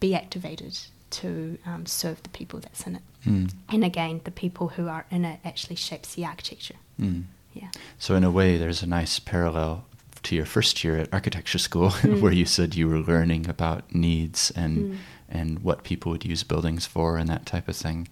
be 0.00 0.14
activated 0.14 0.78
to 1.10 1.58
um, 1.66 1.86
serve 1.86 2.22
the 2.22 2.28
people 2.30 2.58
that's 2.60 2.86
in 2.86 2.96
it. 2.96 3.02
Mm. 3.26 3.52
And 3.68 3.84
again, 3.84 4.20
the 4.24 4.30
people 4.30 4.68
who 4.68 4.88
are 4.88 5.04
in 5.10 5.24
it 5.24 5.40
actually 5.44 5.76
shapes 5.76 6.14
the 6.14 6.24
architecture. 6.24 6.76
Mm. 7.00 7.24
Yeah. 7.52 7.70
So 7.98 8.14
in 8.16 8.24
a 8.24 8.30
way, 8.30 8.56
there's 8.58 8.82
a 8.82 8.86
nice 8.86 9.18
parallel 9.20 9.84
to 10.24 10.34
your 10.34 10.46
first 10.46 10.82
year 10.82 10.96
at 10.98 11.12
architecture 11.12 11.58
school, 11.58 11.90
Mm. 12.02 12.20
where 12.20 12.32
you 12.32 12.46
said 12.46 12.74
you 12.74 12.88
were 12.88 12.98
learning 13.00 13.48
about 13.48 13.94
needs 13.94 14.50
and 14.56 14.76
Mm. 14.78 14.96
and 15.28 15.58
what 15.60 15.84
people 15.84 16.10
would 16.12 16.24
use 16.24 16.42
buildings 16.44 16.86
for 16.86 17.16
and 17.18 17.28
that 17.28 17.46
type 17.46 17.68
of 17.68 17.76
thing, 17.76 18.08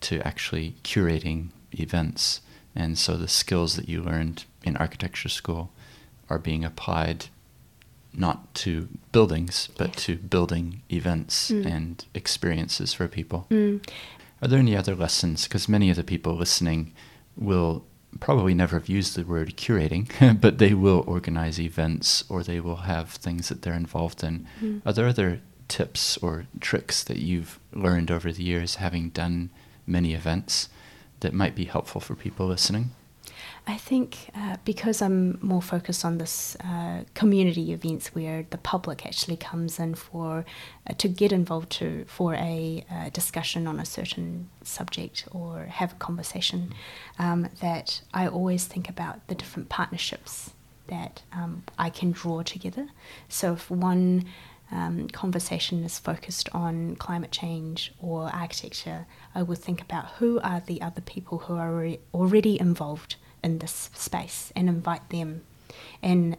to 0.00 0.20
actually 0.26 0.74
curating 0.84 1.48
events. 1.72 2.40
And 2.76 2.98
so 2.98 3.16
the 3.16 3.28
skills 3.28 3.76
that 3.76 3.88
you 3.88 4.02
learned 4.02 4.44
in 4.64 4.76
architecture 4.76 5.28
school 5.30 5.70
are 6.28 6.38
being 6.38 6.64
applied 6.64 7.26
not 8.16 8.54
to 8.54 8.88
buildings, 9.12 9.68
but 9.76 9.92
to 9.96 10.16
building 10.16 10.82
events 10.90 11.50
Mm. 11.50 11.66
and 11.66 12.04
experiences 12.14 12.92
for 12.92 13.08
people. 13.08 13.46
Mm. 13.50 13.84
Are 14.42 14.48
there 14.48 14.58
any 14.58 14.76
other 14.76 14.94
lessons? 14.94 15.44
Because 15.44 15.68
many 15.68 15.90
of 15.90 15.96
the 15.96 16.04
people 16.04 16.34
listening 16.36 16.92
will 17.36 17.84
probably 18.20 18.54
never 18.54 18.78
have 18.78 18.88
used 18.88 19.16
the 19.16 19.24
word 19.24 19.56
curating, 19.56 20.08
but 20.40 20.58
they 20.58 20.74
will 20.74 21.02
organize 21.06 21.58
events 21.60 22.24
or 22.28 22.42
they 22.42 22.60
will 22.60 22.76
have 22.86 23.10
things 23.10 23.48
that 23.48 23.62
they're 23.62 23.74
involved 23.74 24.22
in. 24.22 24.46
Mm. 24.62 24.82
Are 24.86 24.92
there 24.92 25.08
other 25.08 25.40
tips 25.66 26.16
or 26.18 26.46
tricks 26.60 27.02
that 27.04 27.18
you've 27.18 27.58
learned 27.72 28.10
over 28.10 28.30
the 28.32 28.44
years 28.44 28.76
having 28.76 29.08
done 29.10 29.50
many 29.86 30.14
events 30.14 30.68
that 31.20 31.32
might 31.32 31.54
be 31.54 31.64
helpful 31.64 32.00
for 32.00 32.14
people 32.14 32.46
listening? 32.46 32.90
I 33.66 33.78
think 33.78 34.28
uh, 34.36 34.56
because 34.66 35.00
I'm 35.00 35.38
more 35.40 35.62
focused 35.62 36.04
on 36.04 36.18
this 36.18 36.54
uh, 36.56 37.04
community 37.14 37.72
events 37.72 38.14
where 38.14 38.44
the 38.50 38.58
public 38.58 39.06
actually 39.06 39.38
comes 39.38 39.78
in 39.78 39.94
for 39.94 40.44
uh, 40.86 40.92
to 40.98 41.08
get 41.08 41.32
involved 41.32 41.70
to 41.72 42.04
for 42.06 42.34
a 42.34 42.84
uh, 42.90 43.08
discussion 43.08 43.66
on 43.66 43.80
a 43.80 43.86
certain 43.86 44.50
subject 44.62 45.26
or 45.30 45.64
have 45.64 45.92
a 45.92 45.96
conversation, 45.96 46.74
um, 47.18 47.48
that 47.60 48.02
I 48.12 48.28
always 48.28 48.66
think 48.66 48.90
about 48.90 49.26
the 49.28 49.34
different 49.34 49.70
partnerships 49.70 50.50
that 50.88 51.22
um, 51.32 51.62
I 51.78 51.88
can 51.88 52.12
draw 52.12 52.42
together. 52.42 52.88
So 53.30 53.54
if 53.54 53.70
one 53.70 54.26
um, 54.70 55.08
conversation 55.08 55.84
is 55.84 55.98
focused 55.98 56.50
on 56.52 56.96
climate 56.96 57.30
change 57.30 57.94
or 57.98 58.28
architecture, 58.28 59.06
I 59.34 59.42
would 59.42 59.58
think 59.58 59.80
about 59.80 60.06
who 60.18 60.38
are 60.40 60.60
the 60.60 60.82
other 60.82 61.00
people 61.00 61.38
who 61.38 61.54
are 61.54 61.70
already, 61.70 62.00
already 62.12 62.60
involved 62.60 63.16
in 63.44 63.58
this 63.58 63.90
space 63.94 64.52
and 64.56 64.68
invite 64.68 65.10
them. 65.10 65.42
And 66.02 66.36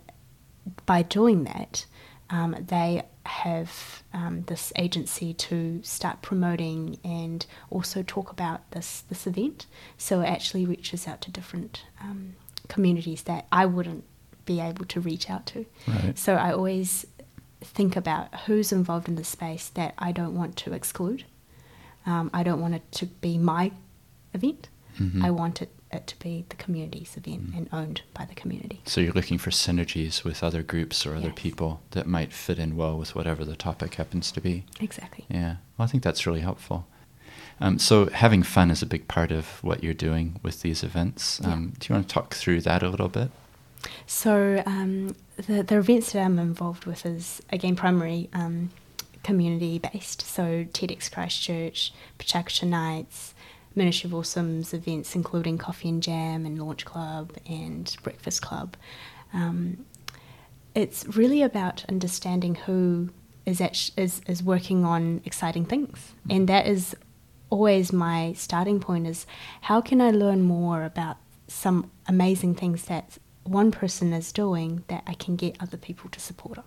by 0.86 1.04
doing 1.04 1.44
that, 1.46 1.86
um, 2.30 2.56
they 2.68 3.04
have 3.26 4.04
um, 4.14 4.44
this 4.48 4.74
agency 4.76 5.34
to 5.34 5.82
start 5.84 6.22
promoting 6.22 6.98
and 7.04 7.46
also 7.70 8.04
talk 8.04 8.32
about 8.32 8.70
this 8.72 9.04
this 9.10 9.28
event. 9.28 9.68
So 9.98 10.22
it 10.22 10.26
actually 10.26 10.66
reaches 10.66 11.08
out 11.08 11.22
to 11.22 11.32
different 11.32 11.84
um, 12.02 12.36
communities 12.68 13.24
that 13.24 13.46
I 13.52 13.66
wouldn't 13.66 14.04
be 14.46 14.60
able 14.60 14.86
to 14.86 15.00
reach 15.00 15.30
out 15.30 15.46
to. 15.48 15.66
Right. 15.88 16.18
So 16.18 16.36
I 16.36 16.52
always 16.52 17.06
think 17.62 17.96
about 17.96 18.34
who's 18.42 18.72
involved 18.72 19.08
in 19.08 19.16
the 19.16 19.24
space 19.24 19.70
that 19.70 19.94
I 19.98 20.12
don't 20.12 20.36
want 20.36 20.56
to 20.58 20.74
exclude. 20.74 21.26
Um, 22.06 22.30
I 22.34 22.44
don't 22.44 22.62
want 22.62 22.76
it 22.76 22.92
to 22.94 23.08
be 23.08 23.38
my 23.38 23.72
event. 24.34 24.70
I 25.26 25.32
want 25.32 25.62
it 25.62 25.70
to 26.00 26.20
be 26.20 26.46
the 26.50 26.56
community's 26.56 27.16
event 27.18 27.52
and 27.56 27.70
owned 27.72 28.02
by 28.14 28.26
the 28.26 28.36
community. 28.36 28.82
So 28.86 29.02
you're 29.02 29.14
looking 29.14 29.38
for 29.38 29.50
synergies 29.50 30.24
with 30.24 30.44
other 30.44 30.64
groups 30.64 31.06
or 31.06 31.16
other 31.16 31.28
Yes. 31.28 31.36
people 31.36 31.82
that 31.92 32.08
might 32.08 32.34
fit 32.34 32.60
in 32.60 32.76
well 32.76 32.98
with 32.98 33.16
whatever 33.16 33.44
the 33.46 33.56
topic 33.56 33.96
happens 33.96 34.32
to 34.34 34.42
be. 34.42 34.64
Exactly. 34.80 35.26
Yeah, 35.30 35.58
well, 35.78 35.86
I 35.86 35.88
think 35.88 36.04
that's 36.04 36.26
really 36.28 36.42
helpful. 36.42 36.88
Um, 37.62 37.80
so 37.80 38.08
having 38.10 38.44
fun 38.44 38.70
is 38.72 38.82
a 38.82 38.86
big 38.86 39.08
part 39.08 39.32
of 39.32 39.64
what 39.64 39.84
you're 39.84 39.94
doing 39.94 40.40
with 40.44 40.62
these 40.62 40.84
events. 40.84 41.40
Yeah. 41.42 41.54
Um, 41.54 41.74
Do 41.80 41.88
you 41.88 41.96
want 41.96 42.08
to 42.10 42.14
talk 42.14 42.34
through 42.34 42.62
that 42.62 42.84
a 42.84 42.90
little 42.90 43.08
bit? 43.08 43.32
So 44.08 44.64
um, 44.66 45.16
the 45.38 45.62
the 45.64 45.78
events 45.78 46.12
that 46.14 46.24
I'm 46.26 46.40
involved 46.40 46.86
with 46.86 47.06
is 47.06 47.42
again 47.52 47.76
primary 47.76 48.30
um, 48.34 48.72
community 49.24 49.78
based. 49.80 50.22
So 50.24 50.66
TEDx 50.74 51.12
Christchurch, 51.12 51.94
PechaKucha 52.20 52.68
Nights, 52.68 53.35
Ministry 53.76 54.08
of 54.08 54.14
Awesome's 54.14 54.74
events, 54.74 55.16
including 55.16 55.58
Coffee 55.58 55.90
and 55.90 56.02
Jam 56.02 56.46
and 56.46 56.60
Launch 56.60 56.86
Club 56.86 57.34
and 57.48 57.96
Breakfast 58.04 58.42
Club. 58.42 58.76
Um, 59.34 59.86
it's 60.74 61.06
really 61.16 61.42
about 61.42 61.86
understanding 61.90 62.56
who 62.56 63.10
is, 63.46 63.62
act- 63.62 63.92
is 63.98 64.22
is 64.28 64.42
working 64.42 64.86
on 64.86 65.22
exciting 65.26 65.66
things, 65.66 66.14
and 66.30 66.50
that 66.50 66.68
is 66.68 66.96
always 67.50 67.94
my 67.94 68.34
starting 68.34 68.80
point. 68.80 69.08
Is 69.08 69.26
how 69.62 69.82
can 69.82 70.02
I 70.02 70.12
learn 70.12 70.42
more 70.42 70.84
about 70.84 71.18
some 71.48 71.92
amazing 72.08 72.56
things 72.56 72.86
that 72.86 73.18
one 73.44 73.72
person 73.72 74.12
is 74.14 74.32
doing 74.32 74.84
that 74.88 75.04
I 75.06 75.14
can 75.14 75.36
get 75.36 75.56
other 75.60 75.78
people 75.78 76.10
to 76.10 76.20
support 76.20 76.58
on. 76.58 76.64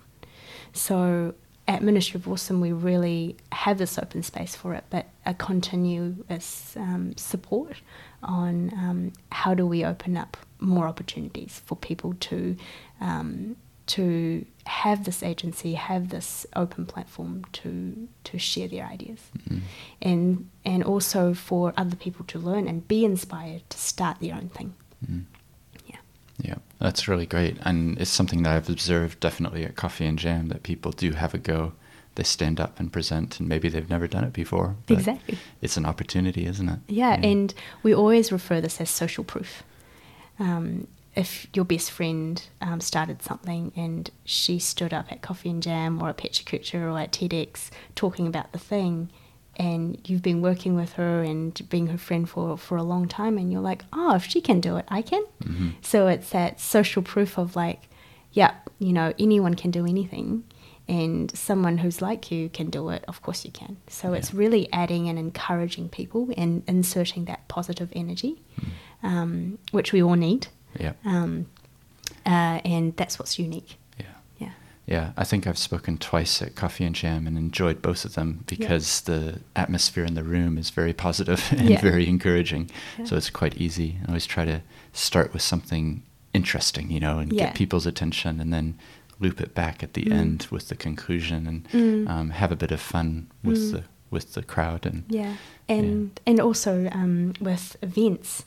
So 0.72 1.34
at 1.68 1.82
Ministry 1.82 2.18
of 2.18 2.26
Awesome, 2.26 2.62
we 2.62 2.72
really 2.72 3.36
have 3.52 3.76
this 3.76 3.98
open 3.98 4.22
space 4.22 4.56
for 4.56 4.72
it, 4.72 4.84
but 4.88 5.06
a 5.26 5.34
continuous 5.34 6.74
um, 6.76 7.14
support 7.16 7.76
on 8.22 8.72
um, 8.72 9.12
how 9.30 9.52
do 9.54 9.66
we 9.66 9.84
open 9.84 10.16
up 10.16 10.38
more 10.58 10.88
opportunities 10.88 11.60
for 11.66 11.76
people 11.76 12.14
to 12.20 12.56
um, 13.00 13.56
to 13.86 14.44
have 14.66 15.04
this 15.04 15.22
agency, 15.22 15.74
have 15.74 16.08
this 16.08 16.46
open 16.56 16.86
platform 16.86 17.44
to 17.52 18.08
to 18.24 18.38
share 18.38 18.68
their 18.68 18.86
ideas, 18.86 19.20
and 20.00 20.48
and 20.64 20.82
also 20.82 21.34
for 21.34 21.74
other 21.76 21.96
people 21.96 22.24
to 22.26 22.38
learn 22.38 22.66
and 22.66 22.88
be 22.88 23.04
inspired 23.04 23.68
to 23.68 23.78
start 23.78 24.20
their 24.20 24.34
own 24.34 24.48
thing. 24.48 24.74
Mm. 25.06 25.24
Yeah. 26.38 26.48
Yeah, 26.48 26.56
that's 26.78 27.08
really 27.08 27.26
great. 27.26 27.56
And 27.62 27.98
it's 28.00 28.10
something 28.10 28.42
that 28.44 28.54
I've 28.54 28.70
observed 28.70 29.20
definitely 29.20 29.64
at 29.64 29.76
Coffee 29.76 30.06
and 30.06 30.18
Jam 30.18 30.48
that 30.48 30.62
people 30.62 30.92
do 30.92 31.12
have 31.12 31.34
a 31.34 31.38
go. 31.38 31.72
They 32.14 32.22
stand 32.24 32.58
up 32.58 32.80
and 32.80 32.92
present, 32.92 33.38
and 33.38 33.48
maybe 33.48 33.68
they've 33.68 33.88
never 33.88 34.08
done 34.08 34.24
it 34.24 34.32
before. 34.32 34.76
Exactly. 34.88 35.38
It's 35.62 35.76
an 35.76 35.86
opportunity, 35.86 36.46
isn't 36.46 36.68
it? 36.68 36.78
Yeah, 36.88 37.14
and 37.22 37.54
we 37.82 37.94
always 37.94 38.32
refer 38.32 38.60
this 38.60 38.80
as 38.80 38.90
social 38.90 39.22
proof. 39.22 39.62
Um, 40.40 40.88
if 41.14 41.48
your 41.52 41.64
best 41.64 41.90
friend 41.90 42.40
um, 42.60 42.80
started 42.80 43.22
something 43.22 43.72
and 43.74 44.10
she 44.24 44.58
stood 44.58 44.94
up 44.94 45.10
at 45.10 45.20
Coffee 45.20 45.50
and 45.50 45.62
Jam 45.62 46.00
or 46.00 46.10
at 46.10 46.16
Pecha 46.16 46.74
or 46.74 46.98
at 46.98 47.12
TEDx 47.12 47.70
talking 47.96 48.26
about 48.26 48.52
the 48.52 48.58
thing, 48.58 49.10
and 49.58 49.98
you've 50.08 50.22
been 50.22 50.40
working 50.42 50.74
with 50.76 50.92
her 50.94 51.22
and 51.22 51.68
being 51.68 51.88
her 51.88 51.98
friend 51.98 52.28
for, 52.28 52.56
for 52.56 52.76
a 52.76 52.82
long 52.82 53.08
time, 53.08 53.38
and 53.38 53.50
you're 53.52 53.60
like, 53.60 53.84
oh, 53.92 54.14
if 54.14 54.24
she 54.24 54.40
can 54.40 54.60
do 54.60 54.76
it, 54.76 54.84
I 54.88 55.02
can. 55.02 55.24
Mhm. 55.42 55.72
So 55.82 56.06
it's 56.08 56.30
that 56.30 56.60
social 56.60 57.02
proof 57.02 57.38
of 57.38 57.56
like, 57.56 57.88
yeah, 58.32 58.52
you 58.78 58.92
know, 58.92 59.12
anyone 59.18 59.54
can 59.54 59.70
do 59.70 59.84
anything, 59.86 60.44
and 60.86 61.30
someone 61.36 61.78
who's 61.78 62.00
like 62.00 62.30
you 62.30 62.48
can 62.48 62.70
do 62.70 62.88
it. 62.90 63.04
Of 63.08 63.20
course, 63.22 63.44
you 63.44 63.50
can. 63.50 63.76
So 63.88 64.12
it's 64.12 64.32
really 64.32 64.72
adding 64.72 65.08
and 65.08 65.18
encouraging 65.18 65.88
people 65.88 66.28
and 66.36 66.62
inserting 66.66 67.24
that 67.26 67.46
positive 67.48 67.88
energy, 67.94 68.40
um, 69.02 69.58
which 69.72 69.92
we 69.92 70.02
all 70.02 70.14
need, 70.14 70.46
Yeah. 70.78 70.92
um, 71.04 71.46
uh, 72.26 72.60
and 72.64 72.96
that's 72.96 73.18
what's 73.18 73.38
unique. 73.38 73.77
Yeah. 74.88 74.94
Yeah. 74.96 75.04
Yeah, 75.04 75.12
I 75.16 75.24
think 75.24 75.46
I've 75.46 75.58
spoken 75.58 75.98
twice 75.98 76.42
at 76.42 76.54
Coffee 76.54 76.84
and 76.84 76.94
Jam 76.94 77.26
and 77.26 77.36
enjoyed 77.36 77.82
both 77.82 78.04
of 78.04 78.14
them 78.14 78.44
because 78.46 79.02
the 79.02 79.40
atmosphere 79.54 80.04
in 80.04 80.14
the 80.14 80.24
room 80.24 80.56
is 80.58 80.70
very 80.70 80.92
positive 80.94 81.42
and 81.58 81.68
Yeah. 81.70 81.80
very 81.80 82.08
encouraging. 82.08 82.70
Yeah. 82.98 83.04
So 83.06 83.16
it's 83.16 83.30
quite 83.30 83.56
easy. 83.56 83.98
I 84.04 84.08
always 84.08 84.26
try 84.26 84.44
to 84.46 84.62
start 84.92 85.32
with 85.32 85.42
something 85.42 86.02
interesting, 86.32 86.90
you 86.90 87.00
know, 87.00 87.18
and 87.18 87.32
Yeah. 87.32 87.46
get 87.46 87.54
people's 87.54 87.86
attention 87.86 88.40
and 88.40 88.52
then 88.52 88.74
loop 89.20 89.40
it 89.40 89.54
back 89.54 89.82
at 89.82 89.92
the 89.94 90.04
Mm. 90.04 90.12
end 90.12 90.46
with 90.50 90.68
the 90.68 90.76
conclusion 90.76 91.46
and 91.46 91.68
Mm. 91.72 92.08
um, 92.08 92.30
have 92.30 92.52
a 92.52 92.56
bit 92.56 92.70
of 92.72 92.80
fun 92.80 93.26
with 93.42 93.58
Mm. 93.58 93.72
the 93.72 93.82
with 94.10 94.32
the 94.32 94.42
crowd 94.42 94.86
and 94.86 95.04
Yeah, 95.10 95.34
and 95.68 96.18
and 96.26 96.40
also 96.40 96.88
um, 96.92 97.34
with 97.40 97.76
events, 97.82 98.44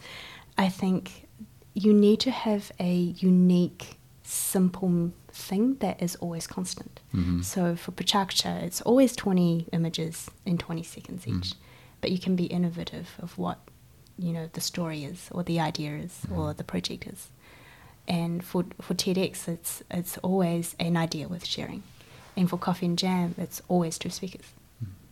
I 0.58 0.70
think 0.70 1.28
you 1.76 1.94
need 1.94 2.20
to 2.22 2.32
have 2.32 2.72
a 2.80 2.94
unique, 3.20 3.98
simple 4.24 5.12
thing 5.42 5.76
that 5.80 6.02
is 6.02 6.16
always 6.18 6.48
constant. 6.48 7.00
Mhm. 7.14 7.44
So 7.44 7.76
for 7.76 7.92
PechaKucha, 7.92 8.64
it's 8.64 8.82
always 8.82 9.16
twenty 9.16 9.68
images 9.72 10.30
in 10.46 10.58
twenty 10.58 10.84
seconds 10.84 11.28
each, 11.28 11.50
Mm. 11.52 11.56
but 12.02 12.12
you 12.12 12.20
can 12.20 12.36
be 12.36 12.46
innovative 12.46 13.08
of 13.20 13.38
what 13.38 13.58
you 14.18 14.32
know 14.34 14.50
the 14.54 14.62
story 14.62 15.04
is, 15.04 15.30
or 15.32 15.44
the 15.44 15.60
idea 15.60 15.98
is, 15.98 16.12
Mm-hmm. 16.24 16.38
or 16.38 16.54
the 16.54 16.64
project 16.64 17.08
is. 17.08 17.30
And 18.08 18.44
for 18.44 18.66
for 18.82 18.94
TEDx, 18.96 19.48
it's 19.48 19.84
it's 19.90 20.18
always 20.20 20.76
an 20.80 20.96
idea 20.98 21.28
worth 21.28 21.46
sharing, 21.46 21.84
and 22.38 22.50
for 22.50 22.58
Coffee 22.58 22.86
and 22.88 22.98
Jam, 22.98 23.36
it's 23.38 23.62
always 23.68 23.98
two 23.98 24.10
speakers 24.10 24.48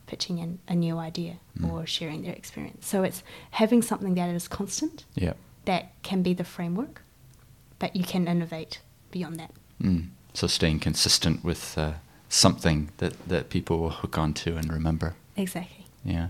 pitching 0.06 0.38
in 0.38 0.58
a 0.66 0.74
new 0.74 0.98
idea 0.98 1.34
Mm. 1.58 1.70
or 1.70 1.86
sharing 1.86 2.22
their 2.22 2.34
experience. 2.34 2.84
So 2.86 3.04
it's 3.04 3.22
having 3.52 3.80
something 3.82 4.14
that 4.16 4.28
is 4.34 4.48
constant 4.48 5.04
yeah. 5.14 5.34
that 5.66 5.82
can 6.02 6.22
be 6.22 6.34
the 6.34 6.42
framework, 6.44 7.02
but 7.78 7.94
you 7.94 8.02
can 8.02 8.26
innovate 8.26 8.80
beyond 9.12 9.36
that. 9.38 9.52
Mm. 9.80 10.08
So 10.32 10.46
staying 10.46 10.80
consistent 10.80 11.44
with 11.44 11.76
uh, 11.76 11.94
something 12.28 12.90
that, 12.98 13.28
that 13.28 13.50
people 13.50 13.78
will 13.78 13.90
hook 13.90 14.16
onto 14.16 14.56
and 14.56 14.72
remember. 14.72 15.14
Exactly. 15.36 15.84
Yeah. 16.04 16.28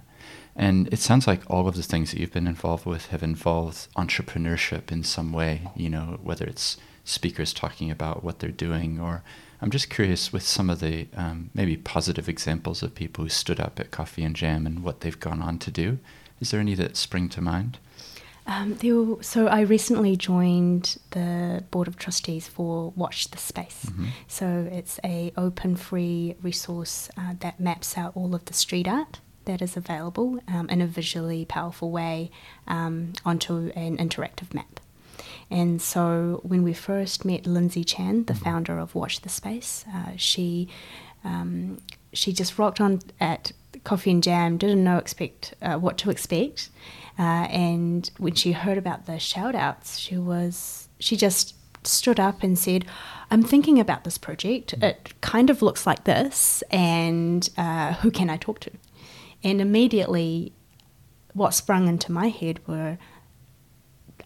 And 0.56 0.92
it 0.92 0.98
sounds 0.98 1.26
like 1.26 1.48
all 1.48 1.68
of 1.68 1.76
the 1.76 1.82
things 1.82 2.10
that 2.10 2.20
you've 2.20 2.32
been 2.32 2.46
involved 2.46 2.86
with 2.86 3.06
have 3.06 3.22
involved 3.22 3.88
entrepreneurship 3.96 4.90
in 4.90 5.04
some 5.04 5.32
way, 5.32 5.68
you 5.76 5.88
know, 5.88 6.18
whether 6.22 6.44
it's 6.44 6.76
speakers 7.04 7.52
talking 7.52 7.90
about 7.90 8.22
what 8.24 8.38
they're 8.38 8.50
doing, 8.50 9.00
or 9.00 9.22
I'm 9.62 9.70
just 9.70 9.90
curious 9.90 10.32
with 10.32 10.42
some 10.42 10.70
of 10.70 10.80
the 10.80 11.06
um, 11.14 11.50
maybe 11.54 11.76
positive 11.76 12.28
examples 12.28 12.82
of 12.82 12.94
people 12.94 13.24
who 13.24 13.30
stood 13.30 13.60
up 13.60 13.78
at 13.78 13.90
Coffee 13.90 14.24
and 14.24 14.34
Jam 14.34 14.66
and 14.66 14.82
what 14.82 15.00
they've 15.00 15.18
gone 15.18 15.42
on 15.42 15.58
to 15.60 15.70
do. 15.70 15.98
Is 16.40 16.50
there 16.50 16.60
any 16.60 16.74
that 16.74 16.96
spring 16.96 17.28
to 17.30 17.40
mind? 17.40 17.78
Um, 18.50 18.76
were, 18.82 19.22
so 19.22 19.46
I 19.46 19.60
recently 19.60 20.16
joined 20.16 20.98
the 21.12 21.62
board 21.70 21.86
of 21.86 21.96
trustees 21.96 22.48
for 22.48 22.92
Watch 22.96 23.30
the 23.30 23.38
Space. 23.38 23.86
Mhm. 23.86 24.08
So 24.26 24.68
it's 24.72 24.98
a 25.04 25.32
open, 25.36 25.76
free 25.76 26.34
resource 26.42 27.08
uh, 27.16 27.34
that 27.38 27.60
maps 27.60 27.96
out 27.96 28.12
all 28.16 28.34
of 28.34 28.44
the 28.46 28.52
street 28.54 28.88
art 28.88 29.20
that 29.44 29.62
is 29.62 29.76
available 29.76 30.40
um, 30.48 30.68
in 30.68 30.80
a 30.80 30.86
visually 30.86 31.44
powerful 31.44 31.92
way 31.92 32.30
um, 32.66 33.12
onto 33.24 33.70
an 33.76 33.96
interactive 33.98 34.52
map. 34.52 34.80
And 35.48 35.80
so 35.80 36.40
when 36.42 36.64
we 36.64 36.72
first 36.72 37.24
met 37.24 37.46
Lindsay 37.46 37.84
Chan, 37.84 38.24
the 38.24 38.34
founder 38.34 38.78
of 38.80 38.96
Watch 38.96 39.20
the 39.20 39.28
Space, 39.28 39.84
uh, 39.94 40.12
she 40.16 40.68
um, 41.24 41.78
she 42.12 42.32
just 42.32 42.58
rocked 42.58 42.80
on 42.80 43.00
at 43.20 43.52
Coffee 43.84 44.10
and 44.10 44.22
Jam, 44.22 44.56
didn't 44.56 44.82
know 44.82 44.96
expect 44.98 45.54
uh, 45.62 45.76
what 45.76 45.96
to 45.98 46.10
expect, 46.10 46.70
uh, 47.20 47.46
and 47.50 48.10
when 48.16 48.34
she 48.34 48.52
heard 48.52 48.78
about 48.78 49.04
the 49.04 49.18
shout 49.18 49.54
outs, 49.54 49.98
she 49.98 50.16
was 50.16 50.88
she 50.98 51.16
just 51.16 51.54
stood 51.84 52.18
up 52.18 52.42
and 52.42 52.58
said, 52.58 52.86
"I'm 53.30 53.42
thinking 53.42 53.78
about 53.78 54.04
this 54.04 54.16
project. 54.16 54.72
It 54.80 55.12
kind 55.20 55.50
of 55.50 55.60
looks 55.60 55.86
like 55.86 56.04
this, 56.04 56.62
and 56.70 57.46
uh, 57.58 57.92
who 57.94 58.10
can 58.10 58.30
I 58.30 58.38
talk 58.38 58.60
to?" 58.60 58.70
And 59.44 59.60
immediately, 59.60 60.52
what 61.34 61.52
sprung 61.52 61.88
into 61.88 62.10
my 62.10 62.28
head 62.28 62.58
were 62.66 62.96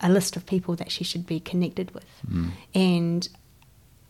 a 0.00 0.08
list 0.08 0.36
of 0.36 0.46
people 0.46 0.76
that 0.76 0.92
she 0.92 1.02
should 1.02 1.26
be 1.26 1.40
connected 1.40 1.90
with. 1.92 2.06
Mm. 2.30 2.50
And 2.74 3.28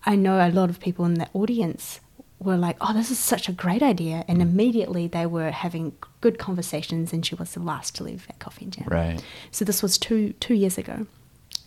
I 0.04 0.14
know 0.14 0.46
a 0.46 0.50
lot 0.50 0.68
of 0.68 0.78
people 0.78 1.06
in 1.06 1.14
the 1.14 1.28
audience 1.32 2.00
were 2.38 2.56
like, 2.56 2.76
oh, 2.80 2.92
this 2.92 3.10
is 3.10 3.18
such 3.18 3.48
a 3.48 3.52
great 3.52 3.82
idea. 3.82 4.24
And 4.28 4.42
immediately 4.42 5.06
they 5.06 5.26
were 5.26 5.50
having 5.50 5.92
good 6.24 6.38
conversations, 6.38 7.12
and 7.12 7.20
she 7.26 7.34
was 7.34 7.52
the 7.52 7.60
last 7.60 7.94
to 7.96 8.04
leave 8.08 8.26
at 8.30 8.38
Coffee 8.38 8.64
and 8.64 8.72
Jam. 8.72 8.88
Right. 8.90 9.22
So 9.50 9.60
this 9.64 9.82
was 9.82 9.98
two, 9.98 10.32
two 10.40 10.54
years 10.54 10.78
ago. 10.78 11.06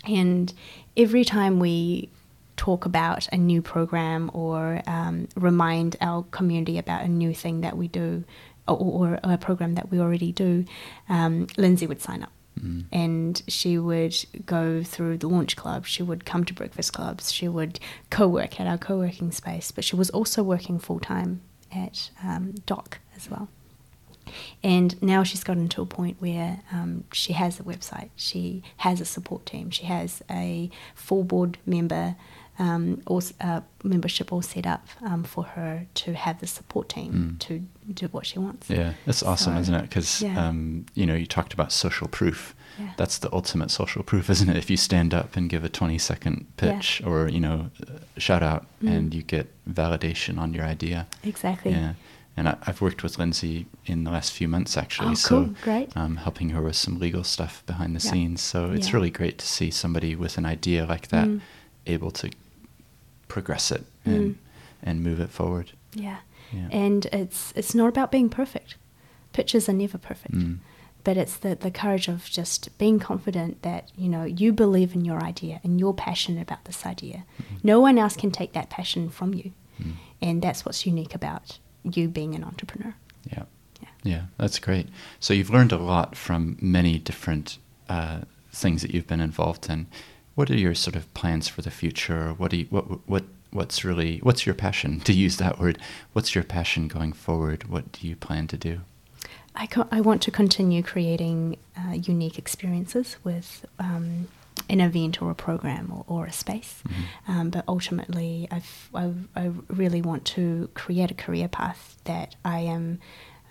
And 0.04 0.52
every 1.06 1.24
time 1.24 1.60
we 1.60 2.10
talk 2.56 2.86
about 2.86 3.28
a 3.32 3.38
new 3.38 3.62
program 3.62 4.32
or 4.34 4.82
um, 4.88 5.28
remind 5.36 5.96
our 6.02 6.24
community 6.32 6.80
about 6.80 7.04
a 7.04 7.08
new 7.08 7.34
thing 7.36 7.62
that 7.62 7.78
we 7.78 7.88
do 7.88 8.24
or, 8.68 9.20
or 9.24 9.34
a 9.34 9.38
program 9.38 9.76
that 9.76 9.92
we 9.92 10.00
already 10.00 10.32
do, 10.32 10.66
um, 11.08 11.46
Lindsay 11.56 11.86
would 11.88 12.02
sign 12.02 12.24
up 12.24 12.32
Mm. 12.60 12.86
and 12.92 13.44
she 13.48 13.78
would 13.78 14.16
go 14.48 14.82
through 14.84 15.20
the 15.20 15.28
launch 15.28 15.56
club. 15.56 15.86
She 15.86 16.02
would 16.02 16.26
come 16.26 16.44
to 16.46 16.54
breakfast 16.56 16.92
clubs. 16.92 17.32
She 17.32 17.48
would 17.48 17.80
co-work 18.10 18.60
at 18.60 18.66
our 18.66 18.80
co-working 18.80 19.32
space, 19.32 19.70
but 19.70 19.84
she 19.84 19.96
was 19.96 20.10
also 20.10 20.42
working 20.42 20.80
full 20.80 21.00
time 21.00 21.42
at 21.72 22.10
um, 22.24 22.56
Doc 22.66 22.98
as 23.16 23.30
well. 23.30 23.48
And 24.64 25.02
now 25.02 25.24
she's 25.24 25.44
gotten 25.44 25.68
to 25.70 25.82
a 25.82 25.86
point 25.86 26.18
where 26.20 26.62
um, 26.72 27.04
she 27.14 27.34
has 27.34 27.60
a 27.60 27.64
website, 27.64 28.10
she 28.16 28.64
has 28.78 29.02
a 29.02 29.06
support 29.06 29.46
team, 29.46 29.70
she 29.72 29.86
has 29.86 30.22
a 30.30 30.70
full 30.96 31.24
board 31.24 31.58
member 31.66 32.16
um, 32.60 33.04
or, 33.06 33.22
uh, 33.40 33.62
membership 33.84 34.34
all 34.34 34.42
set 34.42 34.66
up 34.66 34.88
um, 35.04 35.24
for 35.24 35.44
her 35.44 35.86
to 35.94 36.14
have 36.14 36.40
the 36.40 36.48
support 36.48 36.90
team 36.90 37.12
Mm. 37.14 37.40
to 37.40 37.64
do 37.94 38.08
what 38.08 38.26
she 38.26 38.40
wants. 38.40 38.68
Yeah, 38.68 38.94
that's 39.06 39.22
awesome, 39.22 39.54
So, 39.54 39.60
isn't 39.62 39.76
it? 39.76 39.82
Because 39.84 40.22
yeah. 40.24 40.48
um, 40.48 40.86
you 40.96 41.06
know, 41.06 41.14
you 41.14 41.28
talked 41.28 41.54
about 41.54 41.72
social 41.72 42.08
proof. 42.08 42.56
Yeah. 42.80 42.90
That's 42.98 43.20
the 43.20 43.32
ultimate 43.32 43.70
social 43.72 44.02
proof, 44.04 44.28
isn't 44.30 44.50
it? 44.50 44.58
If 44.58 44.70
you 44.72 44.78
stand 44.78 45.14
up 45.14 45.36
and 45.38 45.50
give 45.52 45.64
a 45.64 45.70
twenty-second 45.70 46.46
Yeah. 46.62 46.74
pitch 46.74 47.02
or 47.06 47.28
you 47.28 47.40
know, 47.40 47.70
shout 48.18 48.42
out, 48.42 48.66
Mm. 48.84 48.92
and 48.98 49.14
you 49.14 49.22
get 49.22 49.48
validation 49.72 50.40
on 50.40 50.54
your 50.56 50.66
idea. 50.66 51.06
Exactly. 51.24 51.72
Yeah, 51.72 51.94
and 52.38 52.48
I, 52.50 52.56
I've 52.68 52.80
worked 52.82 53.02
with 53.04 53.18
Lindsay 53.18 53.66
in 53.86 54.04
the 54.06 54.12
last 54.12 54.32
few 54.32 54.48
months 54.48 54.78
actually. 54.78 55.10
Oh, 55.12 55.16
so 55.16 55.30
cool. 55.46 55.56
Great. 55.64 55.98
um, 55.98 56.18
helping 56.18 56.50
her 56.52 56.62
with 56.62 56.76
some 56.76 57.00
legal 57.00 57.24
stuff 57.24 57.64
behind 57.66 57.96
the 57.96 58.04
Yeah. 58.06 58.12
scenes. 58.12 58.42
So 58.42 58.72
it's 58.72 58.88
Yeah. 58.90 58.94
really 58.96 59.10
great 59.10 59.38
to 59.40 59.46
see 59.48 59.72
somebody 59.72 60.16
with 60.16 60.38
an 60.38 60.46
idea 60.46 60.86
like 60.86 61.08
that 61.10 61.28
Mm. 61.28 61.42
able 61.88 62.12
to 62.12 62.30
progress 63.28 63.72
it 63.72 63.86
and 64.06 64.36
Mm. 64.36 64.36
and 64.84 65.04
move 65.04 65.20
it 65.20 65.30
forward. 65.32 65.72
Yeah. 65.94 66.18
Yeah. 66.54 66.70
And 66.72 67.06
it's 67.08 67.52
it's 67.56 67.74
not 67.76 67.88
about 67.90 68.12
being 68.12 68.30
perfect. 68.30 68.76
Pictures 69.34 69.68
are 69.68 69.74
never 69.74 69.98
perfect. 69.98 70.36
Mm. 70.36 70.60
But 71.04 71.16
it's 71.18 71.38
the, 71.38 71.56
the 71.56 71.72
courage 71.72 72.08
of 72.10 72.26
just 72.26 72.78
being 72.78 73.00
confident 73.00 73.62
that, 73.62 73.90
you 73.98 74.10
know, 74.10 74.26
you 74.26 74.52
believe 74.52 74.94
in 74.94 75.06
your 75.06 75.24
idea 75.24 75.62
and 75.64 75.80
you're 75.80 75.94
passionate 75.94 76.42
about 76.42 76.66
this 76.66 76.86
idea. 76.86 77.24
No 77.64 77.80
one 77.80 77.98
else 77.98 78.18
can 78.18 78.30
take 78.32 78.52
that 78.54 78.70
passion 78.70 79.10
from 79.10 79.34
you. 79.34 79.52
Mm. 79.82 79.94
And 80.22 80.42
that's 80.42 80.66
what's 80.66 80.86
unique 80.86 81.16
about 81.16 81.60
you 81.84 82.08
being 82.08 82.36
an 82.36 82.44
entrepreneur. 82.44 82.94
Yeah. 83.32 83.44
Yeah. 83.82 83.88
Yeah, 84.04 84.22
that's 84.38 84.60
great. 84.60 84.88
So 85.20 85.34
you've 85.34 85.50
learned 85.50 85.72
a 85.72 85.78
lot 85.78 86.16
from 86.16 86.58
many 86.60 86.98
different 86.98 87.58
uh, 87.90 88.22
things 88.52 88.82
that 88.82 88.92
you've 88.94 89.08
been 89.08 89.22
involved 89.22 89.70
in. 89.70 89.88
What 90.36 90.50
are 90.50 90.56
your 90.56 90.76
sort 90.76 90.96
of 90.96 91.12
plans 91.14 91.48
for 91.48 91.62
the 91.62 91.72
future? 91.72 92.34
What 92.34 92.52
do 92.52 92.58
you, 92.58 92.66
what 92.70 93.08
what 93.08 93.24
what's 93.52 93.84
really 93.84 94.20
what's 94.20 94.46
your 94.46 94.56
passion 94.56 95.00
to 95.02 95.14
use 95.14 95.38
that 95.38 95.60
word? 95.60 95.80
What's 96.14 96.36
your 96.36 96.44
passion 96.44 96.88
going 96.88 97.14
forward? 97.14 97.70
What 97.70 97.92
do 97.92 98.08
you 98.08 98.16
plan 98.16 98.48
to 98.48 98.58
do? 98.58 98.82
I, 99.60 99.66
co- 99.66 99.88
I 99.92 100.02
want 100.02 100.22
to 100.22 100.32
continue 100.32 100.84
creating 100.84 101.58
uh, 101.76 101.94
unique 101.94 102.38
experiences 102.38 103.18
with 103.24 103.66
um, 103.80 104.28
an 104.70 104.82
event 104.82 105.22
or 105.22 105.32
a 105.32 105.36
program 105.36 105.92
or, 105.92 106.04
or 106.08 106.26
a 106.26 106.32
space. 106.32 106.84
Um, 107.28 107.50
but 107.50 107.64
ultimately, 107.68 108.48
I've, 108.52 108.90
I've, 108.94 109.28
I 109.36 109.52
really 109.70 110.02
want 110.02 110.26
to 110.36 110.70
create 110.74 111.12
a 111.12 111.14
career 111.14 111.48
path 111.48 111.98
that 112.06 112.36
I 112.44 112.60
am 112.62 113.00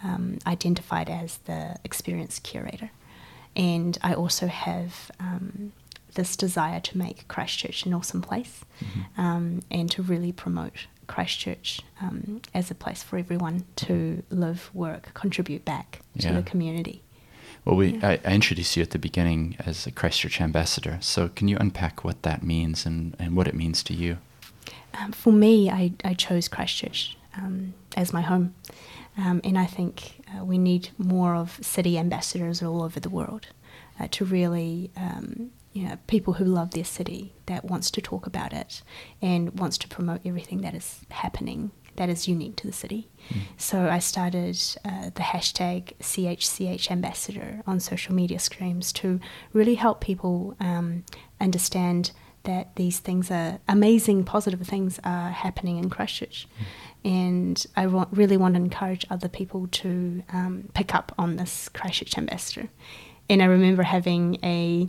um, 0.04 0.38
identified 0.46 1.08
as 1.08 1.38
the 1.38 1.76
experience 1.84 2.38
curator. 2.38 2.90
And 3.54 3.96
I 4.02 4.12
also 4.14 4.46
have 4.46 5.10
um, 5.18 5.72
this 6.14 6.36
desire 6.36 6.80
to 6.80 6.98
make 6.98 7.26
Christchurch 7.28 7.86
an 7.86 7.94
awesome 7.94 8.20
place 8.22 8.64
um, 9.16 9.62
and 9.70 9.90
to 9.92 10.02
really 10.02 10.32
promote 10.32 10.86
Christchurch 11.06 11.80
um, 12.02 12.42
as 12.52 12.70
a 12.70 12.74
place 12.74 13.02
for 13.02 13.16
everyone 13.18 13.64
to 13.76 14.22
live, 14.28 14.70
work, 14.74 15.10
contribute 15.14 15.64
back 15.64 16.00
to 16.18 16.28
Yeah. 16.28 16.34
the 16.34 16.42
community. 16.42 17.02
Well, 17.66 17.76
we 17.76 17.94
Yeah. 17.94 18.08
I, 18.10 18.20
I 18.24 18.32
introduced 18.32 18.76
you 18.76 18.82
at 18.82 18.90
the 18.90 18.98
beginning 18.98 19.56
as 19.58 19.86
a 19.86 19.90
Christchurch 19.90 20.40
ambassador. 20.40 20.98
So 21.00 21.28
can 21.28 21.48
you 21.48 21.56
unpack 21.58 22.04
what 22.04 22.22
that 22.22 22.42
means 22.42 22.86
and, 22.86 23.16
and 23.18 23.36
what 23.36 23.48
it 23.48 23.54
means 23.54 23.82
to 23.82 23.92
you? 23.92 24.18
Um, 24.94 25.12
for 25.12 25.32
me, 25.32 25.68
I, 25.68 25.92
I 26.04 26.14
chose 26.14 26.48
Christchurch 26.48 27.18
um, 27.36 27.74
as 27.96 28.12
my 28.12 28.22
home. 28.22 28.54
Um, 29.18 29.40
and 29.42 29.58
I 29.58 29.66
think 29.66 30.22
uh, 30.32 30.44
we 30.44 30.58
need 30.58 30.90
more 30.96 31.34
of 31.34 31.58
city 31.60 31.98
ambassadors 31.98 32.62
all 32.62 32.82
over 32.82 33.00
the 33.00 33.10
world 33.10 33.48
uh, 33.98 34.06
to 34.12 34.24
really, 34.24 34.90
um, 34.96 35.50
you 35.72 35.88
know, 35.88 35.98
people 36.06 36.34
who 36.34 36.44
love 36.44 36.70
their 36.70 36.84
city 36.84 37.34
that 37.46 37.64
wants 37.64 37.90
to 37.92 38.00
talk 38.00 38.26
about 38.26 38.52
it 38.52 38.82
and 39.20 39.58
wants 39.58 39.76
to 39.78 39.88
promote 39.88 40.20
everything 40.24 40.60
that 40.60 40.74
is 40.74 41.00
happening 41.10 41.72
that 41.96 42.08
is 42.08 42.28
unique 42.28 42.56
to 42.56 42.66
the 42.66 42.72
city. 42.72 43.08
So 43.56 43.88
I 43.88 43.98
started 43.98 44.58
uh, 44.84 45.10
the 45.14 45.22
hashtag 45.22 45.94
CHCH 46.00 46.90
ambassador 46.90 47.62
on 47.66 47.80
social 47.80 48.14
media 48.14 48.38
streams 48.38 48.92
to 48.94 49.20
really 49.52 49.74
help 49.74 50.00
people 50.00 50.54
um, 50.60 51.04
understand 51.40 52.12
that 52.44 52.76
these 52.76 53.00
things 53.00 53.30
are 53.30 53.58
amazing, 53.68 54.24
positive 54.24 54.66
things 54.66 55.00
are 55.04 55.30
happening 55.30 55.78
in 55.78 55.90
Christchurch. 55.90 56.46
And 57.04 57.64
I 57.76 57.86
want, 57.88 58.08
really 58.12 58.36
want 58.36 58.54
to 58.54 58.60
encourage 58.60 59.04
other 59.10 59.28
people 59.28 59.66
to 59.68 60.22
um, 60.32 60.68
pick 60.74 60.94
up 60.94 61.12
on 61.18 61.36
this 61.36 61.68
Christchurch 61.68 62.16
ambassador. 62.16 62.68
And 63.28 63.42
I 63.42 63.46
remember 63.46 63.82
having 63.82 64.38
a 64.44 64.88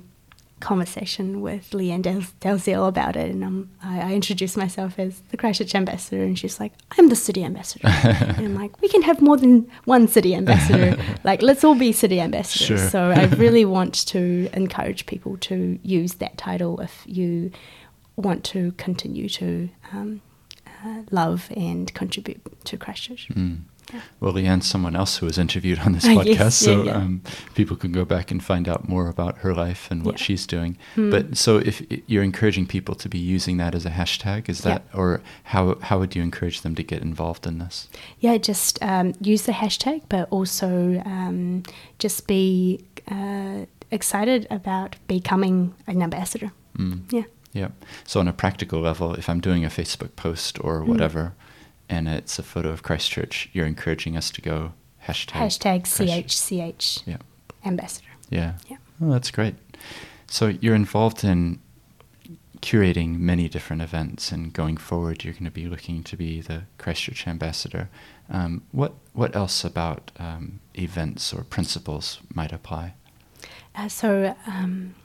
conversation 0.60 1.41
with 1.41 1.70
Lianne 1.72 2.01
Del- 2.01 2.22
Dalziel 2.41 2.88
about 2.88 3.16
it, 3.16 3.30
and 3.32 3.43
um, 3.43 3.70
I, 3.84 4.12
I 4.12 4.14
introduced 4.14 4.58
myself 4.58 4.97
as 4.97 5.22
the 5.30 5.38
Christchurch 5.38 5.76
ambassador, 5.76 6.24
and 6.24 6.38
she's 6.38 6.60
like, 6.60 6.74
"I'm 6.97 7.10
the 7.10 7.16
city 7.16 7.43
ambassador," 7.43 7.88
and 7.88 8.39
I'm 8.39 8.55
like, 8.55 8.80
"We 8.82 8.89
can 8.89 9.03
have 9.03 9.22
more 9.22 9.38
than 9.38 9.70
one 9.86 10.08
city 10.08 10.34
ambassador. 10.36 10.97
like, 11.24 11.41
let's 11.41 11.64
all 11.64 11.76
be 11.76 11.91
city 11.91 12.20
ambassadors." 12.20 12.80
Sure. 12.80 12.89
So 12.89 13.12
I 13.12 13.26
really 13.26 13.66
want 13.66 14.08
to 14.08 14.49
encourage 14.53 15.05
people 15.05 15.38
to 15.38 15.80
use 15.84 16.16
that 16.16 16.38
title 16.38 16.80
if 16.82 17.03
you 17.05 17.51
want 18.16 18.43
to 18.45 18.72
continue 18.74 19.30
to 19.30 19.70
um, 19.93 20.22
uh, 20.84 21.03
love 21.12 21.51
and 21.55 21.93
contribute 21.93 22.41
to 22.66 22.78
Christchurch. 22.78 23.30
Mm. 23.30 23.60
Yeah. 23.94 24.02
Well, 24.20 24.34
Lianne's 24.34 24.66
someone 24.68 24.96
else 24.96 25.18
who 25.18 25.26
was 25.26 25.38
interviewed 25.38 25.80
on 25.80 25.94
this 25.94 26.06
podcast, 26.18 26.26
yes, 26.26 26.56
so 26.56 26.84
yeah, 26.84 26.92
yeah. 26.92 26.98
Um, 26.98 27.22
people 27.56 27.78
can 27.78 27.92
go 27.92 28.04
back 28.04 28.32
and 28.32 28.44
find 28.44 28.68
out 28.68 28.90
more 28.90 29.08
about 29.08 29.38
her 29.40 29.54
life 29.54 29.88
and 29.90 30.04
what 30.04 30.20
she's 30.20 30.46
doing. 30.46 30.78
Hmm. 30.96 31.10
But 31.10 31.38
so, 31.38 31.58
if 31.58 31.82
you're 32.08 32.24
encouraging 32.24 32.68
people 32.68 32.96
to 32.96 33.08
be 33.08 33.18
using 33.18 33.58
that 33.58 33.74
as 33.76 33.86
a 33.86 33.92
hashtag, 33.92 34.50
is 34.50 34.60
that, 34.62 34.84
or 34.94 35.22
how 35.46 35.76
how 35.82 36.00
would 36.00 36.16
you 36.16 36.22
encourage 36.22 36.62
them 36.62 36.76
to 36.76 36.84
get 36.84 37.02
involved 37.02 37.48
in 37.48 37.60
this? 37.60 37.88
Yeah, 38.20 38.38
just 38.38 38.78
um, 38.82 39.14
use 39.22 39.44
the 39.44 39.54
hashtag, 39.54 40.02
but 40.10 40.28
also 40.32 41.02
um, 41.06 41.64
just 42.00 42.28
be 42.28 42.84
uh, 43.10 43.66
excited 43.92 44.48
about 44.50 44.96
becoming 45.08 45.74
an 45.88 46.02
ambassador. 46.02 46.52
Mm. 46.78 47.12
Yeah. 47.12 47.24
Yeah. 47.54 47.70
So 48.06 48.20
on 48.20 48.28
a 48.28 48.34
practical 48.34 48.82
level, 48.82 49.16
if 49.16 49.30
I'm 49.30 49.40
doing 49.40 49.66
a 49.66 49.70
Facebook 49.70 50.16
post 50.16 50.60
or 50.64 50.82
Mm. 50.82 51.32
And 51.90 52.08
it's 52.08 52.40
a 52.40 52.44
photo 52.44 52.70
of 52.70 52.84
Christchurch, 52.84 53.50
you're 53.54 53.66
encouraging 53.66 54.18
us 54.18 54.32
to 54.32 54.42
go 54.42 54.74
hashtag 55.08 55.48
Hashtag 55.48 55.82
CHCH 55.84 57.04
Yeah. 57.06 57.18
ambassador. 57.66 58.08
Yeah. 58.30 58.54
Yeah. 58.68 58.78
Oh, 59.02 59.12
that's 59.12 59.32
great. 59.32 59.56
So 60.28 60.48
you're 60.48 60.76
involved 60.76 61.24
in 61.24 61.60
curating 62.62 63.20
many 63.20 63.48
different 63.48 63.82
events, 63.82 64.32
and 64.32 64.52
going 64.52 64.78
forward, 64.78 65.24
you're 65.24 65.34
going 65.34 65.46
to 65.46 65.52
be 65.52 65.68
looking 65.68 66.04
to 66.04 66.18
be 66.18 66.42
the 66.42 66.64
Christchurch 66.78 67.28
ambassador. 67.28 67.90
Um, 68.30 68.64
what 68.72 68.94
what 69.14 69.36
else 69.36 69.64
about 69.64 70.12
um, 70.20 70.60
events 70.74 71.34
or 71.34 71.44
principles 71.44 72.20
might 72.34 72.52
apply? 72.52 72.94
Uh, 73.76 73.88
so, 73.88 74.36
um, 74.48 74.96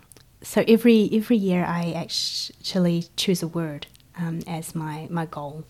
so 0.42 0.64
every 0.66 1.08
every 1.12 1.36
year 1.36 1.64
I 1.64 1.92
actually 1.92 3.04
choose 3.16 3.42
a 3.42 3.48
word 3.48 3.86
um, 4.18 4.40
as 4.46 4.74
my 4.74 5.06
my 5.10 5.26
goal 5.26 5.64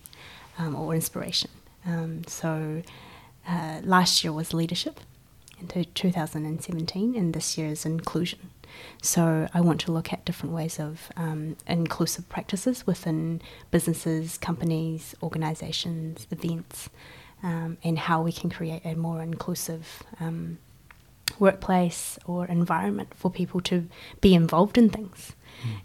um, 0.57 0.75
or 0.75 0.93
inspiration. 0.93 1.49
Um, 1.85 2.23
so, 2.27 2.81
uh, 3.47 3.81
last 3.83 4.23
year 4.23 4.31
was 4.31 4.53
leadership, 4.53 4.99
into 5.59 5.85
2017, 5.85 7.15
and 7.15 7.33
this 7.33 7.57
year 7.57 7.67
is 7.67 7.85
inclusion. 7.85 8.49
So, 9.01 9.47
I 9.53 9.61
want 9.61 9.81
to 9.81 9.91
look 9.91 10.13
at 10.13 10.25
different 10.25 10.55
ways 10.55 10.79
of 10.79 11.11
um, 11.17 11.57
inclusive 11.67 12.29
practices 12.29 12.87
within 12.87 13.41
businesses, 13.71 14.37
companies, 14.37 15.15
organizations, 15.21 16.27
events, 16.31 16.89
um, 17.43 17.77
and 17.83 17.99
how 17.99 18.21
we 18.21 18.31
can 18.31 18.49
create 18.49 18.85
a 18.85 18.95
more 18.95 19.21
inclusive 19.21 20.03
um, 20.19 20.57
workplace 21.39 22.17
or 22.25 22.45
environment 22.45 23.13
for 23.15 23.29
people 23.29 23.59
to 23.61 23.87
be 24.21 24.33
involved 24.33 24.77
in 24.77 24.89
things 24.89 25.33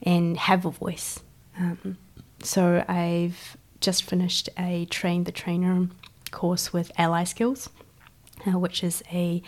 and 0.03 0.37
have 0.37 0.65
a 0.65 0.71
voice. 0.71 1.21
Um, 1.59 1.99
so 2.43 2.85
I've 2.89 3.57
just 3.81 4.03
finished 4.03 4.49
a 4.59 4.87
train 4.87 5.25
the 5.25 5.33
trainer 5.33 5.89
course 6.31 6.73
with 6.73 6.91
Ally 6.99 7.25
Skills, 7.25 7.71
uh, 8.47 8.59
which 8.59 8.83
is 8.85 9.03
a 9.13 9.43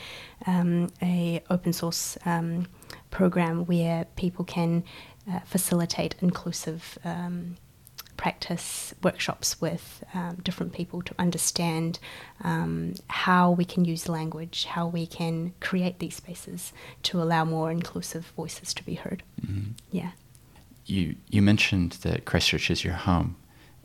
um, 0.46 0.88
a 1.02 1.42
open 1.50 1.72
source 1.72 2.16
um, 2.24 2.66
program 3.10 3.66
where 3.66 4.06
people 4.16 4.44
can 4.44 4.84
uh, 5.30 5.40
facilitate 5.40 6.14
inclusive 6.20 6.98
um, 7.04 7.56
practice 8.16 8.92
workshops 9.02 9.60
with 9.62 10.04
um, 10.12 10.36
different 10.42 10.74
people 10.74 11.00
to 11.00 11.14
understand 11.18 11.98
um, 12.44 12.92
how 13.08 13.50
we 13.50 13.64
can 13.64 13.84
use 13.86 14.10
language, 14.10 14.66
how 14.66 14.86
we 14.86 15.06
can 15.06 15.54
create 15.60 16.00
these 16.00 16.16
spaces 16.16 16.74
to 17.02 17.22
allow 17.22 17.46
more 17.46 17.70
inclusive 17.70 18.26
voices 18.36 18.74
to 18.74 18.84
be 18.84 18.94
heard. 18.94 19.22
Mhm. 19.40 19.72
Yeah. 19.90 20.10
You 20.86 21.16
you 21.30 21.40
mentioned 21.40 21.92
that 22.02 22.24
Christchurch 22.26 22.70
is 22.70 22.84
your 22.84 22.94
home, 22.94 23.36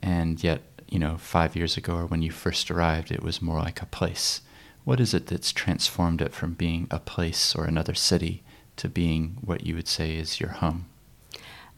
and 0.06 0.44
yet 0.44 0.62
you 0.88 1.00
know 1.00 1.18
five 1.18 1.56
years 1.56 1.76
ago 1.76 1.96
or 1.96 2.06
when 2.06 2.22
you 2.22 2.32
first 2.32 2.70
arrived, 2.72 3.12
it 3.12 3.24
was 3.24 3.42
more 3.42 3.60
like 3.60 3.82
a 3.82 3.88
place. 3.88 4.42
What 4.86 5.00
is 5.00 5.14
it 5.16 5.28
that's 5.28 5.52
transformed 5.52 6.22
it 6.22 6.32
from 6.32 6.54
being 6.54 6.88
a 6.92 7.00
place 7.00 7.56
or 7.56 7.66
another 7.66 7.96
city 7.96 8.44
to 8.78 8.88
being 8.88 9.38
what 9.42 9.66
you 9.66 9.74
would 9.76 9.88
say 9.88 10.16
is 10.16 10.40
your 10.40 10.52
home? 10.52 10.86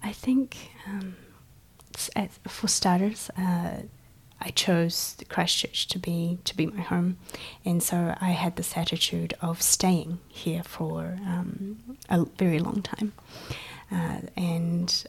I 0.03 0.11
think, 0.11 0.71
um, 0.85 1.15
for 2.47 2.67
starters, 2.67 3.31
uh, 3.37 3.83
I 4.39 4.49
chose 4.49 5.15
Christchurch 5.29 5.87
to 5.87 5.97
be 5.97 6.37
to 6.43 6.55
be 6.55 6.65
my 6.67 6.81
home, 6.81 7.17
and 7.65 7.81
so 7.81 8.15
I 8.21 8.31
had 8.31 8.55
this 8.55 8.77
attitude 8.77 9.33
of 9.41 9.61
staying 9.61 10.19
here 10.27 10.63
for 10.63 11.17
um, 11.25 11.97
a 12.09 12.25
very 12.37 12.59
long 12.59 12.81
time, 12.81 13.13
uh, 13.91 14.19
and 14.35 15.07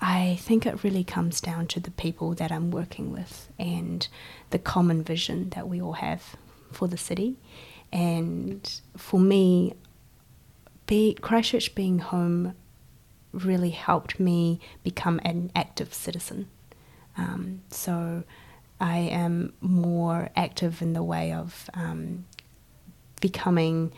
I 0.00 0.36
think 0.40 0.64
it 0.64 0.84
really 0.84 1.04
comes 1.04 1.40
down 1.40 1.66
to 1.68 1.80
the 1.80 1.90
people 1.90 2.34
that 2.34 2.52
I'm 2.52 2.70
working 2.70 3.12
with 3.12 3.48
and 3.58 4.06
the 4.50 4.58
common 4.58 5.02
vision 5.02 5.50
that 5.50 5.68
we 5.68 5.80
all 5.80 5.94
have 5.94 6.36
for 6.70 6.86
the 6.86 6.96
city, 6.96 7.36
and 7.92 8.80
for 8.96 9.18
me, 9.18 9.74
be 10.86 11.14
Christchurch 11.14 11.74
being 11.74 11.98
home 11.98 12.54
really 13.32 13.70
helped 13.70 14.18
me 14.20 14.60
become 14.82 15.20
an 15.24 15.50
active 15.54 15.92
citizen. 15.92 16.48
Um, 17.16 17.62
so 17.70 18.24
I 18.80 18.98
am 18.98 19.52
more 19.60 20.30
active 20.36 20.80
in 20.80 20.92
the 20.92 21.02
way 21.02 21.32
of 21.32 21.68
um, 21.74 22.26
becoming 23.20 23.92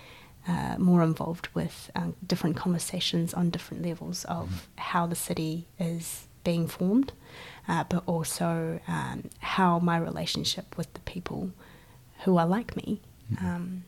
uh, 0.49 0.76
more 0.78 1.03
involved 1.03 1.49
with 1.55 1.91
uh, 1.95 2.09
different 2.26 2.57
conversations 2.57 3.34
on 3.34 3.51
different 3.51 3.84
levels 3.84 4.24
of 4.24 4.49
mm. 4.49 4.82
how 4.82 5.07
the 5.07 5.16
city 5.16 5.66
is 5.78 6.26
being 6.45 6.66
formed, 6.66 7.12
uh, 7.68 7.84
but 7.84 8.03
also 8.07 8.80
um, 8.88 9.28
how 9.41 9.78
my 9.78 9.97
relationship 9.97 10.76
with 10.76 10.93
the 10.95 11.01
people 11.01 11.51
who 12.24 12.36
are 12.36 12.47
like 12.47 12.76
me 12.76 13.01
mm. 13.32 13.43
um, 13.45 13.84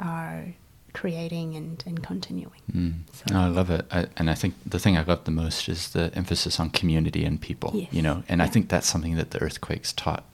are 0.00 0.54
creating 0.92 1.56
and, 1.56 1.82
and 1.86 2.02
continuing. 2.02 2.60
Mm. 2.72 2.94
So. 3.12 3.34
I 3.34 3.48
love 3.48 3.70
it. 3.70 3.84
I, 3.90 4.06
and 4.16 4.30
I 4.30 4.34
think 4.34 4.54
the 4.64 4.78
thing 4.78 4.96
I 4.96 5.02
love 5.02 5.24
the 5.24 5.30
most 5.30 5.68
is 5.68 5.90
the 5.90 6.10
emphasis 6.14 6.60
on 6.60 6.70
community 6.70 7.24
and 7.24 7.40
people, 7.40 7.72
yes. 7.74 7.92
you 7.92 8.02
know, 8.02 8.22
and 8.28 8.38
yeah. 8.38 8.44
I 8.44 8.48
think 8.48 8.68
that's 8.68 8.86
something 8.86 9.16
that 9.16 9.32
the 9.32 9.40
earthquakes 9.40 9.92
taught 9.92 10.24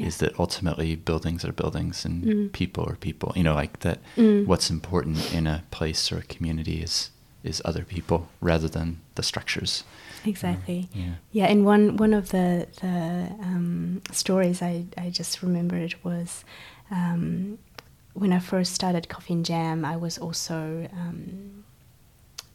yeah. 0.00 0.06
is 0.06 0.18
that 0.18 0.38
ultimately 0.38 0.96
buildings 0.96 1.44
are 1.44 1.52
buildings 1.52 2.04
and 2.04 2.24
mm. 2.24 2.52
people 2.52 2.88
are 2.88 2.96
people, 2.96 3.32
you 3.36 3.42
know, 3.42 3.54
like 3.54 3.80
that 3.80 3.98
mm. 4.16 4.46
what's 4.46 4.70
important 4.70 5.32
in 5.32 5.46
a 5.46 5.64
place 5.70 6.10
or 6.12 6.18
a 6.18 6.22
community 6.22 6.82
is, 6.82 7.10
is 7.42 7.62
other 7.64 7.84
people 7.84 8.28
rather 8.40 8.68
than 8.68 9.00
the 9.14 9.22
structures. 9.22 9.84
Exactly. 10.24 10.88
Uh, 10.94 10.98
yeah. 10.98 11.12
Yeah. 11.32 11.46
And 11.46 11.64
one 11.64 11.96
one 11.96 12.12
of 12.12 12.30
the 12.30 12.66
the 12.80 13.34
um, 13.40 14.02
stories 14.12 14.60
I 14.62 14.84
I 14.98 15.10
just 15.10 15.42
remembered 15.42 15.94
was 16.02 16.44
um, 16.90 17.58
when 18.12 18.32
I 18.32 18.38
first 18.38 18.74
started 18.74 19.08
Coffee 19.08 19.34
and 19.34 19.46
Jam, 19.46 19.84
I 19.84 19.96
was 19.96 20.18
also 20.18 20.88
um, 20.92 21.64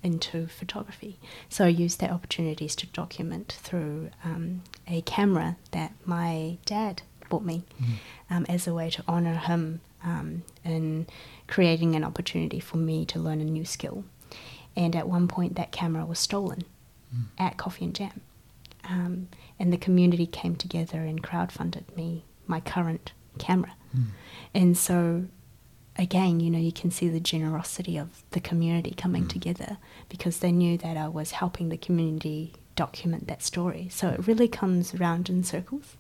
into 0.04 0.48
photography. 0.48 1.18
So 1.50 1.66
I 1.66 1.70
used 1.70 2.00
the 2.00 2.12
opportunities 2.12 2.76
to 2.78 2.88
document 2.88 3.58
through 3.62 4.12
um, 4.24 4.62
a 4.88 5.02
camera 5.02 5.58
that 5.72 5.94
my 6.06 6.58
dad 6.66 7.02
me 7.44 7.64
mm. 7.82 7.96
um, 8.30 8.46
as 8.48 8.68
a 8.68 8.74
way 8.74 8.90
to 8.90 9.04
honor 9.08 9.36
him 9.36 9.82
um, 10.04 10.44
in 10.64 11.08
creating 11.48 11.96
an 11.96 12.04
opportunity 12.04 12.60
for 12.60 12.78
me 12.78 13.06
to 13.06 13.20
learn 13.20 13.42
a 13.42 13.46
new 13.46 13.66
skill. 13.66 14.04
And 14.76 14.96
at 14.96 15.08
one 15.08 15.28
point, 15.28 15.56
that 15.56 15.72
camera 15.72 16.06
was 16.06 16.20
stolen 16.20 16.64
mm. 17.16 17.26
at 17.38 17.58
Coffee 17.58 17.86
and 17.86 17.96
Jam. 17.96 18.22
Um, 18.84 19.30
and 19.60 19.74
the 19.74 19.78
community 19.78 20.28
came 20.28 20.56
together 20.56 21.00
and 21.00 21.24
crowdfunded 21.24 21.96
me 21.96 22.24
my 22.46 22.60
current 22.60 23.14
camera. 23.40 23.74
Mm. 23.96 24.06
And 24.54 24.78
so 24.78 25.26
again, 25.98 26.40
you 26.40 26.50
know, 26.50 26.60
you 26.60 26.72
can 26.72 26.92
see 26.92 27.08
the 27.08 27.20
generosity 27.20 27.98
of 27.98 28.24
the 28.32 28.40
community 28.40 28.94
coming 28.96 29.24
mm. 29.24 29.30
together 29.30 29.78
because 30.10 30.40
they 30.40 30.52
knew 30.52 30.78
that 30.78 30.98
I 30.98 31.08
was 31.08 31.32
helping 31.32 31.70
the 31.70 31.78
community 31.78 32.54
document 32.76 33.28
that 33.28 33.42
story. 33.42 33.88
So 33.90 34.10
it 34.10 34.28
really 34.28 34.48
comes 34.48 34.94
around 34.94 35.30
in 35.30 35.44
circles. 35.44 35.96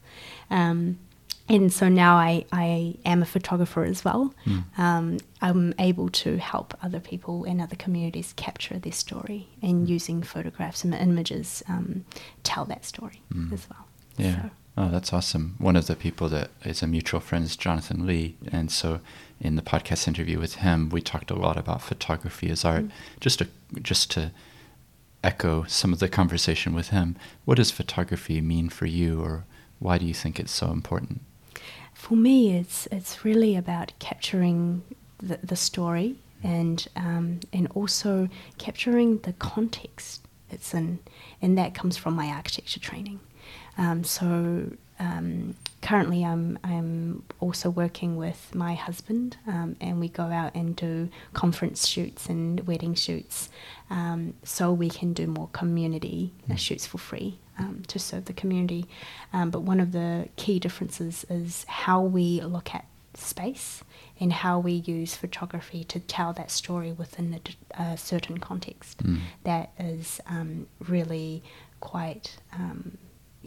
Um, 0.49 0.99
and 1.47 1.71
so 1.71 1.87
now 1.89 2.15
I, 2.15 2.45
I 2.51 2.95
am 3.05 3.21
a 3.21 3.25
photographer 3.25 3.83
as 3.83 4.03
well. 4.03 4.33
Mm. 4.45 4.79
Um, 4.79 5.17
I'm 5.41 5.75
able 5.77 6.09
to 6.09 6.37
help 6.37 6.75
other 6.81 6.99
people 6.99 7.43
in 7.43 7.61
other 7.61 7.75
communities 7.75 8.33
capture 8.35 8.79
their 8.79 8.91
story 8.91 9.47
and 9.61 9.85
mm. 9.85 9.89
using 9.89 10.23
photographs 10.23 10.83
and 10.83 10.95
images 10.95 11.63
um, 11.67 12.05
tell 12.43 12.65
that 12.65 12.83
story 12.83 13.21
mm. 13.31 13.51
as 13.53 13.67
well. 13.69 13.85
Yeah. 14.17 14.41
So. 14.41 14.49
Oh, 14.77 14.89
that's 14.89 15.13
awesome. 15.13 15.55
One 15.59 15.75
of 15.75 15.87
the 15.87 15.95
people 15.95 16.27
that 16.29 16.49
is 16.65 16.83
a 16.83 16.87
mutual 16.87 17.19
friend 17.19 17.45
is 17.45 17.55
Jonathan 17.55 18.05
Lee. 18.05 18.35
And 18.51 18.71
so 18.71 18.99
in 19.39 19.55
the 19.55 19.61
podcast 19.61 20.07
interview 20.07 20.39
with 20.39 20.55
him, 20.55 20.89
we 20.89 20.99
talked 20.99 21.31
a 21.31 21.35
lot 21.35 21.57
about 21.57 21.81
photography 21.81 22.49
as 22.49 22.65
art. 22.65 22.85
Mm. 22.85 22.91
Just 23.19 23.39
to 23.39 23.47
just 23.81 24.11
to 24.11 24.31
echo 25.23 25.63
some 25.63 25.93
of 25.93 25.99
the 25.99 26.09
conversation 26.09 26.73
with 26.73 26.89
him, 26.89 27.15
what 27.45 27.55
does 27.55 27.71
photography 27.71 28.41
mean 28.41 28.69
for 28.69 28.85
you, 28.85 29.21
or 29.21 29.45
why 29.79 29.97
do 29.97 30.05
you 30.05 30.13
think 30.13 30.39
it's 30.39 30.51
so 30.51 30.71
important? 30.71 31.21
For 31.95 32.15
me, 32.15 32.55
it's 32.55 32.87
it's 32.91 33.25
really 33.25 33.55
about 33.55 33.93
capturing 33.97 34.83
the, 35.17 35.39
the 35.41 35.55
story 35.55 36.17
and 36.43 36.87
um, 36.95 37.39
and 37.51 37.67
also 37.73 38.29
capturing 38.59 39.17
the 39.19 39.33
context 39.33 40.21
it's 40.51 40.73
in, 40.73 40.99
and 41.41 41.57
that 41.57 41.73
comes 41.73 41.97
from 41.97 42.13
my 42.13 42.27
architecture 42.27 42.79
training. 42.79 43.19
Um, 43.77 44.03
so 44.03 44.71
um, 44.99 45.55
currently 45.81 46.23
I'm 46.23 46.57
I'm 46.63 47.23
also 47.39 47.69
working 47.69 48.17
with 48.17 48.53
my 48.55 48.73
husband, 48.73 49.37
um, 49.47 49.75
and 49.79 49.99
we 49.99 50.09
go 50.09 50.23
out 50.23 50.55
and 50.55 50.75
do 50.75 51.09
conference 51.33 51.87
shoots 51.87 52.27
and 52.27 52.65
wedding 52.67 52.95
shoots, 52.95 53.49
um, 53.89 54.33
so 54.43 54.71
we 54.73 54.89
can 54.89 55.13
do 55.13 55.27
more 55.27 55.49
community 55.51 56.31
uh, 56.49 56.55
shoots 56.55 56.85
for 56.85 56.97
free 56.97 57.39
um, 57.57 57.83
to 57.87 57.99
serve 57.99 58.25
the 58.25 58.33
community. 58.33 58.85
Um, 59.33 59.49
but 59.49 59.61
one 59.61 59.79
of 59.79 59.91
the 59.91 60.29
key 60.37 60.59
differences 60.59 61.25
is 61.29 61.65
how 61.67 62.01
we 62.01 62.41
look 62.41 62.73
at 62.73 62.85
space 63.13 63.83
and 64.19 64.31
how 64.31 64.59
we 64.59 64.71
use 64.71 65.15
photography 65.15 65.83
to 65.85 65.99
tell 65.99 66.33
that 66.33 66.51
story 66.51 66.91
within 66.91 67.39
a, 67.77 67.81
a 67.81 67.97
certain 67.97 68.37
context 68.37 69.03
mm. 69.03 69.19
that 69.43 69.71
is 69.79 70.21
um, 70.27 70.67
really 70.87 71.43
quite 71.79 72.37
um, 72.53 72.97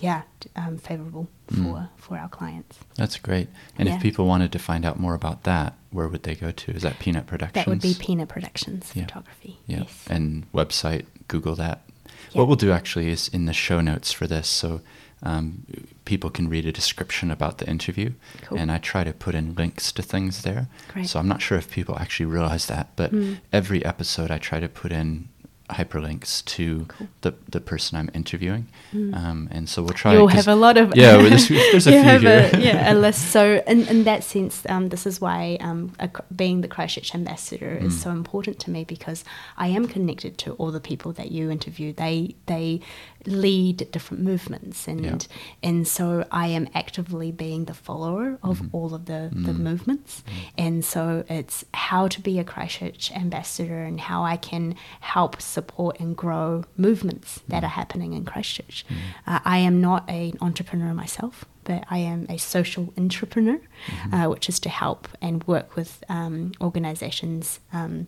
yeah, 0.02 0.22
um, 0.56 0.78
favorable 0.78 1.28
for, 1.48 1.54
mm. 1.54 1.88
for 1.96 2.18
our 2.18 2.28
clients. 2.28 2.78
That's 2.96 3.18
great. 3.18 3.48
And 3.76 3.88
yeah. 3.88 3.96
if 3.96 4.02
people 4.02 4.26
wanted 4.26 4.52
to 4.52 4.58
find 4.58 4.84
out 4.84 4.98
more 4.98 5.14
about 5.14 5.44
that, 5.44 5.74
where 5.90 6.08
would 6.08 6.22
they 6.22 6.34
go 6.34 6.50
to? 6.50 6.72
Is 6.72 6.82
that 6.82 6.98
Peanut 6.98 7.26
Productions? 7.26 7.64
That 7.64 7.70
would 7.70 7.80
be 7.80 7.94
Peanut 7.98 8.28
Productions 8.28 8.92
yeah. 8.94 9.04
Photography. 9.04 9.58
Yeah. 9.66 9.78
Yes. 9.80 10.04
And 10.08 10.50
website, 10.52 11.06
Google 11.28 11.54
that. 11.56 11.82
Yeah. 12.30 12.38
What 12.38 12.48
we'll 12.48 12.56
do 12.56 12.72
actually 12.72 13.08
is 13.08 13.28
in 13.28 13.46
the 13.46 13.52
show 13.52 13.80
notes 13.80 14.12
for 14.12 14.26
this, 14.26 14.48
so 14.48 14.80
um, 15.22 15.64
people 16.04 16.30
can 16.30 16.48
read 16.48 16.66
a 16.66 16.72
description 16.72 17.30
about 17.30 17.58
the 17.58 17.68
interview. 17.68 18.12
Cool. 18.42 18.58
And 18.58 18.70
I 18.70 18.78
try 18.78 19.04
to 19.04 19.12
put 19.12 19.34
in 19.34 19.54
links 19.54 19.92
to 19.92 20.02
things 20.02 20.42
there. 20.42 20.68
Great. 20.92 21.08
So 21.08 21.18
I'm 21.18 21.28
not 21.28 21.42
sure 21.42 21.58
if 21.58 21.70
people 21.70 21.98
actually 21.98 22.26
realize 22.26 22.66
that, 22.66 22.90
but 22.96 23.12
mm. 23.12 23.38
every 23.52 23.84
episode 23.84 24.30
I 24.30 24.38
try 24.38 24.60
to 24.60 24.68
put 24.68 24.92
in 24.92 25.28
hyperlinks 25.70 26.44
to 26.44 26.86
cool. 26.88 27.08
the 27.20 27.34
the 27.48 27.60
person 27.60 27.98
I'm 27.98 28.10
interviewing, 28.14 28.68
mm. 28.92 29.14
um, 29.14 29.48
and 29.50 29.68
so 29.68 29.82
we'll 29.82 29.94
try. 29.94 30.14
You'll 30.14 30.28
have 30.28 30.48
a 30.48 30.54
lot 30.54 30.76
of 30.76 30.96
yeah. 30.96 31.16
there's, 31.22 31.48
there's 31.48 31.86
a 31.86 31.92
few 31.92 32.18
here. 32.18 32.50
A, 32.52 32.58
yeah, 32.58 32.92
a 32.92 32.94
list. 32.94 33.30
So 33.30 33.62
in, 33.66 33.86
in 33.88 34.04
that 34.04 34.24
sense, 34.24 34.64
um, 34.68 34.88
this 34.88 35.06
is 35.06 35.20
why 35.20 35.58
um, 35.60 35.92
a, 35.98 36.10
being 36.34 36.60
the 36.62 36.68
Christchurch 36.68 37.14
ambassador 37.14 37.78
mm. 37.80 37.86
is 37.86 38.00
so 38.00 38.10
important 38.10 38.58
to 38.60 38.70
me 38.70 38.84
because 38.84 39.24
I 39.56 39.68
am 39.68 39.86
connected 39.88 40.38
to 40.38 40.52
all 40.54 40.70
the 40.70 40.80
people 40.80 41.12
that 41.12 41.30
you 41.30 41.50
interview. 41.50 41.92
They 41.92 42.34
they 42.46 42.80
lead 43.26 43.90
different 43.90 44.22
movements 44.22 44.86
and 44.86 45.04
yeah. 45.04 45.68
and 45.68 45.86
so 45.86 46.24
I 46.30 46.46
am 46.48 46.68
actively 46.74 47.32
being 47.32 47.64
the 47.64 47.74
follower 47.74 48.38
of 48.42 48.58
mm-hmm. 48.58 48.76
all 48.76 48.94
of 48.94 49.06
the, 49.06 49.30
the 49.32 49.52
movements 49.52 50.22
mm-hmm. 50.22 50.48
and 50.56 50.84
so 50.84 51.24
it's 51.28 51.64
how 51.74 52.08
to 52.08 52.20
be 52.20 52.38
a 52.38 52.44
Christchurch 52.44 53.12
ambassador 53.12 53.82
and 53.82 54.00
how 54.00 54.24
I 54.24 54.36
can 54.36 54.76
help 55.00 55.42
support 55.58 56.00
and 56.00 56.16
grow 56.16 56.64
movements 56.76 57.30
that 57.48 57.62
are 57.62 57.66
mm-hmm. 57.66 57.80
happening 57.80 58.12
in 58.18 58.24
Christchurch. 58.24 58.84
Mm-hmm. 58.84 59.30
Uh, 59.30 59.40
I 59.44 59.58
am 59.58 59.80
not 59.80 60.08
an 60.08 60.36
entrepreneur 60.40 60.92
myself 60.94 61.44
but 61.68 61.84
I 61.90 61.98
am 61.98 62.26
a 62.30 62.38
social 62.38 62.94
entrepreneur, 62.96 63.58
mm-hmm. 63.58 64.14
uh, 64.14 64.28
which 64.30 64.48
is 64.48 64.58
to 64.60 64.70
help 64.70 65.06
and 65.20 65.44
work 65.44 65.76
with 65.76 66.02
um, 66.08 66.52
organizations 66.62 67.60
um, 67.74 68.06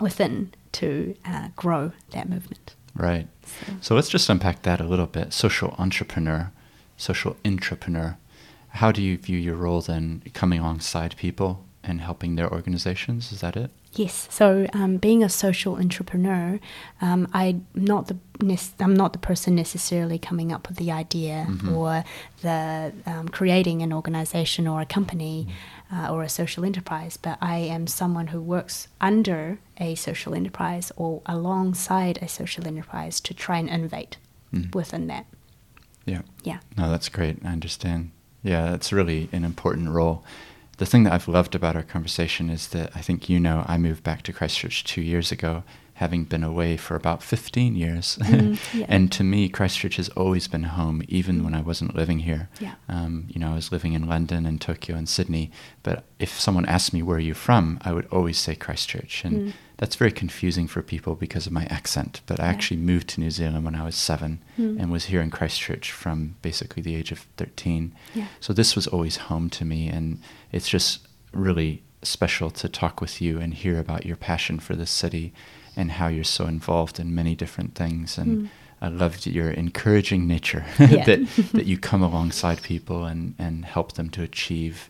within 0.00 0.52
to 0.72 1.14
uh, 1.26 1.48
grow 1.54 1.92
that 2.12 2.28
movement. 2.28 2.74
Right. 2.94 3.28
So. 3.44 3.72
so 3.82 3.94
let's 3.94 4.08
just 4.08 4.28
unpack 4.30 4.62
that 4.62 4.80
a 4.80 4.84
little 4.84 5.06
bit. 5.06 5.34
Social 5.34 5.74
entrepreneur, 5.78 6.50
social 6.96 7.36
entrepreneur. 7.44 8.16
How 8.80 8.90
do 8.90 9.02
you 9.02 9.18
view 9.18 9.38
your 9.38 9.56
role 9.56 9.82
then 9.82 10.22
coming 10.32 10.60
alongside 10.60 11.14
people 11.18 11.64
and 11.84 12.00
helping 12.00 12.36
their 12.36 12.50
organizations? 12.50 13.30
Is 13.30 13.42
that 13.42 13.56
it? 13.56 13.70
Yes. 13.94 14.26
So, 14.30 14.66
um, 14.72 14.96
being 14.96 15.22
a 15.22 15.28
social 15.28 15.76
entrepreneur, 15.76 16.58
um, 17.02 17.28
I'm 17.34 17.66
not 17.74 18.08
the 18.08 18.16
I'm 18.80 18.94
not 18.94 19.12
the 19.12 19.18
person 19.18 19.54
necessarily 19.54 20.18
coming 20.18 20.50
up 20.50 20.68
with 20.68 20.78
the 20.78 20.90
idea 20.90 21.46
mm-hmm. 21.48 21.74
or 21.74 22.04
the 22.40 22.92
um, 23.06 23.28
creating 23.28 23.82
an 23.82 23.92
organization 23.92 24.66
or 24.66 24.80
a 24.80 24.86
company 24.86 25.46
mm-hmm. 25.90 26.04
uh, 26.04 26.12
or 26.12 26.22
a 26.22 26.28
social 26.28 26.64
enterprise, 26.64 27.16
but 27.16 27.38
I 27.40 27.58
am 27.58 27.86
someone 27.86 28.28
who 28.28 28.40
works 28.40 28.88
under 29.00 29.58
a 29.78 29.94
social 29.94 30.34
enterprise 30.34 30.90
or 30.96 31.22
alongside 31.26 32.18
a 32.22 32.28
social 32.28 32.66
enterprise 32.66 33.20
to 33.20 33.34
try 33.34 33.58
and 33.58 33.68
innovate 33.68 34.16
mm. 34.52 34.74
within 34.74 35.06
that. 35.08 35.26
Yeah. 36.06 36.22
Yeah. 36.42 36.58
No, 36.76 36.90
that's 36.90 37.08
great. 37.08 37.38
I 37.44 37.48
understand. 37.48 38.10
Yeah, 38.42 38.70
that's 38.70 38.92
really 38.92 39.28
an 39.32 39.44
important 39.44 39.90
role 39.90 40.24
the 40.78 40.86
thing 40.86 41.04
that 41.04 41.12
I've 41.12 41.28
loved 41.28 41.54
about 41.54 41.76
our 41.76 41.82
conversation 41.82 42.50
is 42.50 42.68
that 42.68 42.90
I 42.94 43.00
think 43.00 43.28
you 43.28 43.38
know 43.38 43.64
I 43.66 43.78
moved 43.78 44.02
back 44.02 44.22
to 44.22 44.32
Christchurch 44.32 44.84
two 44.84 45.02
years 45.02 45.30
ago, 45.30 45.62
having 45.94 46.24
been 46.24 46.42
away 46.42 46.76
for 46.76 46.96
about 46.96 47.22
15 47.22 47.76
years. 47.76 48.18
Mm, 48.20 48.58
yeah. 48.74 48.86
and 48.88 49.12
to 49.12 49.22
me, 49.22 49.48
Christchurch 49.48 49.96
has 49.96 50.08
always 50.10 50.48
been 50.48 50.64
home, 50.64 51.02
even 51.08 51.44
when 51.44 51.54
I 51.54 51.60
wasn't 51.60 51.94
living 51.94 52.20
here. 52.20 52.48
Yeah. 52.58 52.74
Um, 52.88 53.26
you 53.28 53.38
know, 53.38 53.52
I 53.52 53.54
was 53.54 53.70
living 53.70 53.92
in 53.92 54.08
London 54.08 54.46
and 54.46 54.60
Tokyo 54.60 54.96
and 54.96 55.08
Sydney, 55.08 55.50
but 55.82 56.04
if 56.18 56.40
someone 56.40 56.64
asked 56.66 56.92
me 56.92 57.02
where 57.02 57.18
are 57.18 57.20
you're 57.20 57.34
from, 57.34 57.78
I 57.82 57.92
would 57.92 58.06
always 58.06 58.38
say 58.38 58.54
Christchurch. 58.56 59.24
And 59.24 59.48
mm 59.48 59.52
that's 59.82 59.96
very 59.96 60.12
confusing 60.12 60.68
for 60.68 60.80
people 60.80 61.16
because 61.16 61.44
of 61.44 61.52
my 61.52 61.64
accent. 61.64 62.20
But 62.26 62.38
I 62.38 62.46
actually 62.46 62.76
moved 62.76 63.08
to 63.08 63.20
New 63.20 63.32
Zealand 63.32 63.64
when 63.64 63.74
I 63.74 63.84
was 63.84 63.96
seven 63.96 64.40
mm. 64.56 64.80
and 64.80 64.92
was 64.92 65.06
here 65.06 65.20
in 65.20 65.28
Christchurch 65.28 65.90
from 65.90 66.36
basically 66.40 66.84
the 66.84 66.94
age 66.94 67.10
of 67.10 67.26
13. 67.36 67.92
Yeah. 68.14 68.28
So 68.38 68.52
this 68.52 68.76
was 68.76 68.86
always 68.86 69.16
home 69.16 69.50
to 69.50 69.64
me. 69.64 69.88
And 69.88 70.22
it's 70.52 70.68
just 70.68 71.08
really 71.32 71.82
special 72.02 72.48
to 72.52 72.68
talk 72.68 73.00
with 73.00 73.20
you 73.20 73.40
and 73.40 73.52
hear 73.52 73.80
about 73.80 74.06
your 74.06 74.14
passion 74.14 74.60
for 74.60 74.76
this 74.76 74.92
city 74.92 75.32
and 75.74 75.90
how 75.90 76.06
you're 76.06 76.22
so 76.22 76.46
involved 76.46 77.00
in 77.00 77.12
many 77.12 77.34
different 77.34 77.74
things. 77.74 78.16
And 78.16 78.42
mm. 78.42 78.48
I 78.80 78.86
loved 78.86 79.26
your 79.26 79.50
encouraging 79.50 80.28
nature 80.28 80.64
yeah. 80.78 81.04
that, 81.06 81.26
that 81.54 81.66
you 81.66 81.76
come 81.76 82.04
alongside 82.04 82.62
people 82.62 83.04
and, 83.04 83.34
and 83.36 83.64
help 83.64 83.94
them 83.94 84.10
to 84.10 84.22
achieve 84.22 84.88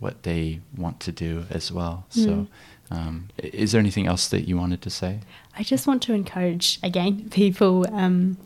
what 0.00 0.24
they 0.24 0.60
want 0.76 1.00
to 1.00 1.12
do 1.12 1.46
as 1.48 1.72
well. 1.72 2.04
Mm. 2.14 2.46
Um, 2.90 3.28
is 3.38 3.72
there 3.72 3.80
anything 3.80 4.06
else 4.06 4.28
that 4.28 4.46
you 4.48 4.56
wanted 4.56 4.82
to 4.82 4.90
say? 4.90 5.20
I 5.56 5.62
just 5.62 5.86
want 5.86 6.02
to 6.02 6.12
encourage 6.12 6.78
again 6.82 7.28
people 7.30 7.86
um, 7.94 8.36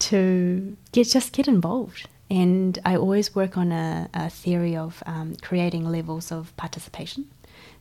to 0.00 0.76
get 0.92 1.08
just 1.08 1.32
get 1.32 1.48
involved. 1.48 2.08
And 2.28 2.78
I 2.84 2.96
always 2.96 3.34
work 3.36 3.56
on 3.56 3.70
a, 3.70 4.10
a 4.12 4.28
theory 4.28 4.76
of 4.76 5.02
um, 5.06 5.36
creating 5.42 5.88
levels 5.88 6.32
of 6.32 6.56
participation. 6.56 7.30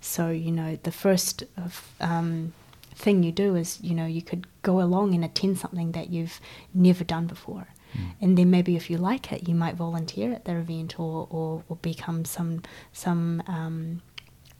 So 0.01 0.29
you 0.29 0.51
know, 0.51 0.77
the 0.83 0.91
first 0.91 1.43
of, 1.57 1.91
um, 1.99 2.53
thing 2.93 3.23
you 3.23 3.31
do 3.31 3.55
is 3.55 3.79
you 3.81 3.93
know 3.93 4.05
you 4.05 4.21
could 4.21 4.47
go 4.61 4.79
along 4.79 5.13
and 5.13 5.25
attend 5.25 5.57
something 5.57 5.91
that 5.93 6.09
you've 6.09 6.39
never 6.73 7.03
done 7.03 7.27
before. 7.27 7.67
Mm. 7.93 8.11
And 8.21 8.37
then 8.37 8.51
maybe 8.51 8.75
if 8.75 8.89
you 8.89 8.97
like 8.97 9.31
it, 9.31 9.47
you 9.47 9.55
might 9.55 9.75
volunteer 9.75 10.31
at 10.33 10.45
the 10.45 10.55
event 10.57 10.99
or, 10.99 11.27
or, 11.29 11.63
or 11.67 11.75
become 11.77 12.25
some 12.25 12.61
some 12.93 13.43
um, 13.47 14.01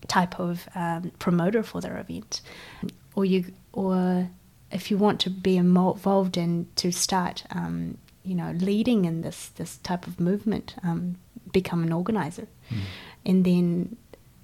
type 0.07 0.39
of 0.39 0.67
um, 0.75 1.11
promoter 1.19 1.63
for 1.63 1.81
their 1.81 1.97
event, 1.97 2.41
or 3.15 3.25
you 3.25 3.53
or 3.73 4.29
if 4.71 4.91
you 4.91 4.97
want 4.97 5.19
to 5.21 5.29
be 5.29 5.57
involved 5.57 6.37
in 6.37 6.67
to 6.75 6.91
start, 6.91 7.43
um, 7.51 7.97
you 8.23 8.35
know, 8.35 8.51
leading 8.51 9.05
in 9.05 9.21
this 9.21 9.47
this 9.49 9.77
type 9.77 10.07
of 10.07 10.19
movement, 10.19 10.75
um, 10.83 11.17
become 11.51 11.83
an 11.83 11.91
organizer, 11.91 12.47
mm. 12.69 12.77
and 13.25 13.45
then 13.45 13.97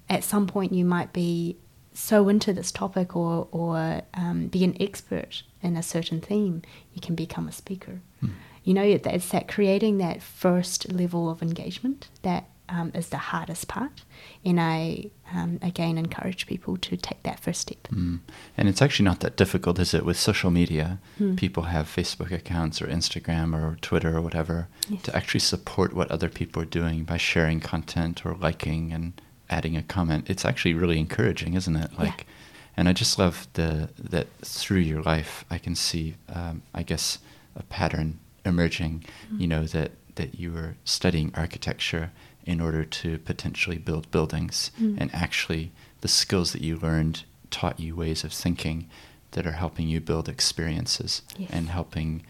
at 0.08 0.24
some 0.24 0.46
point 0.46 0.72
you 0.72 0.84
might 0.84 1.12
be 1.12 1.56
so 1.94 2.28
into 2.28 2.52
this 2.52 2.72
topic 2.72 3.14
or 3.14 3.48
or 3.52 4.02
um, 4.14 4.46
be 4.46 4.64
an 4.64 4.76
expert 4.80 5.42
in 5.62 5.76
a 5.76 5.82
certain 5.82 6.20
theme, 6.20 6.62
you 6.94 7.00
can 7.00 7.14
become 7.14 7.48
a 7.48 7.52
speaker. 7.52 8.00
Mm. 8.22 8.30
You 8.64 8.74
know, 8.74 8.82
it's 8.82 9.28
that 9.30 9.48
creating 9.48 9.98
that 9.98 10.22
first 10.22 10.92
level 10.92 11.28
of 11.28 11.42
engagement 11.42 12.08
that 12.22 12.48
um, 12.68 12.92
is 12.94 13.08
the 13.08 13.18
hardest 13.18 13.68
part. 13.68 14.02
And 14.44 14.60
I, 14.60 15.10
um, 15.34 15.58
again, 15.62 15.98
encourage 15.98 16.46
people 16.46 16.76
to 16.76 16.96
take 16.96 17.22
that 17.22 17.40
first 17.40 17.62
step. 17.62 17.82
Mm. 17.88 18.20
And 18.56 18.68
it's 18.68 18.82
actually 18.82 19.04
not 19.04 19.20
that 19.20 19.36
difficult, 19.36 19.78
is 19.78 19.94
it? 19.94 20.04
With 20.04 20.18
social 20.18 20.50
media, 20.50 20.98
mm. 21.18 21.36
people 21.36 21.64
have 21.64 21.86
Facebook 21.86 22.30
accounts 22.30 22.82
or 22.82 22.86
Instagram 22.86 23.54
or 23.54 23.76
Twitter 23.80 24.16
or 24.16 24.20
whatever 24.20 24.68
yes. 24.88 25.02
to 25.02 25.16
actually 25.16 25.40
support 25.40 25.94
what 25.94 26.10
other 26.10 26.28
people 26.28 26.62
are 26.62 26.66
doing 26.66 27.04
by 27.04 27.16
sharing 27.16 27.60
content 27.60 28.26
or 28.26 28.34
liking 28.34 28.92
and 28.92 29.20
adding 29.48 29.76
a 29.76 29.82
comment. 29.82 30.28
It's 30.28 30.44
actually 30.44 30.74
really 30.74 30.98
encouraging, 30.98 31.54
isn't 31.54 31.76
it? 31.76 31.98
Like, 31.98 32.20
yeah. 32.20 32.24
And 32.76 32.88
I 32.88 32.92
just 32.92 33.18
love 33.18 33.48
the 33.52 33.90
that 33.98 34.28
through 34.40 34.80
your 34.80 35.02
life, 35.02 35.44
I 35.50 35.58
can 35.58 35.74
see, 35.74 36.16
um, 36.28 36.62
I 36.74 36.82
guess, 36.82 37.18
a 37.54 37.62
pattern 37.64 38.18
emerging. 38.44 39.04
Mm. 39.30 39.40
You 39.40 39.46
know 39.46 39.64
that 39.64 39.92
that 40.14 40.38
you 40.38 40.52
were 40.52 40.76
studying 40.84 41.32
architecture 41.34 42.10
in 42.44 42.60
order 42.60 42.84
to 42.84 43.18
potentially 43.18 43.78
build 43.78 44.10
buildings. 44.10 44.70
Mm. 44.80 44.96
And 44.98 45.14
actually, 45.14 45.72
the 46.00 46.08
skills 46.08 46.52
that 46.52 46.62
you 46.62 46.76
learned 46.76 47.24
taught 47.50 47.78
you 47.78 47.94
ways 47.94 48.24
of 48.24 48.32
thinking 48.32 48.88
that 49.32 49.46
are 49.46 49.52
helping 49.52 49.88
you 49.88 50.00
build 50.00 50.28
experiences 50.28 51.22
yes. 51.36 51.50
and 51.52 51.68
helping 51.68 52.24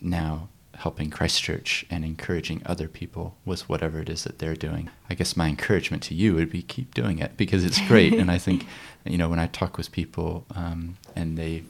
now 0.00 0.48
helping 0.74 1.10
Christchurch 1.10 1.84
and 1.90 2.04
encouraging 2.04 2.62
other 2.66 2.88
people 2.88 3.36
with 3.44 3.68
whatever 3.68 4.00
it 4.00 4.08
is 4.08 4.24
that 4.24 4.38
they're 4.38 4.56
doing. 4.56 4.90
I 5.08 5.14
guess 5.14 5.36
my 5.36 5.46
encouragement 5.48 6.02
to 6.04 6.14
you 6.14 6.34
would 6.34 6.50
be 6.50 6.62
keep 6.62 6.94
doing 6.94 7.18
it 7.18 7.36
because 7.36 7.64
it's 7.64 7.80
great. 7.86 8.14
and 8.14 8.30
I 8.30 8.38
think, 8.38 8.66
you 9.04 9.18
know, 9.18 9.28
when 9.28 9.38
I 9.38 9.46
talk 9.46 9.76
with 9.76 9.92
people 9.92 10.44
um, 10.56 10.96
and 11.14 11.36
they 11.36 11.62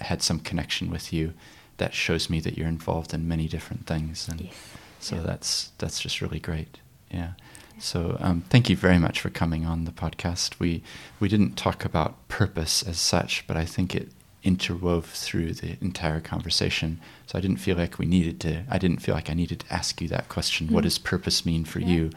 had 0.00 0.22
some 0.22 0.38
connection 0.38 0.90
with 0.90 1.12
you, 1.12 1.34
that 1.78 1.92
shows 1.92 2.30
me 2.30 2.40
that 2.40 2.56
you're 2.56 2.68
involved 2.68 3.12
in 3.12 3.28
many 3.28 3.48
different 3.48 3.86
things. 3.86 4.26
And 4.28 4.40
yes. 4.40 4.54
so 5.00 5.16
yeah. 5.16 5.22
that's 5.22 5.72
that's 5.76 6.00
just 6.00 6.22
really 6.22 6.40
great 6.40 6.78
yeah. 7.10 7.32
So 7.78 8.16
um, 8.20 8.42
thank 8.48 8.70
you 8.70 8.76
very 8.76 8.98
much 8.98 9.20
for 9.20 9.28
coming 9.28 9.66
on 9.66 9.84
the 9.84 9.90
podcast. 9.90 10.58
We 10.58 10.82
we 11.20 11.28
didn't 11.28 11.56
talk 11.56 11.84
about 11.84 12.26
purpose 12.28 12.82
as 12.82 12.98
such, 12.98 13.46
but 13.46 13.56
I 13.56 13.64
think 13.64 13.94
it 13.94 14.08
interwove 14.44 15.04
through 15.04 15.52
the 15.52 15.76
entire 15.80 16.20
conversation. 16.20 17.00
So 17.26 17.36
I 17.36 17.40
didn't 17.40 17.56
feel 17.58 17.76
like 17.76 17.98
we 17.98 18.06
needed 18.06 18.40
to. 18.40 18.62
I 18.70 18.78
didn't 18.78 19.02
feel 19.02 19.14
like 19.14 19.28
I 19.28 19.34
needed 19.34 19.60
to 19.60 19.72
ask 19.72 20.00
you 20.00 20.08
that 20.08 20.28
question. 20.28 20.68
Mm. 20.68 20.70
What 20.70 20.84
does 20.84 20.98
purpose 20.98 21.44
mean 21.44 21.64
for 21.64 21.80
yeah. 21.80 21.88
you? 21.88 22.10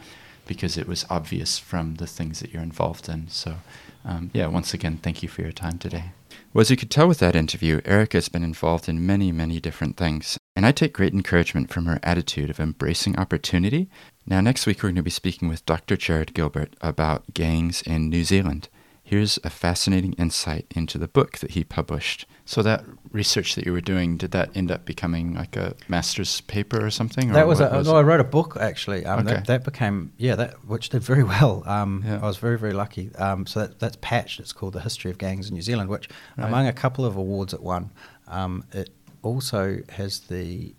Because 0.46 0.78
it 0.78 0.86
was 0.86 1.04
obvious 1.10 1.58
from 1.58 1.96
the 1.96 2.06
things 2.06 2.40
that 2.40 2.52
you're 2.52 2.62
involved 2.62 3.08
in. 3.08 3.28
So 3.28 3.56
um, 4.04 4.30
yeah, 4.32 4.46
once 4.46 4.72
again, 4.72 4.98
thank 5.02 5.22
you 5.22 5.28
for 5.28 5.42
your 5.42 5.52
time 5.52 5.78
today. 5.78 6.12
Well, 6.52 6.62
as 6.62 6.70
you 6.70 6.76
could 6.76 6.90
tell 6.90 7.06
with 7.06 7.18
that 7.18 7.36
interview, 7.36 7.80
Erica 7.84 8.16
has 8.16 8.28
been 8.28 8.42
involved 8.42 8.88
in 8.88 9.06
many, 9.06 9.30
many 9.30 9.60
different 9.60 9.96
things. 9.96 10.38
And 10.56 10.66
I 10.66 10.72
take 10.72 10.92
great 10.92 11.12
encouragement 11.12 11.70
from 11.70 11.86
her 11.86 12.00
attitude 12.02 12.50
of 12.50 12.58
embracing 12.58 13.18
opportunity 13.18 13.88
now, 14.30 14.40
next 14.40 14.64
week, 14.64 14.76
we're 14.78 14.90
going 14.90 14.94
to 14.94 15.02
be 15.02 15.10
speaking 15.10 15.48
with 15.48 15.66
Dr. 15.66 15.96
Jarrod 15.96 16.34
Gilbert 16.34 16.76
about 16.80 17.34
gangs 17.34 17.82
in 17.82 18.08
New 18.08 18.22
Zealand. 18.22 18.68
Here's 19.02 19.40
a 19.42 19.50
fascinating 19.50 20.12
insight 20.12 20.66
into 20.70 20.98
the 20.98 21.08
book 21.08 21.38
that 21.38 21.50
he 21.50 21.64
published. 21.64 22.26
So, 22.44 22.62
that 22.62 22.84
research 23.10 23.56
that 23.56 23.66
you 23.66 23.72
were 23.72 23.80
doing, 23.80 24.16
did 24.16 24.30
that 24.30 24.56
end 24.56 24.70
up 24.70 24.84
becoming 24.84 25.34
like 25.34 25.56
a 25.56 25.74
master's 25.88 26.42
paper 26.42 26.86
or 26.86 26.90
something? 26.90 27.30
Or 27.30 27.32
that 27.32 27.48
was, 27.48 27.58
a, 27.58 27.70
was 27.70 27.88
no, 27.88 27.96
I 27.96 28.02
wrote 28.02 28.20
a 28.20 28.24
book 28.24 28.56
actually. 28.60 29.04
Um, 29.04 29.26
okay. 29.26 29.34
that, 29.34 29.46
that, 29.46 29.64
became, 29.64 30.12
yeah, 30.16 30.36
that 30.36 30.64
which 30.64 30.90
did 30.90 31.02
very 31.02 31.24
well. 31.24 31.64
Um, 31.66 32.04
yeah. 32.06 32.20
I 32.22 32.26
was 32.26 32.36
very, 32.36 32.56
very 32.56 32.72
lucky. 32.72 33.12
Um, 33.16 33.46
so, 33.46 33.66
that, 33.66 33.80
that's 33.80 33.96
Patched. 34.00 34.38
It's 34.38 34.52
called 34.52 34.74
The 34.74 34.80
History 34.80 35.10
of 35.10 35.18
Gangs 35.18 35.48
in 35.48 35.54
New 35.56 35.62
Zealand, 35.62 35.90
which, 35.90 36.08
right. 36.38 36.46
among 36.46 36.68
a 36.68 36.72
couple 36.72 37.04
of 37.04 37.16
awards 37.16 37.52
it 37.52 37.64
won, 37.64 37.90
um, 38.28 38.62
it 38.70 38.90
also 39.22 39.80
has 39.88 40.20
the 40.20 40.72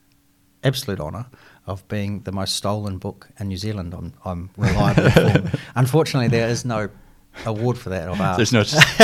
absolute 0.63 1.01
honour 1.01 1.25
of 1.67 1.87
being 1.87 2.21
the 2.21 2.31
most 2.31 2.55
stolen 2.55 2.97
book 2.97 3.29
in 3.39 3.47
New 3.47 3.57
Zealand. 3.57 3.93
I'm, 3.93 4.13
I'm 4.25 4.49
reliably 4.57 5.05
informed. 5.05 5.59
Unfortunately, 5.75 6.27
there 6.27 6.49
is 6.49 6.65
no 6.65 6.89
award 7.45 7.77
for 7.77 7.89
that. 7.89 8.07
Of 8.07 8.17
There's 8.37 8.53
no. 8.53 8.63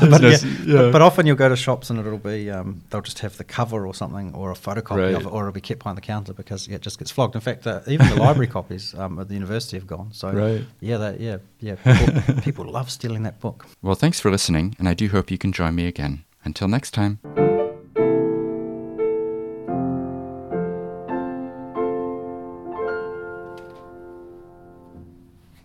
but, 0.00 0.20
no 0.20 0.28
yeah, 0.28 0.36
yeah. 0.64 0.74
But, 0.74 0.92
but, 0.92 1.02
often 1.02 1.26
you'll 1.26 1.36
go 1.36 1.48
to 1.48 1.56
shops 1.56 1.90
and 1.90 1.98
it'll 1.98 2.18
be 2.18 2.50
um, 2.50 2.82
they'll 2.90 3.00
just 3.00 3.20
have 3.20 3.36
the 3.36 3.44
cover 3.44 3.86
or 3.86 3.94
something 3.94 4.34
or 4.34 4.50
a 4.50 4.54
photocopy 4.54 4.96
right. 4.96 5.14
of 5.14 5.22
it, 5.22 5.26
or 5.26 5.42
it'll 5.42 5.52
be 5.52 5.60
kept 5.60 5.80
behind 5.80 5.96
the 5.96 6.02
counter 6.02 6.32
because 6.32 6.68
it 6.68 6.82
just 6.82 6.98
gets 6.98 7.10
flogged. 7.10 7.34
In 7.34 7.40
fact, 7.40 7.66
uh, 7.66 7.80
even 7.86 8.08
the 8.08 8.16
library 8.16 8.48
copies 8.48 8.94
um, 8.94 9.18
at 9.18 9.28
the 9.28 9.34
university 9.34 9.76
have 9.76 9.86
gone. 9.86 10.12
So 10.12 10.30
right. 10.32 10.64
yeah, 10.80 10.98
that, 10.98 11.20
yeah, 11.20 11.38
yeah. 11.60 11.76
People, 11.76 12.42
people 12.42 12.64
love 12.64 12.90
stealing 12.90 13.22
that 13.24 13.40
book. 13.40 13.66
Well, 13.82 13.94
thanks 13.94 14.20
for 14.20 14.30
listening, 14.30 14.76
and 14.78 14.88
I 14.88 14.94
do 14.94 15.08
hope 15.08 15.30
you 15.30 15.38
can 15.38 15.52
join 15.52 15.74
me 15.74 15.86
again. 15.86 16.24
Until 16.44 16.68
next 16.68 16.92
time. 16.92 17.18